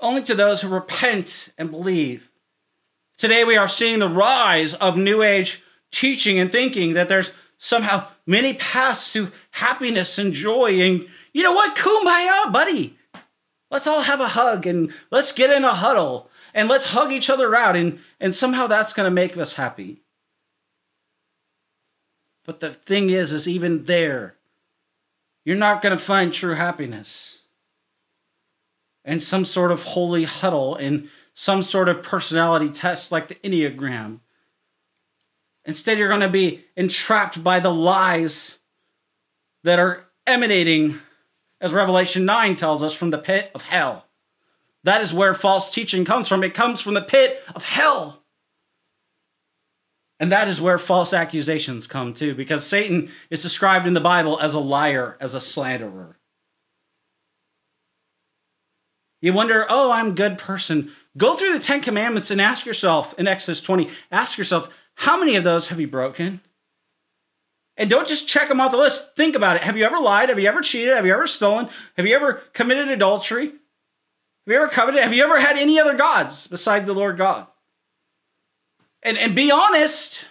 only 0.00 0.22
to 0.22 0.34
those 0.34 0.60
who 0.60 0.68
repent 0.68 1.52
and 1.56 1.70
believe. 1.70 2.30
Today 3.18 3.42
we 3.42 3.56
are 3.56 3.66
seeing 3.66 3.98
the 3.98 4.08
rise 4.08 4.74
of 4.74 4.96
New 4.96 5.22
Age 5.22 5.60
teaching 5.90 6.38
and 6.38 6.50
thinking 6.50 6.94
that 6.94 7.08
there's 7.08 7.32
somehow 7.58 8.06
many 8.26 8.54
paths 8.54 9.12
to 9.12 9.32
happiness 9.50 10.18
and 10.18 10.32
joy. 10.32 10.80
And 10.80 11.04
you 11.32 11.42
know 11.42 11.52
what? 11.52 11.76
Kumbaya, 11.76 12.52
buddy. 12.52 12.96
Let's 13.72 13.88
all 13.88 14.02
have 14.02 14.20
a 14.20 14.28
hug 14.28 14.68
and 14.68 14.94
let's 15.10 15.32
get 15.32 15.50
in 15.50 15.64
a 15.64 15.74
huddle 15.74 16.30
and 16.54 16.68
let's 16.68 16.86
hug 16.86 17.10
each 17.10 17.28
other 17.28 17.56
out. 17.56 17.74
And, 17.74 17.98
and 18.20 18.32
somehow 18.32 18.68
that's 18.68 18.92
going 18.92 19.04
to 19.04 19.10
make 19.10 19.36
us 19.36 19.54
happy. 19.54 20.00
But 22.46 22.60
the 22.60 22.70
thing 22.70 23.10
is, 23.10 23.32
is 23.32 23.48
even 23.48 23.84
there, 23.84 24.36
you're 25.44 25.56
not 25.56 25.82
going 25.82 25.96
to 25.96 26.02
find 26.02 26.32
true 26.32 26.54
happiness. 26.54 27.40
And 29.04 29.22
some 29.24 29.44
sort 29.44 29.72
of 29.72 29.82
holy 29.82 30.24
huddle 30.24 30.76
and 30.76 31.08
some 31.40 31.62
sort 31.62 31.88
of 31.88 32.02
personality 32.02 32.68
test 32.68 33.12
like 33.12 33.28
the 33.28 33.36
Enneagram. 33.36 34.18
Instead, 35.64 35.96
you're 35.96 36.08
going 36.08 36.20
to 36.20 36.28
be 36.28 36.64
entrapped 36.76 37.44
by 37.44 37.60
the 37.60 37.72
lies 37.72 38.58
that 39.62 39.78
are 39.78 40.08
emanating, 40.26 40.98
as 41.60 41.72
Revelation 41.72 42.24
9 42.24 42.56
tells 42.56 42.82
us, 42.82 42.92
from 42.92 43.10
the 43.10 43.18
pit 43.18 43.52
of 43.54 43.62
hell. 43.62 44.06
That 44.82 45.00
is 45.00 45.14
where 45.14 45.32
false 45.32 45.72
teaching 45.72 46.04
comes 46.04 46.26
from. 46.26 46.42
It 46.42 46.54
comes 46.54 46.80
from 46.80 46.94
the 46.94 47.02
pit 47.02 47.40
of 47.54 47.64
hell. 47.64 48.24
And 50.18 50.32
that 50.32 50.48
is 50.48 50.60
where 50.60 50.76
false 50.76 51.12
accusations 51.12 51.86
come 51.86 52.14
too, 52.14 52.34
because 52.34 52.66
Satan 52.66 53.12
is 53.30 53.42
described 53.42 53.86
in 53.86 53.94
the 53.94 54.00
Bible 54.00 54.40
as 54.40 54.54
a 54.54 54.58
liar, 54.58 55.16
as 55.20 55.34
a 55.34 55.40
slanderer. 55.40 56.17
You 59.20 59.32
wonder, 59.32 59.66
oh, 59.68 59.90
I'm 59.90 60.08
a 60.08 60.12
good 60.12 60.38
person. 60.38 60.92
Go 61.16 61.34
through 61.34 61.52
the 61.52 61.58
Ten 61.58 61.80
Commandments 61.80 62.30
and 62.30 62.40
ask 62.40 62.64
yourself 62.64 63.14
in 63.18 63.26
Exodus 63.26 63.60
20, 63.60 63.88
ask 64.12 64.38
yourself, 64.38 64.68
how 64.94 65.18
many 65.18 65.36
of 65.36 65.44
those 65.44 65.68
have 65.68 65.80
you 65.80 65.88
broken? 65.88 66.40
And 67.76 67.88
don't 67.88 68.08
just 68.08 68.28
check 68.28 68.48
them 68.48 68.60
off 68.60 68.72
the 68.72 68.76
list. 68.76 69.14
Think 69.14 69.36
about 69.36 69.56
it. 69.56 69.62
Have 69.62 69.76
you 69.76 69.84
ever 69.84 70.00
lied? 70.00 70.28
Have 70.28 70.38
you 70.38 70.48
ever 70.48 70.60
cheated? 70.60 70.94
Have 70.94 71.06
you 71.06 71.12
ever 71.12 71.26
stolen? 71.26 71.68
Have 71.96 72.06
you 72.06 72.14
ever 72.14 72.42
committed 72.52 72.88
adultery? 72.88 73.46
Have 73.46 73.54
you 74.46 74.56
ever 74.56 74.68
coveted? 74.68 75.02
Have 75.02 75.12
you 75.12 75.22
ever 75.22 75.40
had 75.40 75.56
any 75.56 75.78
other 75.78 75.94
gods 75.94 76.46
beside 76.48 76.86
the 76.86 76.92
Lord 76.92 77.16
God? 77.16 77.46
And, 79.02 79.16
and 79.16 79.34
be 79.34 79.50
honest. 79.50 80.26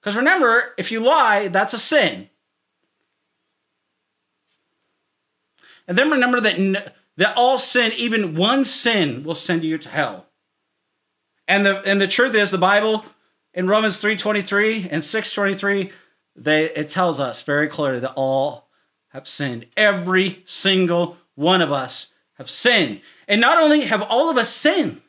Because 0.00 0.16
remember, 0.16 0.72
if 0.78 0.90
you 0.90 1.00
lie, 1.00 1.48
that's 1.48 1.74
a 1.74 1.78
sin. 1.78 2.30
And 5.86 5.98
then 5.98 6.10
remember 6.10 6.40
that, 6.40 6.94
that 7.20 7.36
all 7.36 7.58
sin, 7.58 7.92
even 7.98 8.34
one 8.34 8.64
sin, 8.64 9.22
will 9.24 9.34
send 9.34 9.62
you 9.62 9.76
to 9.76 9.90
hell. 9.90 10.24
And 11.46 11.66
the, 11.66 11.82
and 11.82 12.00
the 12.00 12.08
truth 12.08 12.34
is, 12.34 12.50
the 12.50 12.56
Bible 12.56 13.04
in 13.52 13.68
Romans 13.68 14.00
3:23 14.00 14.88
and 14.90 15.02
6:23, 15.02 15.92
they 16.34 16.70
it 16.70 16.88
tells 16.88 17.20
us 17.20 17.42
very 17.42 17.68
clearly 17.68 18.00
that 18.00 18.14
all 18.16 18.70
have 19.08 19.28
sinned. 19.28 19.66
Every 19.76 20.42
single 20.46 21.18
one 21.34 21.60
of 21.60 21.70
us 21.70 22.10
have 22.38 22.48
sinned. 22.48 23.02
And 23.28 23.38
not 23.38 23.58
only 23.58 23.82
have 23.82 24.00
all 24.00 24.30
of 24.30 24.38
us 24.38 24.48
sinned, 24.48 25.02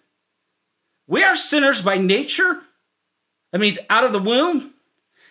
we 1.07 1.23
are 1.23 1.35
sinners 1.37 1.81
by 1.81 1.97
nature. 1.97 2.61
That 3.53 3.59
means 3.59 3.79
out 3.89 4.03
of 4.03 4.11
the 4.11 4.19
womb, 4.19 4.73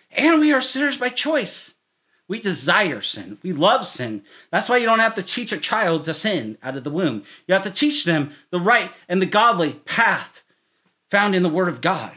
and 0.09 0.39
we 0.39 0.51
are 0.51 0.61
sinners 0.61 0.97
by 0.97 1.09
choice. 1.09 1.75
We 2.31 2.39
desire 2.39 3.01
sin. 3.01 3.39
We 3.43 3.51
love 3.51 3.85
sin. 3.85 4.23
That's 4.51 4.69
why 4.69 4.77
you 4.77 4.85
don't 4.85 4.99
have 4.99 5.15
to 5.15 5.21
teach 5.21 5.51
a 5.51 5.57
child 5.57 6.05
to 6.05 6.13
sin 6.13 6.57
out 6.63 6.77
of 6.77 6.85
the 6.85 6.89
womb. 6.89 7.23
You 7.45 7.53
have 7.53 7.65
to 7.65 7.69
teach 7.69 8.05
them 8.05 8.31
the 8.51 8.59
right 8.61 8.89
and 9.09 9.21
the 9.21 9.25
godly 9.25 9.73
path 9.73 10.41
found 11.09 11.35
in 11.35 11.43
the 11.43 11.49
Word 11.49 11.67
of 11.67 11.81
God. 11.81 12.13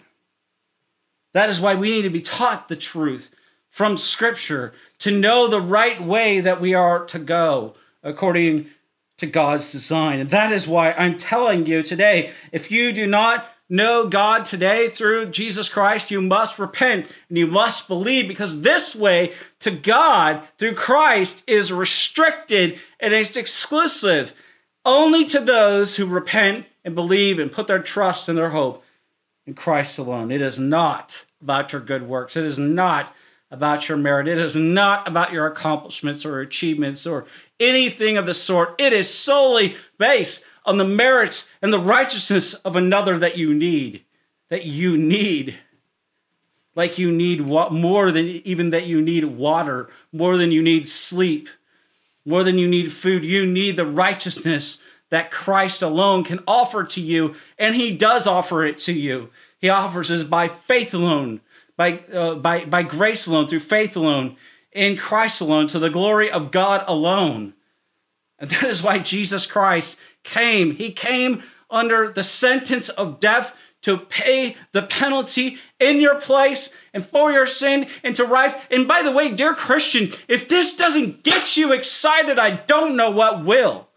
That 1.32 1.50
is 1.50 1.60
why 1.60 1.74
we 1.74 1.90
need 1.90 2.02
to 2.02 2.10
be 2.10 2.20
taught 2.20 2.68
the 2.68 2.76
truth 2.76 3.28
from 3.70 3.96
Scripture 3.96 4.72
to 5.00 5.10
know 5.10 5.48
the 5.48 5.60
right 5.60 6.00
way 6.00 6.40
that 6.40 6.60
we 6.60 6.74
are 6.74 7.04
to 7.06 7.18
go 7.18 7.74
according 8.04 8.66
to 9.18 9.26
God's 9.26 9.72
design. 9.72 10.20
And 10.20 10.30
that 10.30 10.52
is 10.52 10.68
why 10.68 10.92
I'm 10.92 11.18
telling 11.18 11.66
you 11.66 11.82
today 11.82 12.30
if 12.52 12.70
you 12.70 12.92
do 12.92 13.08
not 13.08 13.50
know 13.68 14.06
God 14.08 14.44
today 14.44 14.90
through 14.90 15.30
Jesus 15.30 15.68
Christ, 15.68 16.10
you 16.10 16.20
must 16.20 16.58
repent 16.58 17.08
and 17.28 17.38
you 17.38 17.46
must 17.46 17.88
believe 17.88 18.28
because 18.28 18.60
this 18.60 18.94
way 18.94 19.32
to 19.60 19.70
God 19.70 20.46
through 20.58 20.74
Christ 20.74 21.42
is 21.46 21.72
restricted 21.72 22.78
and 23.00 23.14
it's 23.14 23.36
exclusive 23.36 24.32
only 24.84 25.24
to 25.26 25.40
those 25.40 25.96
who 25.96 26.06
repent 26.06 26.66
and 26.84 26.94
believe 26.94 27.38
and 27.38 27.52
put 27.52 27.66
their 27.66 27.82
trust 27.82 28.28
and 28.28 28.36
their 28.36 28.50
hope 28.50 28.84
in 29.46 29.54
Christ 29.54 29.98
alone. 29.98 30.30
It 30.30 30.42
is 30.42 30.58
not 30.58 31.24
about 31.40 31.72
your 31.72 31.80
good 31.80 32.06
works. 32.06 32.36
It 32.36 32.44
is 32.44 32.58
not 32.58 33.14
about 33.50 33.88
your 33.88 33.96
merit. 33.98 34.28
It 34.28 34.38
is 34.38 34.56
not 34.56 35.06
about 35.06 35.32
your 35.32 35.46
accomplishments 35.46 36.24
or 36.24 36.40
achievements 36.40 37.06
or 37.06 37.24
anything 37.60 38.16
of 38.16 38.26
the 38.26 38.34
sort. 38.34 38.74
It 38.78 38.92
is 38.92 39.12
solely 39.12 39.76
based 39.98 40.44
on 40.64 40.78
the 40.78 40.84
merits 40.84 41.48
and 41.60 41.72
the 41.72 41.78
righteousness 41.78 42.54
of 42.54 42.76
another 42.76 43.18
that 43.18 43.36
you 43.36 43.54
need. 43.54 44.04
That 44.48 44.64
you 44.64 44.96
need. 44.96 45.58
Like 46.74 46.98
you 46.98 47.12
need 47.12 47.42
what 47.42 47.72
more 47.72 48.10
than 48.10 48.26
even 48.26 48.70
that 48.70 48.86
you 48.86 49.00
need 49.00 49.24
water, 49.24 49.88
more 50.12 50.36
than 50.36 50.50
you 50.50 50.62
need 50.62 50.88
sleep, 50.88 51.48
more 52.24 52.42
than 52.42 52.58
you 52.58 52.66
need 52.66 52.92
food. 52.92 53.24
You 53.24 53.46
need 53.46 53.76
the 53.76 53.86
righteousness 53.86 54.78
that 55.10 55.30
Christ 55.30 55.82
alone 55.82 56.24
can 56.24 56.40
offer 56.46 56.82
to 56.82 57.00
you, 57.00 57.36
and 57.58 57.76
He 57.76 57.94
does 57.96 58.26
offer 58.26 58.64
it 58.64 58.78
to 58.78 58.92
you. 58.92 59.30
He 59.60 59.68
offers 59.68 60.10
it 60.10 60.28
by 60.28 60.48
faith 60.48 60.92
alone, 60.92 61.40
by, 61.76 62.00
uh, 62.12 62.34
by, 62.34 62.64
by 62.64 62.82
grace 62.82 63.26
alone, 63.26 63.46
through 63.46 63.60
faith 63.60 63.96
alone, 63.96 64.36
in 64.72 64.96
Christ 64.96 65.40
alone, 65.40 65.68
to 65.68 65.78
the 65.78 65.90
glory 65.90 66.30
of 66.30 66.50
God 66.50 66.84
alone. 66.88 67.54
And 68.38 68.50
that 68.50 68.64
is 68.64 68.82
why 68.82 68.98
Jesus 68.98 69.46
Christ 69.46 69.96
came. 70.24 70.76
He 70.76 70.90
came 70.90 71.42
under 71.70 72.10
the 72.10 72.24
sentence 72.24 72.88
of 72.88 73.20
death 73.20 73.54
to 73.82 73.98
pay 73.98 74.56
the 74.72 74.82
penalty 74.82 75.58
in 75.78 76.00
your 76.00 76.18
place 76.18 76.70
and 76.94 77.04
for 77.04 77.30
your 77.30 77.46
sin 77.46 77.86
and 78.02 78.16
to 78.16 78.24
rise. 78.24 78.54
And 78.70 78.88
by 78.88 79.02
the 79.02 79.12
way, 79.12 79.30
dear 79.30 79.54
Christian, 79.54 80.12
if 80.26 80.48
this 80.48 80.74
doesn't 80.74 81.22
get 81.22 81.58
you 81.58 81.72
excited, 81.72 82.38
I 82.38 82.52
don't 82.66 82.96
know 82.96 83.10
what 83.10 83.44
will. 83.44 83.88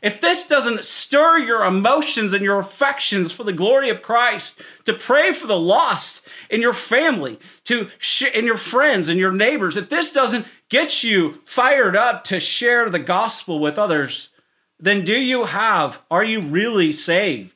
If 0.00 0.20
this 0.20 0.46
doesn't 0.46 0.84
stir 0.84 1.38
your 1.38 1.64
emotions 1.64 2.32
and 2.32 2.42
your 2.42 2.58
affections 2.58 3.32
for 3.32 3.44
the 3.44 3.52
glory 3.52 3.90
of 3.90 4.00
Christ, 4.00 4.62
to 4.84 4.94
pray 4.94 5.32
for 5.32 5.46
the 5.46 5.58
lost 5.58 6.26
in 6.48 6.62
your 6.62 6.72
family, 6.72 7.38
to 7.64 7.88
sh- 7.98 8.32
in 8.32 8.46
your 8.46 8.56
friends 8.56 9.08
and 9.08 9.18
your 9.18 9.32
neighbors, 9.32 9.76
if 9.76 9.88
this 9.88 10.12
doesn't 10.12 10.46
get 10.68 11.02
you 11.02 11.40
fired 11.44 11.96
up 11.96 12.24
to 12.24 12.40
share 12.40 12.88
the 12.88 12.98
gospel 12.98 13.58
with 13.58 13.78
others, 13.78 14.30
then 14.80 15.04
do 15.04 15.18
you 15.18 15.44
have, 15.44 16.00
are 16.10 16.24
you 16.24 16.40
really 16.40 16.92
saved? 16.92 17.54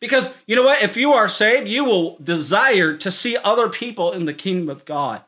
Because 0.00 0.32
you 0.46 0.56
know 0.56 0.62
what? 0.62 0.82
If 0.82 0.96
you 0.96 1.12
are 1.12 1.28
saved, 1.28 1.68
you 1.68 1.84
will 1.84 2.16
desire 2.18 2.96
to 2.96 3.10
see 3.10 3.36
other 3.36 3.68
people 3.68 4.12
in 4.12 4.24
the 4.24 4.34
kingdom 4.34 4.68
of 4.68 4.84
God. 4.84 5.22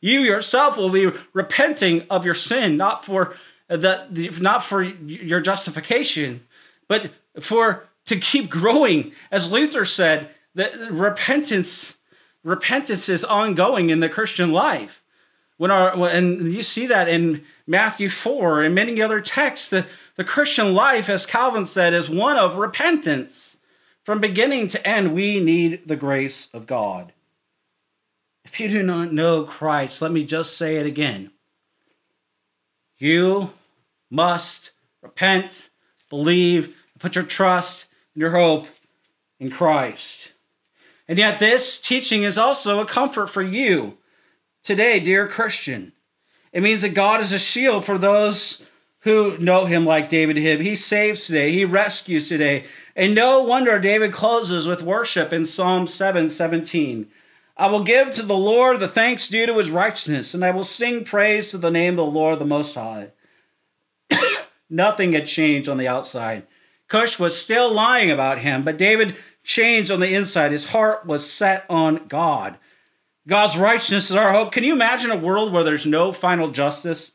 You 0.00 0.20
yourself 0.20 0.76
will 0.76 0.90
be 0.90 1.10
repenting 1.32 2.06
of 2.08 2.24
your 2.24 2.34
sin, 2.34 2.76
not 2.76 3.04
for 3.04 3.36
that 3.68 4.16
not 4.40 4.64
for 4.64 4.82
your 4.82 5.40
justification, 5.40 6.46
but 6.88 7.10
for 7.38 7.88
to 8.06 8.18
keep 8.18 8.50
growing. 8.50 9.12
As 9.30 9.50
Luther 9.50 9.84
said, 9.84 10.30
that 10.54 10.74
repentance 10.90 11.96
repentance 12.42 13.08
is 13.08 13.24
ongoing 13.24 13.90
in 13.90 14.00
the 14.00 14.08
Christian 14.08 14.52
life. 14.52 14.99
When 15.60 15.70
our 15.70 15.92
and 16.08 16.54
you 16.54 16.62
see 16.62 16.86
that 16.86 17.06
in 17.06 17.44
Matthew 17.66 18.08
4 18.08 18.62
and 18.62 18.74
many 18.74 19.02
other 19.02 19.20
texts, 19.20 19.68
the, 19.68 19.84
the 20.16 20.24
Christian 20.24 20.72
life, 20.72 21.10
as 21.10 21.26
Calvin 21.26 21.66
said, 21.66 21.92
is 21.92 22.08
one 22.08 22.38
of 22.38 22.56
repentance. 22.56 23.58
From 24.02 24.22
beginning 24.22 24.68
to 24.68 24.88
end, 24.88 25.12
we 25.12 25.38
need 25.38 25.86
the 25.86 25.96
grace 25.96 26.48
of 26.54 26.66
God. 26.66 27.12
If 28.42 28.58
you 28.58 28.70
do 28.70 28.82
not 28.82 29.12
know 29.12 29.44
Christ, 29.44 30.00
let 30.00 30.12
me 30.12 30.24
just 30.24 30.56
say 30.56 30.76
it 30.76 30.86
again. 30.86 31.30
You 32.96 33.52
must 34.08 34.70
repent, 35.02 35.68
believe, 36.08 36.74
put 36.98 37.14
your 37.14 37.24
trust 37.24 37.84
and 38.14 38.22
your 38.22 38.30
hope 38.30 38.66
in 39.38 39.50
Christ. 39.50 40.32
And 41.06 41.18
yet, 41.18 41.38
this 41.38 41.78
teaching 41.78 42.22
is 42.22 42.38
also 42.38 42.80
a 42.80 42.86
comfort 42.86 43.26
for 43.26 43.42
you 43.42 43.98
today, 44.62 45.00
dear 45.00 45.26
Christian. 45.26 45.92
It 46.52 46.62
means 46.62 46.82
that 46.82 46.94
God 46.94 47.20
is 47.20 47.32
a 47.32 47.38
shield 47.38 47.84
for 47.84 47.98
those 47.98 48.62
who 49.00 49.38
know 49.38 49.64
him 49.64 49.86
like 49.86 50.08
David 50.08 50.34
did. 50.34 50.60
He 50.60 50.76
saves 50.76 51.26
today, 51.26 51.52
he 51.52 51.64
rescues 51.64 52.28
today. 52.28 52.64
And 52.94 53.14
no 53.14 53.40
wonder 53.40 53.78
David 53.78 54.12
closes 54.12 54.66
with 54.66 54.82
worship 54.82 55.32
in 55.32 55.46
Psalm 55.46 55.86
7 55.86 56.28
17. 56.28 57.08
I 57.56 57.66
will 57.66 57.82
give 57.82 58.10
to 58.12 58.22
the 58.22 58.36
Lord 58.36 58.80
the 58.80 58.88
thanks 58.88 59.28
due 59.28 59.46
to 59.46 59.58
his 59.58 59.70
righteousness, 59.70 60.32
and 60.32 60.44
I 60.44 60.50
will 60.50 60.64
sing 60.64 61.04
praise 61.04 61.50
to 61.50 61.58
the 61.58 61.70
name 61.70 61.98
of 61.98 62.06
the 62.06 62.10
Lord 62.10 62.38
the 62.38 62.46
Most 62.46 62.74
High. 62.74 63.10
Nothing 64.70 65.12
had 65.12 65.26
changed 65.26 65.68
on 65.68 65.76
the 65.76 65.88
outside. 65.88 66.46
Cush 66.88 67.18
was 67.18 67.40
still 67.40 67.72
lying 67.72 68.10
about 68.10 68.40
him, 68.40 68.64
but 68.64 68.78
David 68.78 69.14
changed 69.44 69.90
on 69.90 70.00
the 70.00 70.14
inside. 70.14 70.52
His 70.52 70.66
heart 70.66 71.06
was 71.06 71.30
set 71.30 71.64
on 71.68 72.06
God. 72.08 72.58
God's 73.28 73.56
righteousness 73.56 74.10
is 74.10 74.16
our 74.16 74.32
hope. 74.32 74.52
Can 74.52 74.64
you 74.64 74.72
imagine 74.72 75.10
a 75.10 75.16
world 75.16 75.52
where 75.52 75.64
there's 75.64 75.86
no 75.86 76.12
final 76.12 76.50
justice? 76.50 77.12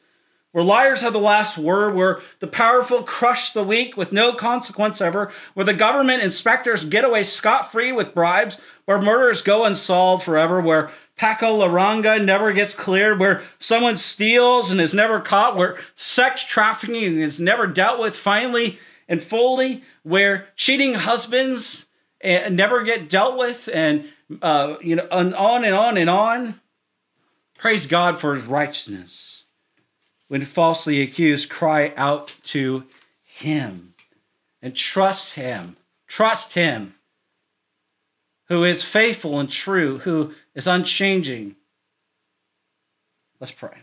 Where 0.52 0.64
liars 0.64 1.02
have 1.02 1.12
the 1.12 1.20
last 1.20 1.58
word, 1.58 1.96
where 1.96 2.22
the 2.40 2.48
powerful 2.48 3.04
crush 3.04 3.52
the 3.52 3.64
weak 3.64 3.98
with 3.98 4.14
no 4.14 4.34
consequence 4.34 5.02
ever, 5.02 5.30
where 5.54 5.66
the 5.66 5.74
government 5.74 6.24
inspectors 6.24 6.86
get 6.86 7.04
away 7.04 7.26
scot 7.26 7.72
free 7.72 7.92
with 7.92 8.14
bribes, 8.14 8.58
where 8.86 9.02
murders 9.02 9.42
go 9.42 9.66
unsolved 9.66 10.24
forever, 10.24 10.62
where 10.62 10.92
Paco 11.18 11.58
Larrañaga 11.58 12.24
never 12.24 12.54
gets 12.54 12.74
cleared, 12.74 13.20
where 13.20 13.42
someone 13.60 13.98
steals 13.98 14.72
and 14.72 14.80
is 14.80 14.94
never 14.94 15.20
caught, 15.20 15.58
where 15.58 15.78
sex 15.96 16.44
trafficking 16.44 17.20
is 17.20 17.38
never 17.40 17.68
dealt 17.68 18.00
with 18.00 18.16
finally 18.16 18.80
and 19.10 19.22
fully, 19.22 19.84
where 20.04 20.48
cheating 20.56 20.94
husbands 20.94 21.88
eh, 22.22 22.48
never 22.48 22.84
get 22.84 23.10
dealt 23.10 23.38
with, 23.38 23.68
and 23.74 24.06
uh, 24.42 24.76
you 24.82 24.96
know, 24.96 25.08
and 25.12 25.34
on 25.36 25.64
and 25.64 25.76
on 25.76 25.98
and 25.98 26.10
on. 26.10 26.62
Praise 27.58 27.86
God 27.86 28.20
for 28.20 28.36
His 28.36 28.46
righteousness. 28.46 29.44
When 30.28 30.44
falsely 30.44 31.02
accused, 31.02 31.50
cry 31.50 31.94
out 31.96 32.36
to 32.46 32.86
Him. 33.24 33.94
and 34.62 34.76
trust 34.76 35.36
Him. 35.36 35.78
Trust 36.08 36.54
Him 36.54 36.96
who 38.48 38.64
is 38.64 38.84
faithful 38.84 39.40
and 39.40 39.50
true, 39.50 40.00
who 40.00 40.34
is 40.54 40.68
unchanging. 40.68 41.56
Let's 43.40 43.52
pray. 43.52 43.78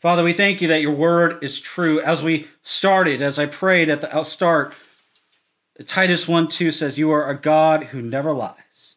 Father, 0.00 0.24
we 0.24 0.32
thank 0.32 0.62
you 0.62 0.68
that 0.68 0.80
your 0.80 0.94
word 0.94 1.42
is 1.44 1.60
true. 1.60 2.00
As 2.00 2.22
we 2.22 2.48
started, 2.62 3.20
as 3.20 3.38
I 3.38 3.46
prayed 3.46 3.90
at 3.90 4.00
the 4.00 4.24
start, 4.24 4.74
Titus 5.86 6.28
1 6.28 6.48
2 6.48 6.72
says, 6.72 6.98
You 6.98 7.10
are 7.10 7.28
a 7.28 7.38
God 7.38 7.84
who 7.84 8.02
never 8.02 8.32
lies. 8.32 8.96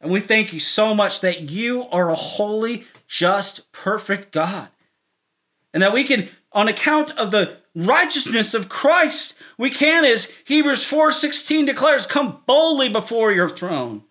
And 0.00 0.10
we 0.10 0.20
thank 0.20 0.52
you 0.52 0.60
so 0.60 0.94
much 0.94 1.20
that 1.20 1.50
you 1.50 1.84
are 1.90 2.10
a 2.10 2.14
holy, 2.14 2.86
just, 3.06 3.70
perfect 3.72 4.32
God. 4.32 4.68
And 5.72 5.82
that 5.82 5.92
we 5.92 6.04
can, 6.04 6.28
on 6.52 6.68
account 6.68 7.16
of 7.16 7.30
the 7.30 7.58
righteousness 7.74 8.54
of 8.54 8.68
Christ, 8.68 9.34
we 9.58 9.70
can, 9.70 10.04
as 10.04 10.28
Hebrews 10.44 10.84
4:16 10.84 11.66
declares, 11.66 12.06
come 12.06 12.42
boldly 12.46 12.88
before 12.88 13.30
your 13.30 13.48
throne 13.48 14.02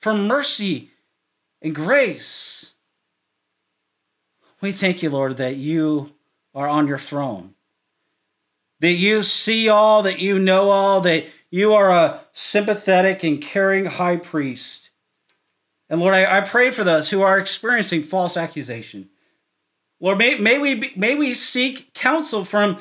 for 0.00 0.14
mercy 0.14 0.90
and 1.60 1.74
grace. 1.74 2.72
We 4.60 4.72
thank 4.72 5.02
you, 5.02 5.10
Lord, 5.10 5.36
that 5.36 5.56
you 5.56 6.12
are 6.54 6.68
on 6.68 6.86
your 6.86 6.98
throne. 6.98 7.53
That 8.84 8.92
you 8.92 9.22
see 9.22 9.70
all, 9.70 10.02
that 10.02 10.18
you 10.18 10.38
know 10.38 10.68
all, 10.68 11.00
that 11.00 11.24
you 11.50 11.72
are 11.72 11.90
a 11.90 12.20
sympathetic 12.32 13.24
and 13.24 13.40
caring 13.40 13.86
high 13.86 14.18
priest. 14.18 14.90
And 15.88 16.02
Lord, 16.02 16.12
I, 16.12 16.36
I 16.36 16.40
pray 16.42 16.70
for 16.70 16.84
those 16.84 17.08
who 17.08 17.22
are 17.22 17.38
experiencing 17.38 18.02
false 18.02 18.36
accusation. 18.36 19.08
Lord, 20.00 20.18
may, 20.18 20.38
may, 20.38 20.58
we, 20.58 20.74
be, 20.74 20.92
may 20.96 21.14
we 21.14 21.32
seek 21.32 21.94
counsel 21.94 22.44
from, 22.44 22.76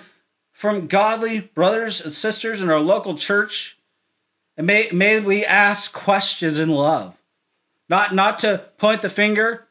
from 0.52 0.88
godly 0.88 1.40
brothers 1.40 2.02
and 2.02 2.12
sisters 2.12 2.62
in 2.62 2.70
our 2.70 2.82
local 2.82 3.16
church. 3.16 3.78
And 4.58 4.68
may, 4.68 4.90
may 4.92 5.22
we 5.22 5.46
ask 5.46 5.94
questions 5.94 6.60
in 6.60 6.68
love. 6.68 7.16
Not, 7.88 8.14
not 8.14 8.40
to 8.40 8.66
point 8.78 9.04
the 9.04 9.10
finger, 9.10 9.70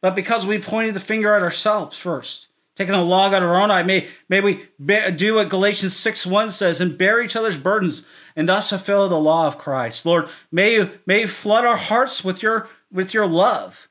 but 0.00 0.16
because 0.16 0.44
we 0.44 0.58
pointed 0.58 0.94
the 0.94 1.00
finger 1.00 1.32
at 1.36 1.42
ourselves 1.42 1.96
first. 1.96 2.47
Taking 2.78 2.92
the 2.92 3.02
log 3.02 3.34
out 3.34 3.42
of 3.42 3.50
our 3.50 3.60
own 3.60 3.70
eye, 3.70 3.82
may, 3.82 4.06
may 4.30 4.40
we 4.40 4.66
do 4.78 5.34
what 5.34 5.50
Galatians 5.50 5.94
6 5.94 6.24
1 6.24 6.52
says 6.52 6.80
and 6.80 6.96
bear 6.96 7.20
each 7.20 7.36
other's 7.36 7.58
burdens 7.58 8.04
and 8.34 8.48
thus 8.48 8.70
fulfill 8.70 9.08
the 9.08 9.18
law 9.18 9.46
of 9.46 9.58
Christ. 9.58 10.06
Lord, 10.06 10.28
may 10.50 10.74
you, 10.74 10.98
may 11.04 11.22
you 11.22 11.28
flood 11.28 11.66
our 11.66 11.76
hearts 11.76 12.24
with 12.24 12.42
your, 12.42 12.68
with 12.90 13.12
your 13.12 13.26
love 13.26 13.88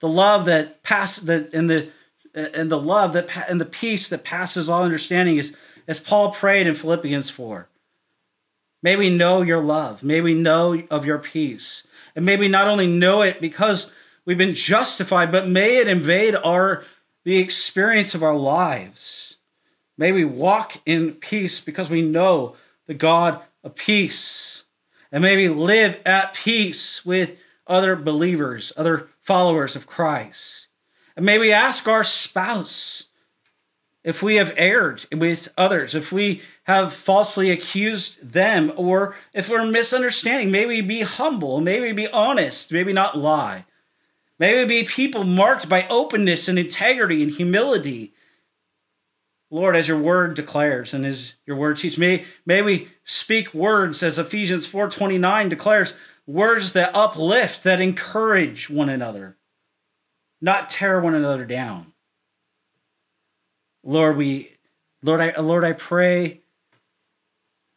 the 0.00 0.08
love 0.08 0.44
that 0.44 0.82
pass 0.82 1.16
that 1.16 1.52
and 1.52 1.68
the 1.70 1.88
and 2.34 2.70
the 2.70 2.78
love 2.78 3.14
that 3.14 3.28
and 3.48 3.60
the 3.60 3.64
peace 3.64 4.08
that 4.08 4.24
passes 4.24 4.68
all 4.68 4.82
understanding 4.82 5.38
is 5.38 5.54
as 5.88 5.98
Paul 5.98 6.32
prayed 6.32 6.66
in 6.66 6.74
Philippians 6.74 7.30
4. 7.30 7.68
May 8.82 8.96
we 8.96 9.14
know 9.14 9.42
your 9.42 9.62
love. 9.62 10.02
May 10.02 10.20
we 10.20 10.34
know 10.34 10.82
of 10.90 11.06
your 11.06 11.18
peace. 11.18 11.84
And 12.14 12.24
may 12.24 12.36
we 12.36 12.48
not 12.48 12.68
only 12.68 12.86
know 12.86 13.22
it 13.22 13.40
because 13.40 13.90
we've 14.24 14.38
been 14.38 14.54
justified, 14.54 15.32
but 15.32 15.48
may 15.48 15.78
it 15.78 15.88
invade 15.88 16.34
our 16.34 16.84
the 17.26 17.38
experience 17.38 18.14
of 18.14 18.22
our 18.22 18.36
lives. 18.36 19.36
May 19.98 20.12
we 20.12 20.24
walk 20.24 20.80
in 20.86 21.14
peace 21.14 21.58
because 21.58 21.90
we 21.90 22.00
know 22.00 22.54
the 22.86 22.94
God 22.94 23.40
of 23.64 23.74
peace. 23.74 24.62
And 25.10 25.22
may 25.22 25.34
we 25.34 25.48
live 25.48 25.98
at 26.06 26.34
peace 26.34 27.04
with 27.04 27.36
other 27.66 27.96
believers, 27.96 28.72
other 28.76 29.08
followers 29.22 29.74
of 29.74 29.88
Christ. 29.88 30.68
And 31.16 31.26
may 31.26 31.36
we 31.36 31.52
ask 31.52 31.88
our 31.88 32.04
spouse 32.04 33.06
if 34.04 34.22
we 34.22 34.36
have 34.36 34.54
erred 34.56 35.04
with 35.10 35.48
others, 35.58 35.96
if 35.96 36.12
we 36.12 36.42
have 36.62 36.92
falsely 36.92 37.50
accused 37.50 38.30
them, 38.30 38.72
or 38.76 39.16
if 39.34 39.48
we're 39.48 39.66
misunderstanding. 39.66 40.52
May 40.52 40.64
we 40.64 40.80
be 40.80 41.00
humble, 41.00 41.60
may 41.60 41.80
we 41.80 41.90
be 41.90 42.06
honest, 42.06 42.70
maybe 42.70 42.92
not 42.92 43.18
lie. 43.18 43.64
May 44.38 44.58
we 44.58 44.64
be 44.64 44.86
people 44.86 45.24
marked 45.24 45.68
by 45.68 45.86
openness 45.88 46.48
and 46.48 46.58
integrity 46.58 47.22
and 47.22 47.32
humility. 47.32 48.12
Lord, 49.50 49.76
as 49.76 49.88
your 49.88 49.98
word 49.98 50.34
declares 50.34 50.92
and 50.92 51.06
as 51.06 51.34
your 51.46 51.56
word 51.56 51.78
teaches, 51.78 51.98
may, 51.98 52.24
may 52.44 52.62
we 52.62 52.88
speak 53.04 53.54
words 53.54 54.02
as 54.02 54.18
Ephesians 54.18 54.68
4.29 54.68 55.48
declares, 55.48 55.94
words 56.26 56.72
that 56.72 56.94
uplift, 56.94 57.62
that 57.62 57.80
encourage 57.80 58.68
one 58.68 58.88
another, 58.88 59.36
not 60.40 60.68
tear 60.68 61.00
one 61.00 61.14
another 61.14 61.44
down. 61.44 61.92
Lord, 63.84 64.16
we 64.16 64.56
Lord, 65.02 65.20
I 65.20 65.40
Lord, 65.40 65.64
I 65.64 65.72
pray 65.72 66.40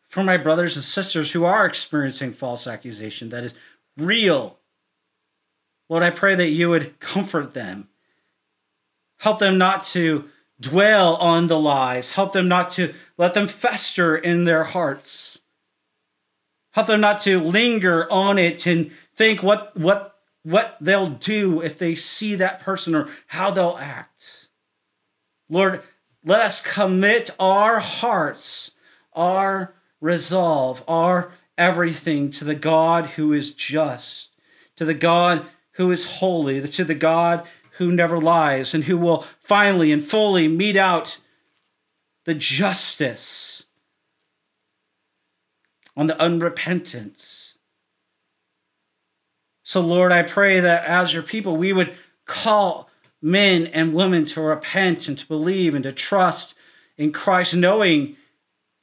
for 0.08 0.24
my 0.24 0.38
brothers 0.38 0.76
and 0.76 0.84
sisters 0.84 1.32
who 1.32 1.46
are 1.46 1.66
experiencing 1.66 2.34
false 2.34 2.66
accusation 2.66 3.30
that 3.30 3.44
is 3.44 3.54
real. 3.96 4.59
Lord, 5.90 6.04
I 6.04 6.12
pray 6.12 6.36
that 6.36 6.50
you 6.50 6.70
would 6.70 7.00
comfort 7.00 7.54
them. 7.54 7.90
Help 9.18 9.40
them 9.40 9.58
not 9.58 9.84
to 9.88 10.30
dwell 10.60 11.16
on 11.16 11.48
the 11.48 11.60
lies. 11.60 12.12
Help 12.12 12.32
them 12.32 12.48
not 12.48 12.70
to 12.72 12.94
let 13.18 13.34
them 13.34 13.48
fester 13.48 14.16
in 14.16 14.46
their 14.46 14.64
hearts. 14.64 15.40
Help 16.72 16.88
them 16.88 17.02
not 17.02 17.22
to 17.22 17.40
linger 17.40 18.10
on 18.12 18.38
it 18.38 18.66
and 18.66 18.92
think 19.16 19.42
what 19.42 19.76
what 19.76 20.16
what 20.44 20.78
they'll 20.80 21.10
do 21.10 21.62
if 21.62 21.78
they 21.78 21.96
see 21.96 22.36
that 22.36 22.62
person 22.62 22.96
or 22.96 23.10
how 23.28 23.52
they'll 23.52 23.78
act. 23.80 24.48
Lord, 25.50 25.82
let 26.24 26.42
us 26.42 26.62
commit 26.62 27.30
our 27.40 27.80
hearts, 27.80 28.72
our 29.14 29.74
resolve, 30.00 30.84
our 30.88 31.34
everything 31.58 32.30
to 32.32 32.46
the 32.46 32.56
God 32.56 33.06
who 33.08 33.34
is 33.34 33.52
just, 33.54 34.30
to 34.78 34.86
the 34.86 34.94
God 34.94 35.46
who 35.80 35.92
is 35.94 36.18
holy, 36.18 36.60
to 36.68 36.84
the 36.84 36.94
God 36.94 37.48
who 37.78 37.90
never 37.90 38.20
lies, 38.20 38.74
and 38.74 38.84
who 38.84 38.98
will 38.98 39.26
finally 39.40 39.94
and 39.94 40.04
fully 40.04 40.46
mete 40.46 40.76
out 40.76 41.20
the 42.26 42.34
justice 42.34 43.64
on 45.96 46.08
the 46.08 46.22
unrepentant. 46.22 47.54
So, 49.64 49.80
Lord, 49.80 50.12
I 50.12 50.22
pray 50.24 50.60
that 50.60 50.84
as 50.84 51.14
your 51.14 51.24
people, 51.24 51.56
we 51.56 51.72
would 51.72 51.96
call 52.26 52.90
men 53.22 53.66
and 53.68 53.94
women 53.94 54.26
to 54.26 54.42
repent 54.42 55.08
and 55.08 55.18
to 55.18 55.26
believe 55.28 55.74
and 55.74 55.84
to 55.86 55.94
trust 55.94 56.56
in 56.98 57.14
Christ, 57.14 57.56
knowing 57.56 58.18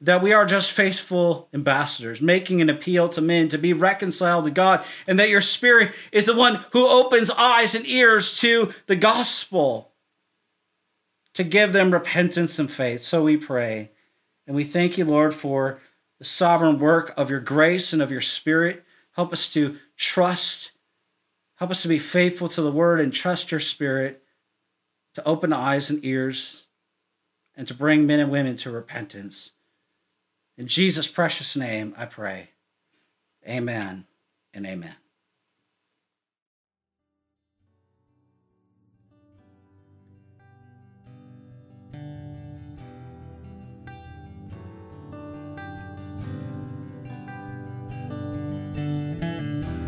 that 0.01 0.23
we 0.23 0.33
are 0.33 0.45
just 0.45 0.73
faithful 0.73 1.49
ambassadors, 1.55 2.21
making 2.21 2.61
an 2.61 2.69
appeal 2.69 3.09
to 3.09 3.21
men 3.21 3.49
to 3.49 3.59
be 3.59 3.73
reconciled 3.73 4.45
to 4.45 4.51
God, 4.51 4.85
and 5.07 5.19
that 5.19 5.31
your 5.31 5.41
Spirit 5.41 5.93
is 6.13 6.27
the 6.27 6.35
one 6.35 6.65
who 6.73 6.87
opens 6.87 7.31
eyes 7.31 7.75
and 7.75 7.87
ears 7.87 8.39
to 8.41 8.75
the 8.87 8.97
gospel 8.97 9.93
to 11.33 11.45
give 11.45 11.73
them 11.73 11.93
repentance 11.93 12.59
and 12.59 12.71
faith. 12.71 13.03
So 13.03 13.23
we 13.23 13.37
pray. 13.37 13.91
And 14.47 14.55
we 14.55 14.65
thank 14.65 14.97
you, 14.97 15.05
Lord, 15.05 15.35
for 15.35 15.81
the 16.19 16.25
sovereign 16.25 16.79
work 16.79 17.13
of 17.17 17.31
your 17.31 17.41
grace 17.41 17.93
and 17.93 18.01
of 18.01 18.11
your 18.11 18.21
spirit. 18.21 18.85
Help 19.13 19.33
us 19.33 19.51
to 19.53 19.77
trust. 19.97 20.73
Help 21.57 21.71
us 21.71 21.83
to 21.83 21.89
be 21.89 21.99
faithful 21.99 22.49
to 22.49 22.63
the 22.63 22.73
word 22.73 23.01
and 23.01 23.13
trust 23.13 23.51
your 23.51 23.61
spirit 23.61 24.23
to 25.15 25.25
open 25.25 25.53
eyes 25.53 25.89
and 25.89 26.05
ears 26.05 26.67
and 27.55 27.67
to 27.67 27.75
bring 27.75 28.07
men 28.07 28.21
and 28.21 28.31
women 28.31 28.57
to 28.59 28.71
repentance. 28.71 29.53
In 30.59 30.67
Jesus' 30.67 31.07
precious 31.07 31.55
name, 31.55 31.95
I 31.97 32.07
pray. 32.07 32.51
Amen 33.47 34.07
and 34.55 34.67
amen. 34.67 34.97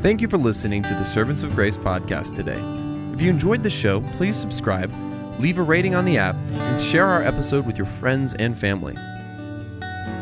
Thank 0.01 0.23
you 0.23 0.29
for 0.29 0.39
listening 0.39 0.83
to 0.85 0.95
the 0.95 1.05
Servants 1.05 1.43
of 1.43 1.55
Grace 1.57 1.77
podcast 1.77 2.37
today. 2.37 2.61
If 3.13 3.21
you 3.21 3.29
enjoyed 3.31 3.65
the 3.65 3.71
show, 3.71 4.01
please 4.13 4.37
subscribe, 4.37 4.93
leave 5.41 5.59
a 5.59 5.63
rating 5.63 5.97
on 5.97 6.05
the 6.05 6.19
app, 6.19 6.37
and 6.37 6.81
share 6.81 7.05
our 7.05 7.23
episode 7.23 7.67
with 7.67 7.77
your 7.77 7.87
friends 7.87 8.35
and 8.35 8.57
family. 8.57 8.97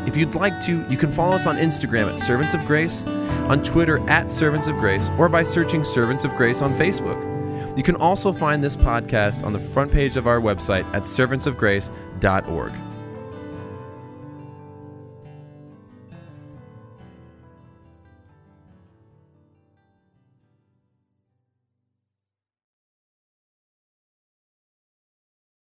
If 0.07 0.15
you'd 0.15 0.35
like 0.35 0.59
to, 0.61 0.87
you 0.89 0.97
can 0.97 1.11
follow 1.11 1.35
us 1.35 1.45
on 1.45 1.57
Instagram 1.57 2.11
at 2.11 2.19
Servants 2.19 2.53
of 2.53 2.65
Grace, 2.65 3.03
on 3.03 3.61
Twitter 3.61 3.99
at 4.09 4.31
Servants 4.31 4.69
of 4.69 4.75
Grace, 4.77 5.09
or 5.17 5.27
by 5.27 5.43
searching 5.43 5.83
Servants 5.83 6.23
of 6.23 6.33
Grace 6.35 6.61
on 6.61 6.73
Facebook. 6.73 7.77
You 7.77 7.83
can 7.83 7.95
also 7.97 8.31
find 8.31 8.63
this 8.63 8.75
podcast 8.75 9.43
on 9.43 9.51
the 9.53 9.59
front 9.59 9.91
page 9.91 10.15
of 10.15 10.25
our 10.25 10.39
website 10.39 10.85
at 10.95 11.03
servantsofgrace.org. 11.03 12.96